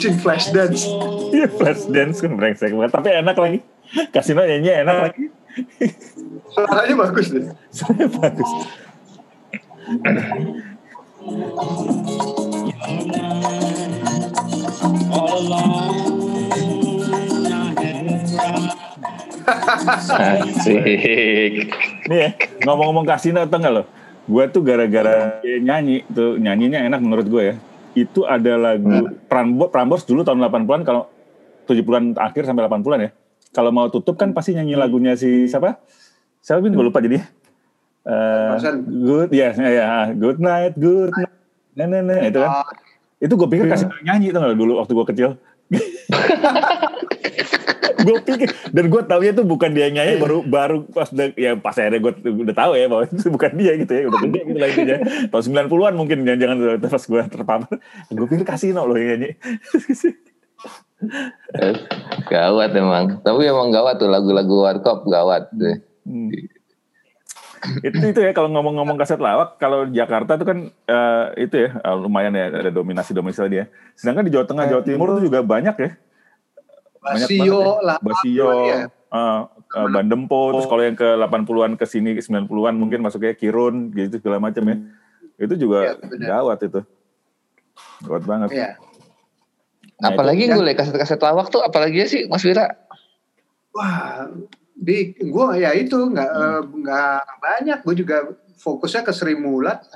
[0.00, 0.86] Cing flash dance.
[1.34, 2.92] Iya flash dance kan brengsek banget.
[2.94, 3.60] Tapi enak lagi.
[4.14, 5.24] Kasino nyanyi enak lagi.
[6.52, 7.44] Suaranya bagus deh.
[7.68, 8.50] Suaranya bagus.
[20.12, 21.68] Asik.
[22.08, 22.30] Nih ya,
[22.64, 23.84] ngomong-ngomong kasino atau enggak lo?
[24.24, 27.54] Gue tuh gara-gara nyanyi, tuh nyanyinya enak menurut gue ya.
[27.92, 29.28] Itu ada lagu hmm.
[29.28, 31.12] Prambors, Prambors dulu tahun 80-an kalau
[31.68, 33.10] 70-an akhir sampai 80-an ya.
[33.52, 35.76] Kalau mau tutup kan pasti nyanyi lagunya si siapa?
[36.40, 37.20] Siapa gue lupa jadi.
[38.02, 39.88] Uh, good, ya, ya, ya,
[40.18, 41.30] good night, good night.
[41.78, 42.50] Nah, nah, nah, itu kan.
[42.50, 42.66] Oh.
[43.22, 45.30] Itu gue pikir kasih nyanyi tuh dulu waktu gue kecil.
[48.02, 51.74] gue pikir dan gue tahu itu bukan dia nyanyi baru baru pas de, ya pas
[51.78, 54.68] akhirnya gue udah tahu ya bahwa itu bukan dia gitu ya udah gede gitu lah
[54.68, 54.98] intinya
[55.30, 57.72] tahun 90-an mungkin jangan-jangan pas gue terpapar
[58.10, 59.38] gue pikir kasih no loh yang nyanyi
[62.32, 66.52] gawat emang tapi emang gawat tuh lagu-lagu warkop gawat deh hmm
[67.82, 70.58] itu itu ya kalau ngomong-ngomong kaset lawak kalau Jakarta itu kan
[70.90, 73.64] uh, itu ya uh, lumayan ya ada dominasi domisili dia.
[73.94, 75.90] Sedangkan di Jawa Tengah Jawa Timur itu juga banyak ya.
[77.02, 77.86] Banyak Basio ya.
[77.86, 77.96] lah.
[78.02, 78.78] Basio, ya.
[79.14, 83.94] uh, uh, Bandempo, terus kalau yang ke 80-an ke sini ke 90-an mungkin masuknya Kirun
[83.94, 84.76] gitu segala macam ya.
[85.38, 86.80] Itu juga ya, gawat itu.
[88.06, 88.48] Gawat banget.
[88.54, 88.70] Ya.
[90.02, 92.66] Nah, apalagi gue lihat kaset-kaset lawak tuh apalagi sih Mas Wira?
[93.70, 94.26] Wah,
[94.82, 96.82] di gue ya itu nggak hmm.
[96.82, 98.16] nggak banyak gue juga
[98.58, 99.86] fokusnya ke Sri Mulat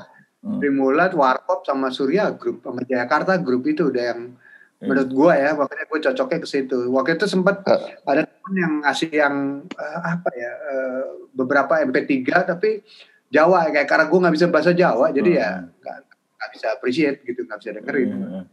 [0.47, 0.63] hmm.
[0.63, 4.87] Sri Mulat Warkop sama Surya Group sama Jakarta Group itu udah yang hmm.
[4.87, 7.83] menurut gue ya makanya gue cocoknya ke situ waktu itu sempat uh.
[8.07, 9.37] ada temen yang ngasih yang
[9.75, 11.05] uh, apa ya uh,
[11.35, 12.15] beberapa MP3
[12.47, 12.87] tapi
[13.27, 15.83] Jawa kayak karena gue nggak bisa bahasa Jawa jadi ya hmm.
[15.83, 15.95] ya
[16.37, 18.45] nggak bisa appreciate gitu nggak bisa dengerin hmm.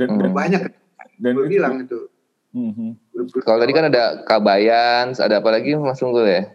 [0.00, 0.62] dan, dan banyak
[1.18, 2.10] dan gue bilang itu
[2.54, 2.90] Mm-hmm.
[3.42, 6.54] Kalau tadi kan ada Kabayan, ada apa lagi Mas Unggul ya?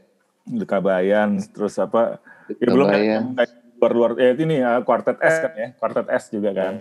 [0.63, 2.23] Kabayan, terus apa?
[2.55, 3.35] Ya belum kan
[3.79, 6.73] luar luar eh ini ya kuartet S kan ya, kuartet S juga kan.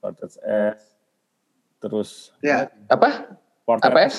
[0.00, 0.80] Kuartet S.
[1.78, 3.36] Terus ya apa?
[3.68, 4.16] Kuartet apa S?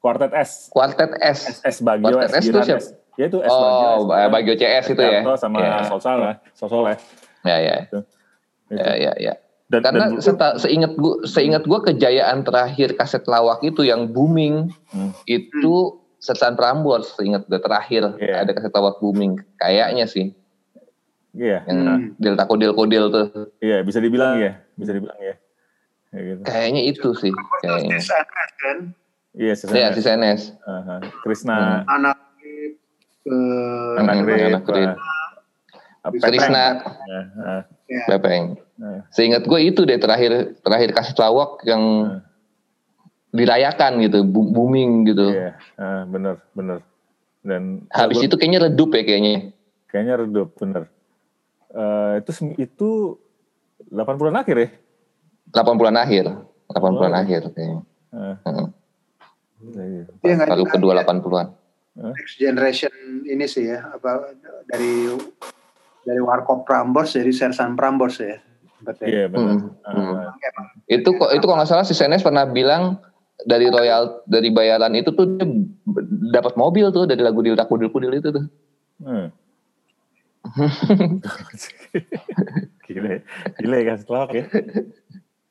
[0.00, 0.50] Kuartet S.
[0.68, 1.40] Kuartet S.
[1.48, 2.84] S, S Bagio Kuartet S, itu siapa?
[3.16, 3.88] Ya itu S oh, Bagio.
[3.96, 5.20] Oh, Bagio CS itu ya.
[5.40, 5.88] Sama yeah.
[5.88, 6.96] Sosal lah, Sosol ya.
[7.48, 7.74] Ya ya.
[7.88, 8.00] Itu.
[8.72, 9.34] Ya ya ya.
[9.70, 14.74] Dan, Karena dan, seta, seingat gua, seingat gua kejayaan terakhir kaset lawak itu yang booming
[14.90, 15.14] hmm.
[15.30, 18.44] itu Sersan Prambors seingat gue terakhir yeah.
[18.44, 20.36] ada kaset lawak booming kayaknya sih.
[21.32, 21.64] Iya.
[21.64, 21.70] Yeah.
[21.70, 22.08] Yang hmm.
[22.20, 23.26] delta kodil kodil tuh.
[23.64, 25.40] Iya yeah, bisa dibilang ya, bisa dibilang ya.
[26.10, 26.40] Kayak gitu.
[26.44, 27.32] Kayaknya itu sih.
[27.62, 27.98] Kayaknya.
[28.58, 28.78] kan?
[29.30, 30.42] Iya, Iya, si CNS.
[30.66, 31.00] Uh-huh.
[31.22, 31.86] Krishna.
[31.86, 31.94] Hmm.
[32.02, 32.18] Anak
[33.30, 34.90] uh, anak Krip, anak Krip.
[36.08, 36.80] Krishna.
[38.08, 38.56] Bepeng.
[38.80, 39.04] Nah.
[39.12, 42.20] Seingat gue itu deh terakhir terakhir kasih lawak yang nah.
[43.34, 45.34] dirayakan gitu, booming gitu.
[45.34, 46.78] Iya, nah, bener bener.
[47.44, 49.52] Dan habis itu kayaknya redup ya kayaknya.
[49.90, 50.88] Kayaknya redup bener.
[51.70, 52.88] Uh, itu itu
[53.90, 54.68] 8 bulan akhir ya?
[55.52, 56.30] 8 bulan akhir.
[56.70, 57.20] 80-an oh.
[57.20, 57.82] akhir kayaknya.
[58.14, 58.36] Uh.
[58.46, 58.68] Uh.
[60.24, 61.48] Ya, Lalu kedua 80-an.
[62.00, 62.94] Next generation
[63.26, 64.32] ini sih ya apa
[64.70, 65.10] dari
[66.10, 68.42] dari Warkop Prambors jadi Sersan Prambors ya.
[69.06, 69.70] Iya benar.
[69.86, 70.34] Hmm.
[70.34, 70.34] Uh.
[70.90, 72.98] Itu kok itu kalau nggak salah si Senes pernah bilang
[73.46, 75.46] dari royal dari bayaran itu tuh dia
[76.34, 78.44] dapat mobil tuh dari lagu di kudil-kudil itu tuh.
[79.00, 79.28] Hmm.
[82.88, 83.22] gile,
[83.60, 84.44] gile kan selawak ya.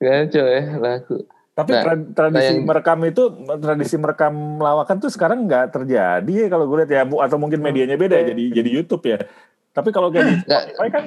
[0.01, 1.17] Gaco ya lagu.
[1.59, 1.83] Tapi nah,
[2.15, 2.63] tradisi yang...
[2.63, 3.23] merekam itu
[3.59, 7.99] tradisi merekam lawakan tuh sekarang nggak terjadi ya kalau gue lihat ya atau mungkin medianya
[7.99, 9.19] beda jadi jadi YouTube ya.
[9.69, 11.03] Tapi kalau kayak di Spotify kan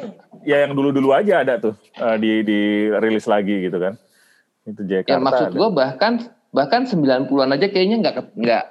[0.46, 3.98] ya yang dulu-dulu aja ada tuh uh, di di rilis lagi gitu kan.
[4.62, 5.10] Itu Jakarta.
[5.10, 6.12] Ya maksud gue bahkan
[6.54, 8.64] bahkan 90-an aja kayaknya nggak nggak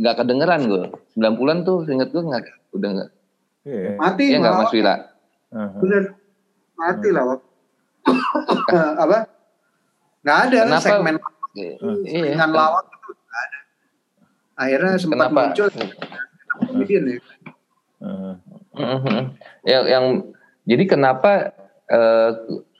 [0.00, 0.84] nggak kedengeran gue.
[1.16, 3.10] 90-an tuh inget gue nggak udah nggak.
[3.64, 3.96] Yeah.
[4.00, 4.94] Mati ya nggak Mas Wira.
[5.52, 5.80] Uh-huh.
[5.84, 6.02] Bener.
[6.74, 7.24] Mati lah
[9.04, 9.18] apa?
[10.24, 10.84] Nggak ada Kenapa?
[10.84, 11.14] segmen
[11.52, 11.76] iya.
[12.08, 13.58] dengan lawak itu nggak ada.
[14.56, 15.42] Akhirnya sempat Kenapa?
[15.44, 15.68] muncul
[17.04, 17.18] ya.
[18.04, 18.36] Uh,
[19.64, 20.04] yang, yang
[20.64, 21.52] jadi kenapa
[21.92, 22.30] uh,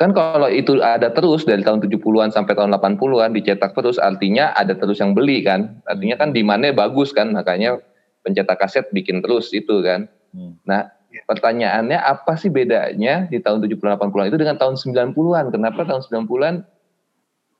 [0.00, 4.72] kan kalau itu ada terus dari tahun 70-an sampai tahun 80-an dicetak terus artinya ada
[4.72, 5.80] terus yang beli kan.
[5.84, 7.80] Artinya kan demandnya bagus kan makanya
[8.24, 10.08] pencetak kaset bikin terus itu kan.
[10.32, 10.56] Hmm.
[10.64, 11.22] Nah, ya.
[11.28, 15.44] pertanyaannya apa sih bedanya di tahun 70 80-an itu dengan tahun 90-an?
[15.52, 16.54] Kenapa tahun 90-an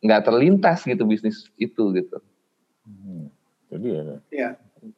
[0.05, 2.17] nggak terlintas gitu bisnis itu gitu.
[2.85, 3.29] Hmm.
[3.73, 4.03] Jadi ya.
[4.33, 4.51] Iya.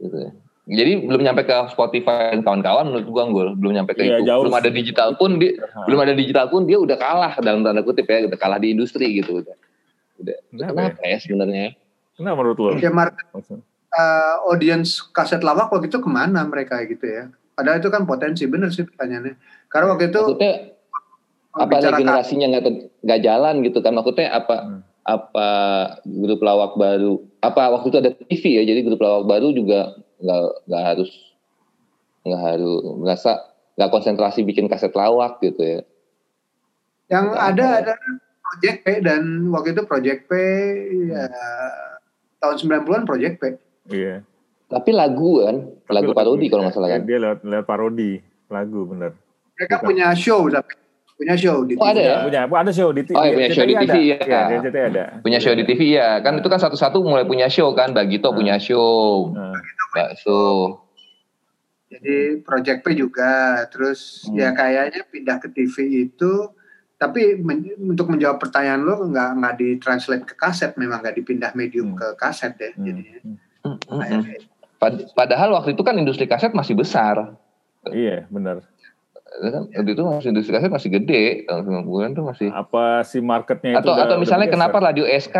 [0.02, 0.32] Gitu ya.
[0.66, 4.26] Jadi belum nyampe ke Spotify dan kawan-kawan menurut gua Anggul, belum nyampe ke iya, itu.
[4.26, 4.42] Jauh.
[4.42, 5.86] Belum ada digital pun dia nah.
[5.86, 9.22] belum ada digital pun dia udah kalah dalam tanda kutip ya, udah kalah di industri
[9.22, 9.54] gitu udah.
[10.18, 10.36] Udah.
[10.50, 11.66] Kenapa, kenapa ya, ya sebenarnya?
[12.18, 12.70] Kenapa menurut lo?
[12.82, 17.30] Ya market uh, audience kaset lawak waktu itu ke mana mereka gitu ya?
[17.54, 19.38] Padahal itu kan potensi bener sih pertanyaannya.
[19.70, 20.54] Karena waktu itu Maksudnya,
[21.54, 22.64] apa generasinya nggak
[23.06, 23.94] nggak jalan gitu kan?
[23.94, 24.56] Maksudnya apa?
[24.66, 25.48] Hmm apa
[26.02, 30.42] grup lawak baru apa waktu itu ada TV ya jadi grup lawak baru juga nggak
[30.68, 31.10] nggak harus
[32.26, 33.32] nggak harus merasa
[33.76, 35.80] nggak konsentrasi bikin kaset lawak gitu ya.
[37.12, 37.94] Yang nah, ada ada.
[38.46, 40.32] Project P dan waktu itu Project P
[41.10, 41.26] ya
[42.38, 43.42] tahun 90-an Project P.
[43.90, 44.22] Iya.
[44.70, 47.02] Tapi lagu kan tapi lagu, lagu parodi kalau nggak salah kan.
[47.02, 49.18] dia lewat lewat parodi lagu bener.
[49.58, 49.86] Mereka Bukan.
[49.90, 50.78] punya show tapi
[51.16, 51.82] punya show di TV.
[51.82, 52.16] Oh ada ya?
[52.28, 53.16] Punya, ada show di TV.
[53.16, 54.18] Oh, ya, punya show di TV ya.
[54.20, 54.42] ya.
[54.60, 55.04] RCTI ada.
[55.24, 56.08] Punya show di TV ya.
[56.20, 57.96] Kan itu kan satu-satu mulai punya show kan.
[57.96, 58.36] Bagito hmm.
[58.36, 59.32] punya show.
[59.32, 59.56] Hmm.
[59.96, 60.44] Bakso.
[61.88, 63.64] Jadi Project P juga.
[63.72, 64.36] Terus hmm.
[64.36, 66.52] ya kayaknya pindah ke TV itu
[66.96, 71.92] tapi men untuk menjawab pertanyaan lo nggak nggak ditranslate ke kaset memang nggak dipindah medium
[71.92, 72.00] hmm.
[72.00, 72.84] ke kaset deh hmm.
[72.84, 73.20] jadinya.
[73.64, 73.76] Hmm.
[73.88, 74.22] Hmm.
[75.16, 77.36] Padahal waktu itu kan industri kaset masih besar.
[77.86, 78.66] Iya benar
[79.40, 83.76] kan waktu itu masih industri kaset masih gede tahun 90-an tuh masih apa si marketnya
[83.76, 85.36] itu atau atau misalnya kenapa radio SK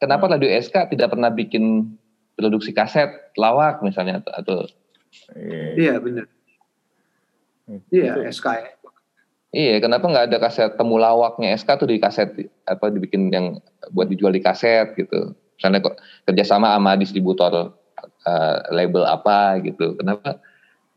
[0.00, 0.32] kenapa hmm.
[0.36, 1.96] radio SK tidak pernah bikin
[2.36, 4.58] produksi kaset lawak misalnya atau, atau
[5.36, 6.26] iya, iya benar
[7.92, 8.70] iya SK ya
[9.50, 12.30] Iya, kenapa nggak ada kaset temu lawaknya SK tuh di kaset
[12.70, 13.58] apa dibikin yang
[13.90, 15.34] buat dijual di kaset gitu.
[15.58, 17.74] Misalnya kok kerjasama sama distributor
[18.30, 19.98] uh, label apa gitu.
[19.98, 20.38] Kenapa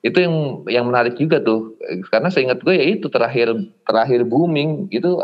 [0.03, 0.35] itu yang
[0.67, 1.79] yang menarik juga tuh.
[2.11, 3.55] Karena saya ingat gue ya itu terakhir
[3.87, 5.23] terakhir booming itu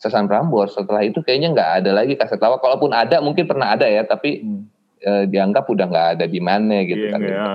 [0.00, 0.72] Sesan Prambors.
[0.72, 4.40] Setelah itu kayaknya nggak ada lagi kaset lawak kalaupun ada mungkin pernah ada ya tapi
[4.40, 4.62] hmm.
[5.04, 7.20] eh, dianggap udah nggak ada di mana gitu iya, kan.
[7.20, 7.46] ya.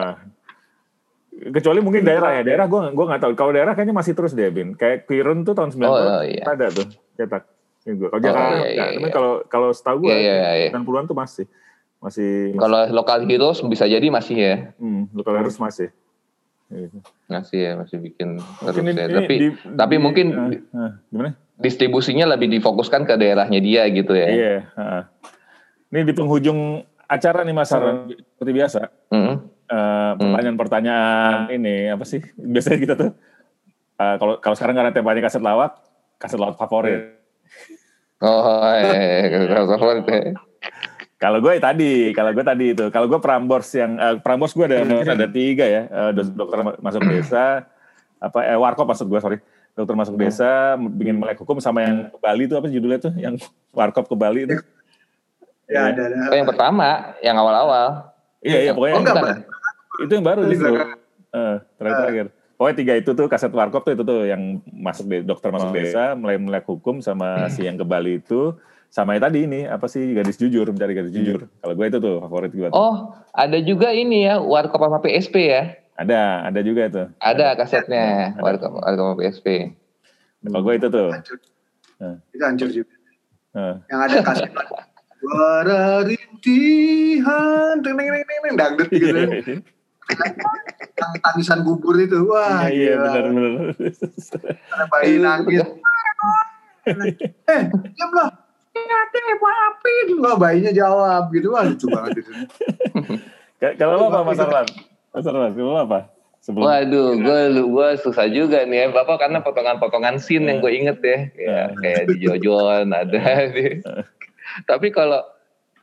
[1.50, 2.42] kecuali mungkin daerah ya.
[2.46, 3.34] Daerah gue gue nggak tahu.
[3.34, 4.78] Kalau daerah kayaknya masih terus deh bin.
[4.78, 6.44] Kayak Kirun tuh tahun 90 oh, iya.
[6.46, 6.86] ada tuh
[7.18, 7.50] cetak.
[7.80, 9.10] Kalau oh, Jakarta iya, iya, iya.
[9.10, 10.70] kalau kalau setahu gue iya, iya, iya.
[10.70, 11.46] 90-an tuh masih
[12.00, 12.60] masih, masih.
[12.62, 14.56] kalau lokal heroes bisa jadi masih ya.
[14.78, 15.90] Hmm, lokal heroes masih
[17.26, 19.10] Masih ya masih bikin terus ini, ya.
[19.10, 21.34] Ini tapi di, tapi di, mungkin uh, uh, gimana?
[21.60, 24.28] Distribusinya lebih difokuskan ke daerahnya dia gitu ya.
[24.30, 24.56] Iya.
[24.78, 25.04] Uh.
[25.90, 28.06] Ini di penghujung acara nih Mas uh.
[28.10, 28.80] seperti biasa.
[29.10, 32.22] Uh, pertanyaan-pertanyaan uh, ini apa sih?
[32.38, 33.12] Biasanya kita tuh
[33.98, 35.78] uh, kalau kalau sekarang karena temanya kaset lawak,
[36.22, 37.18] kaset lawak favorit.
[38.22, 40.06] Oh, eh, kaset favorit.
[41.20, 41.28] Ya.
[41.28, 44.88] Kalau gue tadi, kalau gue tadi itu, kalau gue Prambors yang uh, Prambors gue ada
[44.88, 45.04] hmm.
[45.04, 47.68] ada tiga ya, uh, dokter masuk desa,
[48.24, 49.38] apa eh Warkop masuk gue sorry,
[49.76, 53.36] dokter masuk desa, bikin melek hukum sama yang ke Bali itu apa judulnya tuh, yang
[53.76, 54.56] Warkop ke Bali itu.
[55.68, 56.32] Ya, ada, ada.
[56.32, 56.88] Oh, yang pertama,
[57.20, 58.16] yang awal-awal.
[58.40, 59.44] Iya, iya pokoknya oh, yang,
[60.08, 60.74] itu yang baru justru.
[61.30, 62.28] Uh, terakhir-terakhir.
[62.56, 65.76] Pokoknya tiga itu tuh kaset Warkop tuh itu tuh yang masuk de, dokter masuk oh,
[65.76, 65.84] iya.
[65.84, 66.16] desa, iya.
[66.16, 67.52] mulai melek hukum sama hmm.
[67.52, 68.56] si yang ke Bali itu
[68.90, 71.20] sama yang tadi ini apa sih gadis jujur mencari gadis hmm.
[71.22, 75.36] jujur kalau gue itu tuh favorit gue oh ada juga ini ya warkop apa PSP
[75.46, 75.64] ya
[75.94, 79.78] ada ada juga itu ada kasetnya warkop warkop apa PSP
[80.42, 81.38] kalau gue itu tuh hancur.
[82.02, 82.16] Nah.
[82.34, 82.94] itu hancur juga
[83.54, 83.76] nah.
[83.94, 84.52] yang ada kaset
[85.20, 89.20] Suara rintihan, teng teng teng teng dangdut gitu.
[90.96, 93.68] Yang tangisan bubur itu, wah iya, iya benar benar.
[94.74, 95.68] Ada bayi nangis.
[97.52, 98.49] eh, diam lah.
[98.76, 100.08] Ingatnya maafin.
[100.22, 102.32] Wah bayinya jawab gitu, wah lucu banget itu.
[103.82, 104.68] Kalau apa Mas Arlan?
[105.12, 106.08] Mas Arlan, kalau apa?
[106.40, 106.64] Sebelum...
[106.64, 111.18] Waduh, gue gue susah juga nih ya, bapak karena potongan-potongan scene yang gue inget ya,
[111.36, 113.20] ya kayak di Jojon ada.
[113.52, 113.84] Di.
[114.64, 115.20] Tapi kalau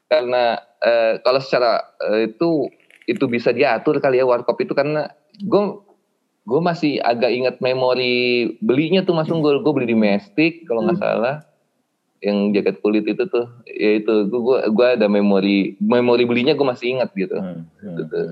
[0.09, 2.73] karena eh, kalau secara eh, itu
[3.05, 5.13] itu bisa diatur kali ya warkop itu karena
[5.45, 5.63] gue
[6.47, 10.99] gue masih agak ingat memori belinya tuh mas Unggul gue beli di Mestik kalau nggak
[10.99, 11.05] hmm.
[11.05, 11.37] salah
[12.25, 16.97] yang jaket kulit itu tuh ya itu gue gue ada memori memori belinya gue masih
[16.97, 17.63] ingat gitu, hmm.
[17.83, 18.29] gitu tuh.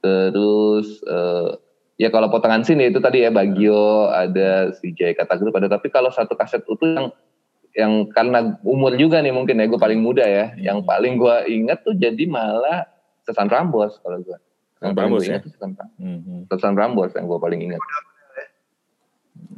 [0.00, 1.56] Terus uh,
[2.00, 5.68] ya kalau potongan sini itu tadi ya Bagio ada si Jaya Kata Grup ada.
[5.68, 7.08] Tapi kalau satu kaset utuh yang
[7.70, 10.52] yang karena umur juga nih mungkin ya gue paling muda ya.
[10.52, 10.60] Hmm.
[10.60, 12.88] yang paling gue ingat tuh jadi malah
[13.24, 14.38] Sesan Rambos kalau gue
[14.80, 15.38] yang ingat ya?
[15.44, 16.48] Sesan, hmm.
[16.48, 17.82] Sesan Rambos yang gue paling ingat.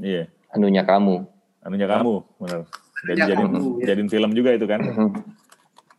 [0.02, 0.26] Iya.
[0.50, 1.22] Anunya kamu.
[1.62, 2.66] Anunya kamu benar
[3.10, 3.52] jadi jadiin,
[3.82, 5.12] jadiin film juga itu kan hmm.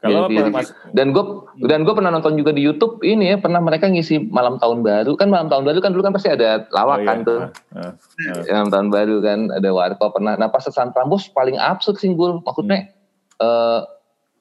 [0.03, 0.75] Kalau apa, Mas?
[0.91, 1.23] Dan gue
[1.63, 5.15] dan gue pernah nonton juga di YouTube ini ya pernah mereka ngisi malam tahun baru
[5.15, 7.07] kan malam tahun baru kan dulu kan pasti ada lawak oh, iya.
[7.07, 7.39] kan tuh.
[7.71, 7.91] Uh, uh,
[8.35, 8.43] uh.
[8.51, 10.35] Malam tahun baru kan ada warkop pernah.
[10.35, 13.47] Nah pas Sesan Prambos paling absurd sih gue maksudnya hmm.
[13.47, 13.88] uh,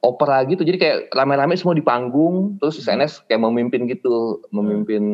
[0.02, 5.04] opera gitu jadi kayak rame-rame semua di panggung terus SNS kayak memimpin gitu memimpin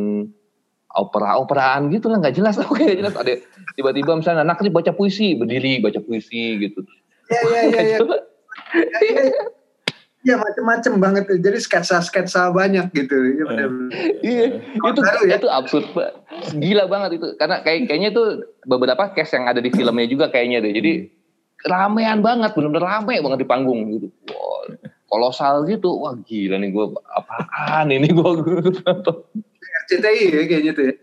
[0.96, 3.36] opera-operaan gitu lah nggak jelas oke okay, jelas ada
[3.76, 6.80] tiba-tiba misalnya anak baca puisi berdiri baca puisi gitu.
[7.28, 7.98] Iya iya iya.
[10.26, 13.16] Iya macem-macem banget jadi sketsa-sketsa banyak gitu.
[13.16, 13.44] Iya.
[14.20, 15.38] Iya itu ya.
[15.38, 15.86] itu absurd
[16.58, 18.24] gila banget itu karena kayak kayaknya itu
[18.66, 20.72] beberapa case yang ada di filmnya juga kayaknya deh.
[20.74, 20.92] Jadi
[21.70, 24.10] ramean banget benar-benar rame banget di panggung gitu.
[24.28, 24.74] Wow,
[25.06, 25.96] kolosal gitu.
[26.02, 28.28] Wah gila nih gue apaan ini gue
[29.88, 30.94] RCTI ya kayaknya tuh ya.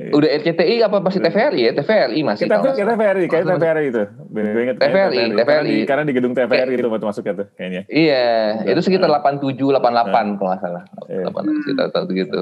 [0.00, 0.16] Iya.
[0.16, 1.72] Udah RCTI apa masih TVRI ya?
[1.76, 2.48] TVRI masih.
[2.48, 4.04] Kita kita TVRI, kayak TVRI itu.
[4.32, 5.76] Gue inget TVRI, TVRI.
[5.84, 7.82] Karena di gedung TVRI itu waktu masuknya tuh kayaknya.
[7.84, 8.24] Iya,
[8.64, 10.82] itu sekitar 87, 88 kalau nggak salah.
[11.12, 11.24] Iya.
[11.28, 12.40] Sekitar gitu.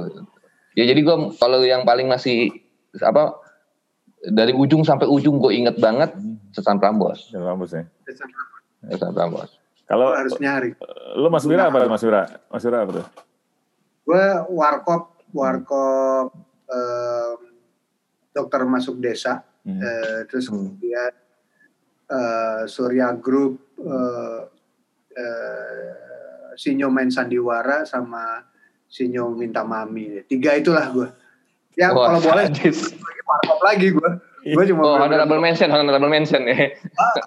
[0.79, 2.55] Ya jadi gue kalau yang paling masih
[3.03, 3.35] apa
[4.23, 6.55] dari ujung sampai ujung gue inget banget hmm.
[6.55, 7.35] Sesan Prambos.
[7.35, 7.83] Sesan Prambos ya.
[8.87, 9.51] Sesan Prambos.
[9.91, 10.79] Kalau harus nyari.
[11.19, 12.23] Lu Mas Wira apa Mas Wira?
[12.47, 13.07] Mas Wira apa tuh?
[14.07, 16.31] Gue warkop, warkop
[16.71, 17.48] um,
[18.39, 19.83] dokter masuk desa, hmm.
[19.83, 20.55] uh, terus hmm.
[20.55, 21.13] kemudian
[22.07, 24.47] uh, Surya Group, uh,
[25.19, 28.47] uh, Sinyo main sandiwara sama
[28.87, 31.09] Sinyo minta mami, tiga itulah gue.
[31.75, 32.47] Ya oh, kalau boleh,
[33.27, 34.11] warkop lagi gue.
[34.55, 36.73] Gue cuma oh, honorable mention, honorable mention ya.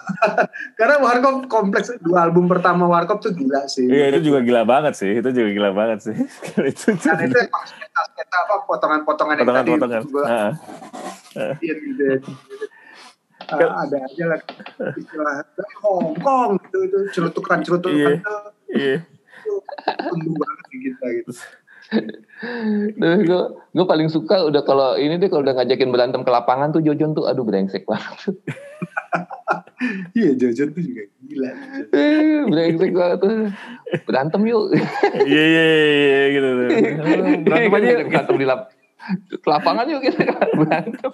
[0.80, 3.85] Karena Warkop kompleks dua album pertama Warkop tuh gila sih.
[3.85, 6.15] Iya itu juga gila banget sih, itu juga gila banget sih.
[6.72, 10.02] itu kan itu emang sketa apa potongan-potongan yang tadi potongan.
[10.07, 11.53] Uh.
[11.61, 12.03] Iya gitu.
[13.52, 14.39] Uh, ada aja lah
[14.95, 15.43] istilah
[15.84, 18.15] Hongkong gitu itu cerutukan cerutukan iya,
[18.72, 18.98] iya.
[20.15, 21.31] itu banget kita gitu.
[23.01, 23.41] Duh, gue,
[23.76, 27.13] gue paling suka udah kalau ini deh kalau udah ngajakin berantem ke lapangan tuh Jojon
[27.13, 28.34] tuh aduh brengsek banget.
[30.18, 31.51] iya Jojon tuh juga gila.
[31.93, 33.31] Eh, brengsek banget tuh.
[34.07, 34.73] Berantem yuk.
[35.27, 36.69] Iya iya iya gitu tuh.
[37.45, 38.61] Berantem aja berantem di lap
[39.45, 40.22] lapangan yuk kita
[40.55, 41.11] berantem.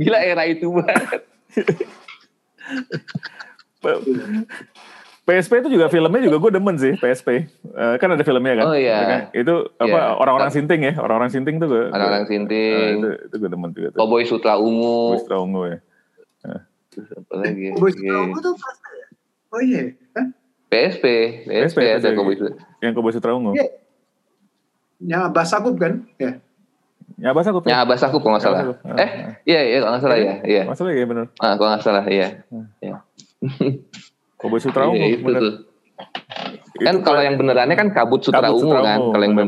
[0.00, 1.22] Gila era itu banget.
[5.28, 7.36] PSP itu juga filmnya juga gue demen sih PSP uh,
[7.76, 10.16] eh, kan ada filmnya kan oh iya itu apa yeah.
[10.16, 13.88] orang-orang sinting ya orang-orang sinting tuh gue orang-orang sinting uh, itu, itu gue demen juga
[13.92, 13.98] tuh.
[14.00, 15.78] Cowboy Sutra Ungu Cowboy Sutra Ungu ya
[16.48, 16.60] uh.
[16.88, 18.86] Terus apa lagi Cowboy Sutra Ungu tuh PSP
[19.52, 19.82] oh iya
[20.16, 20.26] huh?
[20.72, 21.04] PSP
[21.44, 23.70] PSP, PSP ada Cowboy Sutra yang Cowboy Sutra Ungu yeah.
[25.04, 26.40] yang Basakub kan ya
[27.18, 27.66] Ya Basakub.
[27.66, 28.78] Ya Basakub kalau nggak salah.
[28.94, 29.10] Eh,
[29.48, 30.34] iya iya kalau nggak salah ya.
[30.44, 30.62] Iya.
[30.70, 31.26] Masalah ya benar.
[31.42, 32.46] Ah, kalau nggak salah iya.
[32.78, 33.02] Iya.
[34.38, 35.02] Kobe Sutra Ungu.
[35.02, 35.54] Iya, itu tuh.
[36.78, 39.46] Kan itu kalau yang benerannya kan kabut Sutra kabut Ungu kan, kalau yang, ben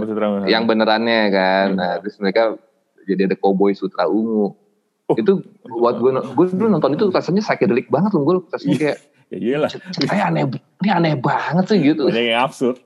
[0.50, 1.66] yang benerannya kan.
[1.72, 1.78] Hmm.
[1.78, 2.58] Nah, terus mereka
[3.06, 4.58] jadi ada Cowboy Sutra Ungu.
[5.06, 5.16] Oh.
[5.16, 8.98] Itu buat gue, gue dulu nonton itu rasanya psychedelic banget loh, gue rasanya kayak
[9.30, 9.70] ya iyalah.
[10.10, 10.42] Aneh,
[10.82, 12.10] ini aneh banget sih gitu.
[12.10, 12.78] Banyak yang absurd.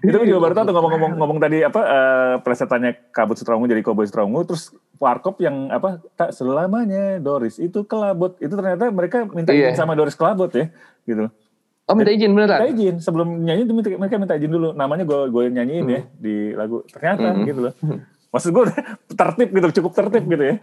[0.00, 4.08] Itu juga baru tahu ngomong-ngomong ngomong tadi apa uh, plesetannya kabut sutra ungu jadi cowboy
[4.08, 9.52] sutra ungu terus warkop yang apa tak selamanya Doris itu kelabot itu ternyata mereka minta
[9.52, 9.76] izin yeah.
[9.76, 10.72] sama Doris kelabot ya
[11.04, 11.28] gitu.
[11.90, 12.62] Oh minta izin beneran?
[12.62, 15.94] Minta izin sebelum nyanyi itu mereka minta izin dulu namanya gue gue nyanyiin hmm.
[15.94, 17.44] ya di lagu ternyata hmm.
[17.50, 17.74] gitu loh.
[18.30, 18.64] Maksud gue
[19.18, 20.56] tertib gitu, cukup tertib gitu ya.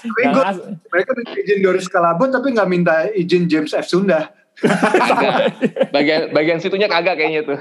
[0.00, 0.44] tapi gue,
[0.88, 3.84] mereka minta izin Doris Kelabot tapi nggak minta izin James F.
[3.84, 4.32] Sunda.
[5.94, 7.60] bagian bagian situnya kagak kayaknya tuh.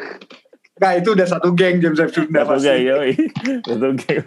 [0.78, 2.15] Enggak, itu udah satu geng James F.
[2.15, 2.69] Sunda satu pasti.
[2.69, 3.11] Geng, yoi.
[3.65, 4.24] Satu geng.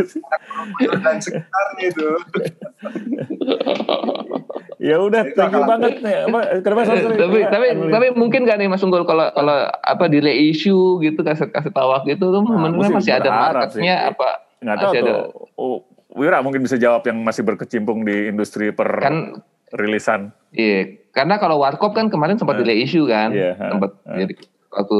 [0.98, 2.08] Dan sekitarnya itu.
[4.80, 6.24] ya udah, thank you banget nih.
[6.64, 7.16] Kenapa sorry, sorry.
[7.20, 11.52] Tapi tapi tapi mungkin gak nih Mas Unggul kalau kalau apa di reissue gitu kasih
[11.52, 14.10] kasih tawak gitu tuh nah, menurut masih ada marketnya sih.
[14.16, 14.28] apa?
[14.64, 15.18] Nggak tahu tuh.
[15.60, 15.78] Oh,
[16.16, 19.44] Wira mungkin bisa jawab yang masih berkecimpung di industri per kan,
[19.76, 20.34] rilisan.
[20.50, 24.18] Iya, karena kalau Warkop kan kemarin sempat uh, delay issue kan, yeah, uh, sempat uh.
[24.18, 24.34] jadi
[24.70, 24.98] waktu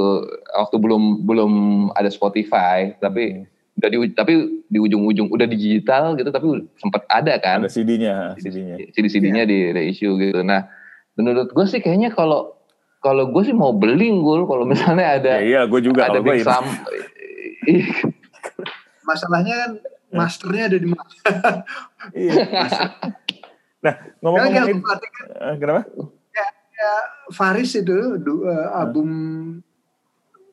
[0.55, 1.53] waktu belum belum
[1.99, 3.50] ada Spotify, tapi hmm.
[3.79, 6.47] Udah di tapi di ujung-ujung udah digital gitu, tapi
[6.81, 7.65] sempat ada kan.
[7.65, 8.77] Ada CD-nya, CD-nya.
[8.93, 9.51] CD-CD-nya yeah.
[9.51, 10.43] di reissue gitu.
[10.43, 10.67] Nah,
[11.21, 12.61] menurut gue sih kayaknya kalau
[13.01, 16.45] kalau gue sih mau beli gue kalau misalnya ada ya, iya gue juga ada big
[16.45, 16.65] sam
[19.09, 19.71] masalahnya kan
[20.13, 21.13] masternya ada di mana
[22.13, 22.33] iya.
[23.85, 24.85] nah ngomong-ngomongin
[25.41, 25.83] uh, kenapa
[26.81, 26.93] ya
[27.33, 29.09] Faris itu uh, album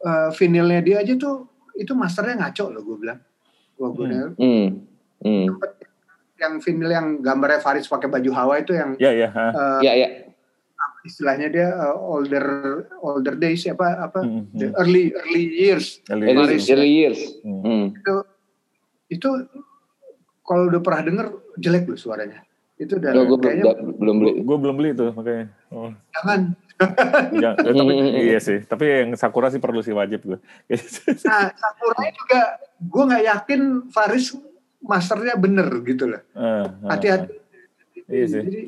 [0.03, 1.47] uh, vinilnya dia aja tuh
[1.77, 3.19] itu masternya ngaco loh gue bilang
[3.77, 4.33] gue hmm.
[4.41, 4.67] hmm.
[5.21, 5.45] hmm.
[6.41, 10.27] yang vinil yang gambarnya Faris pakai baju Hawa itu yang ya ya uh, ya ya
[11.05, 12.45] istilahnya dia uh, older
[12.99, 14.51] older days apa apa hmm.
[14.57, 14.79] the hmm.
[14.81, 17.93] early early years early, Faris, early years hmm.
[17.93, 18.13] itu
[19.07, 19.29] itu
[20.43, 21.27] kalau udah pernah denger
[21.61, 22.43] jelek loh suaranya
[22.77, 25.89] itu udah gue kayaknya belum beli gue belum beli tuh makanya oh.
[26.13, 26.53] jangan
[27.43, 27.93] ya, tapi
[28.29, 28.61] iya sih.
[28.61, 30.39] Tapi yang sakura sih perlu sih wajib gue
[31.27, 32.41] nah sakura juga
[32.77, 34.37] gue nggak yakin Faris
[34.81, 36.21] masternya bener gitu loh.
[36.37, 37.33] Uh, uh, hati-hati.
[37.33, 38.41] Uh, iya sih.
[38.45, 38.61] jadi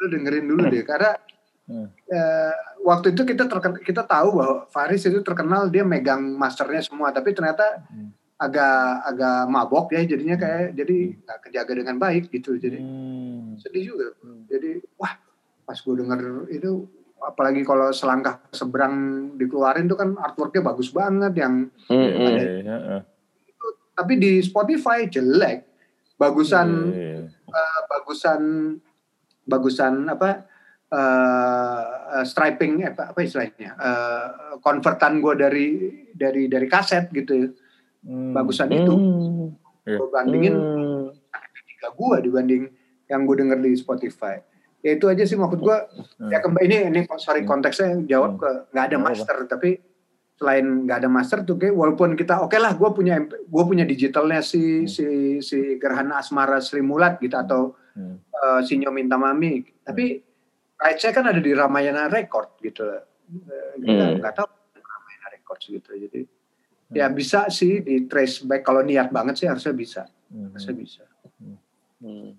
[0.00, 0.84] lu dengerin dulu deh.
[0.88, 1.12] Karena
[1.68, 1.88] uh.
[1.92, 7.12] uh, waktu itu kita terken, kita tahu bahwa Faris itu terkenal dia megang masternya semua.
[7.12, 10.76] Tapi ternyata uh agak agak mabok ya jadinya kayak hmm.
[10.76, 12.58] jadi nggak kejaga dengan baik gitu.
[12.58, 13.62] Jadi hmm.
[13.62, 14.08] sedih juga.
[14.20, 14.42] Hmm.
[14.50, 15.14] jadi wah
[15.64, 16.20] pas gue denger
[16.52, 16.84] itu
[17.24, 18.94] apalagi kalau selangkah seberang
[19.40, 22.10] dikeluarin tuh kan artworknya bagus banget yang hmm.
[22.20, 23.02] ada yeah, yeah, yeah.
[23.48, 25.64] Itu, tapi di Spotify jelek
[26.20, 27.26] bagusan yeah, yeah.
[27.54, 28.40] Uh, bagusan
[29.48, 30.44] bagusan apa
[30.92, 34.28] uh, striping apa apa istilahnya uh,
[34.60, 35.68] konvertan gue dari
[36.12, 37.52] dari dari kaset gitu
[38.04, 38.32] hmm.
[38.36, 39.48] bagusan itu hmm.
[39.84, 40.12] gue iya.
[40.12, 40.56] bandingin
[41.68, 42.62] tiga gue dibanding
[43.08, 44.40] yang gue denger di Spotify
[44.84, 45.78] ya itu aja sih maksud gue
[46.20, 46.30] hmm.
[46.30, 47.48] ya kembali ini ini sorry hmm.
[47.48, 48.40] konteksnya jawab hmm.
[48.44, 49.48] ke nggak ada master hmm.
[49.48, 49.70] tapi
[50.34, 53.88] selain nggak ada master tuh kayak walaupun kita oke okay lah gue punya gue punya
[53.88, 54.90] digitalnya si hmm.
[54.90, 55.06] si
[55.40, 58.16] si Gerhana Asmara Sri Mulat gitu atau hmm.
[58.30, 60.84] uh, si Minta Mami tapi hmm.
[60.84, 62.84] rights kan ada di Ramayana Record gitu
[63.80, 64.38] kita nggak hmm.
[64.38, 66.28] tahu Ramayana Records gitu jadi
[66.94, 70.02] Ya bisa sih di trace back kalau niat banget sih harusnya bisa.
[70.30, 70.54] Hmm.
[70.54, 71.04] Harusnya bisa.
[71.98, 72.36] Hmm.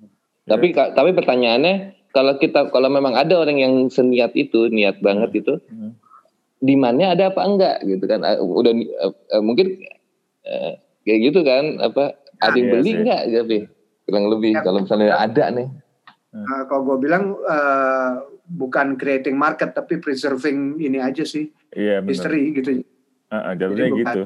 [0.47, 1.75] Tapi tapi pertanyaannya
[2.15, 5.39] kalau kita kalau memang ada orang yang seniat itu, niat banget hmm.
[5.43, 5.91] itu, hmm.
[6.63, 8.23] demandnya ada apa enggak gitu kan?
[8.23, 8.71] Ah, udah
[9.35, 9.83] uh, mungkin
[10.47, 11.83] uh, kayak gitu kan?
[11.83, 12.95] Apa nah, ada yang iya beli sih.
[13.03, 13.57] enggak tapi
[14.07, 15.17] kurang lebih ya, kalau misalnya ya.
[15.19, 15.67] ada nih.
[16.35, 22.55] Uh, kalau gue bilang uh, bukan creating market tapi preserving ini aja sih iya, history
[22.55, 22.83] gitu
[23.25, 24.21] Uh, jadinya gitu.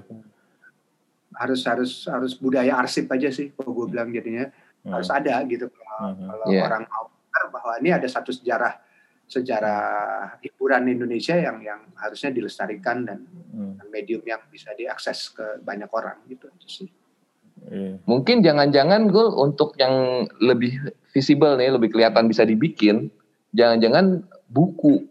[1.31, 4.51] Harus harus harus budaya arsip aja sih kalau gue bilang jadinya
[4.83, 4.99] uh.
[4.99, 6.27] harus ada gitu kalau, uh-huh.
[6.35, 6.67] kalau yeah.
[6.67, 7.07] orang mau
[7.49, 8.77] bahwa ini ada satu sejarah
[9.29, 9.81] sejarah
[10.41, 13.77] hiburan Indonesia yang yang harusnya dilestarikan dan, uh.
[13.93, 16.89] medium yang bisa diakses ke banyak orang gitu aja sih.
[17.69, 18.01] Yeah.
[18.09, 23.13] Mungkin jangan-jangan gue untuk yang lebih visible nih, lebih kelihatan bisa dibikin,
[23.53, 25.05] jangan-jangan buku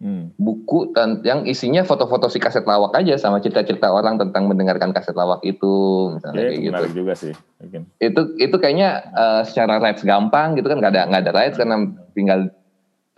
[0.00, 0.32] Hmm.
[0.40, 0.96] buku
[1.28, 6.08] yang isinya foto-foto si kaset lawak aja sama cerita-cerita orang tentang mendengarkan kaset lawak itu
[6.16, 7.04] misalnya ya, kayak gitu.
[7.04, 7.36] juga sih.
[7.60, 7.84] Mungkin.
[8.00, 11.84] Itu itu kayaknya uh, secara rights gampang gitu kan nggak ada nggak ada rights karena
[12.16, 12.48] tinggal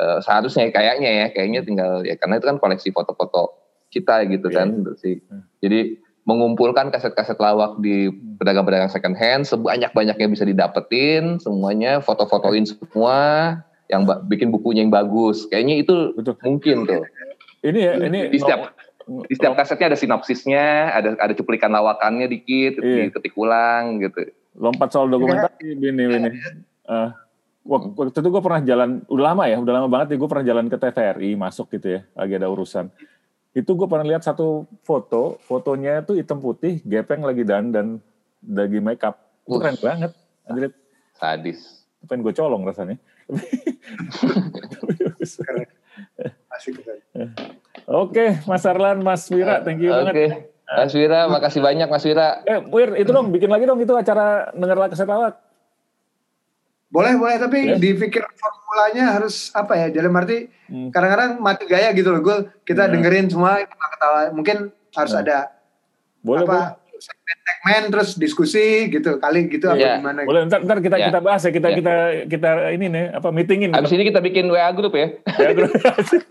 [0.02, 3.54] uh, seharusnya kayaknya ya kayaknya tinggal ya karena itu kan koleksi foto-foto
[3.94, 4.66] kita gitu yeah.
[4.66, 4.68] kan
[4.98, 5.22] sih.
[5.30, 5.46] Hmm.
[5.62, 8.10] Jadi mengumpulkan kaset-kaset lawak di
[8.42, 13.18] pedagang-pedagang second hand sebanyak-banyaknya bisa didapetin semuanya foto-fotoin semua
[13.92, 15.44] yang bikin bukunya yang bagus.
[15.52, 16.34] Kayaknya itu Betul.
[16.40, 17.04] mungkin tuh.
[17.62, 18.72] Ini ya, ini di setiap
[19.06, 23.12] no, di setiap kasetnya ada sinopsisnya, ada ada cuplikan lawakannya dikit, iya.
[23.12, 24.32] diketik ulang gitu.
[24.56, 26.30] Lompat soal dokumentasi ini ini.
[26.88, 27.12] Uh,
[27.62, 30.66] waktu itu gue pernah jalan, udah lama ya, udah lama banget nih gue pernah jalan
[30.66, 32.90] ke TVRI masuk gitu ya, lagi ada urusan.
[33.52, 37.86] Itu gue pernah lihat satu foto, fotonya itu hitam putih, gepeng lagi dan dan
[38.42, 39.20] lagi make up.
[39.46, 40.10] Itu keren banget.
[40.48, 40.74] Anjir.
[41.14, 41.86] Sadis.
[42.10, 42.98] Pengen gue colong rasanya.
[47.88, 50.04] Oke, Mas Arlan, Mas Wira, thank you okay.
[50.06, 50.52] banget.
[50.72, 52.40] Mas Wira, makasih banyak Mas Wira.
[52.48, 55.36] Eh, Wir, itu dong, bikin lagi dong itu acara dengar kaset lawak.
[56.92, 57.80] Boleh, boleh, tapi yeah.
[57.80, 59.88] dipikir formulanya harus apa ya?
[59.88, 60.38] Jadi arti
[60.68, 60.92] hmm.
[60.92, 62.20] kadang-kadang mati gaya gitu loh.
[62.20, 62.92] Gue kita yeah.
[62.92, 64.28] dengerin semua ketawa.
[64.36, 65.24] Mungkin harus yeah.
[65.24, 65.38] ada
[66.20, 69.96] boleh, apa segmen terus diskusi gitu kali gitu apa yeah.
[69.98, 71.08] gimana boleh ntar, ntar kita yeah.
[71.10, 71.78] kita bahas ya kita yeah.
[71.78, 71.94] kita
[72.30, 73.70] kita ini nih apa meetingin.
[73.74, 75.10] Abis ini kita bikin WA grup ya.
[75.26, 76.18] WA grup aja.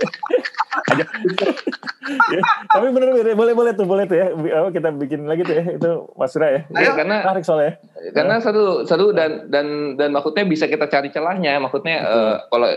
[2.12, 4.36] Ya, tapi bener, bener boleh boleh tuh boleh tuh ya.
[4.74, 6.62] Kita bikin lagi tuh ya itu Mas Ura ya.
[6.76, 6.92] Ayo.
[6.98, 7.80] karena tarik soalnya
[8.12, 12.68] karena seru seru dan dan dan maksudnya bisa kita cari celahnya maksudnya uh, kalau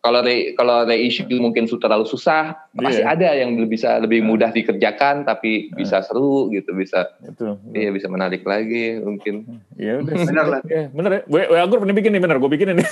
[0.00, 2.80] kalau re, kalau reissue mungkin terlalu susah yeah.
[2.80, 5.76] pasti ada yang bisa lebih mudah dikerjakan tapi yeah.
[5.76, 9.60] bisa seru gitu bisa itu iya bisa menarik lagi mungkin.
[9.76, 10.14] Iya udah.
[10.24, 10.60] Benar lah.
[10.64, 11.22] Ya, benar ya.
[11.28, 12.36] Gue gue pernah bikin nih benar.
[12.40, 12.84] Gue bikin ini.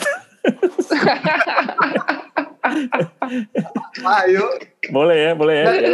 [4.05, 4.45] Ayo.
[4.93, 5.91] Boleh ya boleh ya, ya.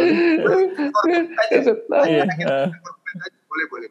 [2.05, 2.23] iya
[3.55, 3.89] boleh boleh.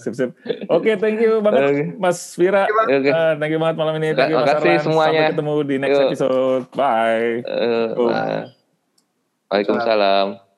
[0.00, 0.32] sip sip.
[0.72, 1.86] Oke, okay, thank you banget okay.
[2.00, 2.64] Mas Vira.
[2.88, 3.12] Okay.
[3.12, 4.16] Uh, thank you banget malam ini.
[4.16, 5.28] Thank you Mas semuanya.
[5.28, 6.64] Sampai ketemu di next episode.
[6.72, 7.44] Bye.
[7.44, 8.48] Uh, bye.
[9.52, 10.51] Waalaikumsalam.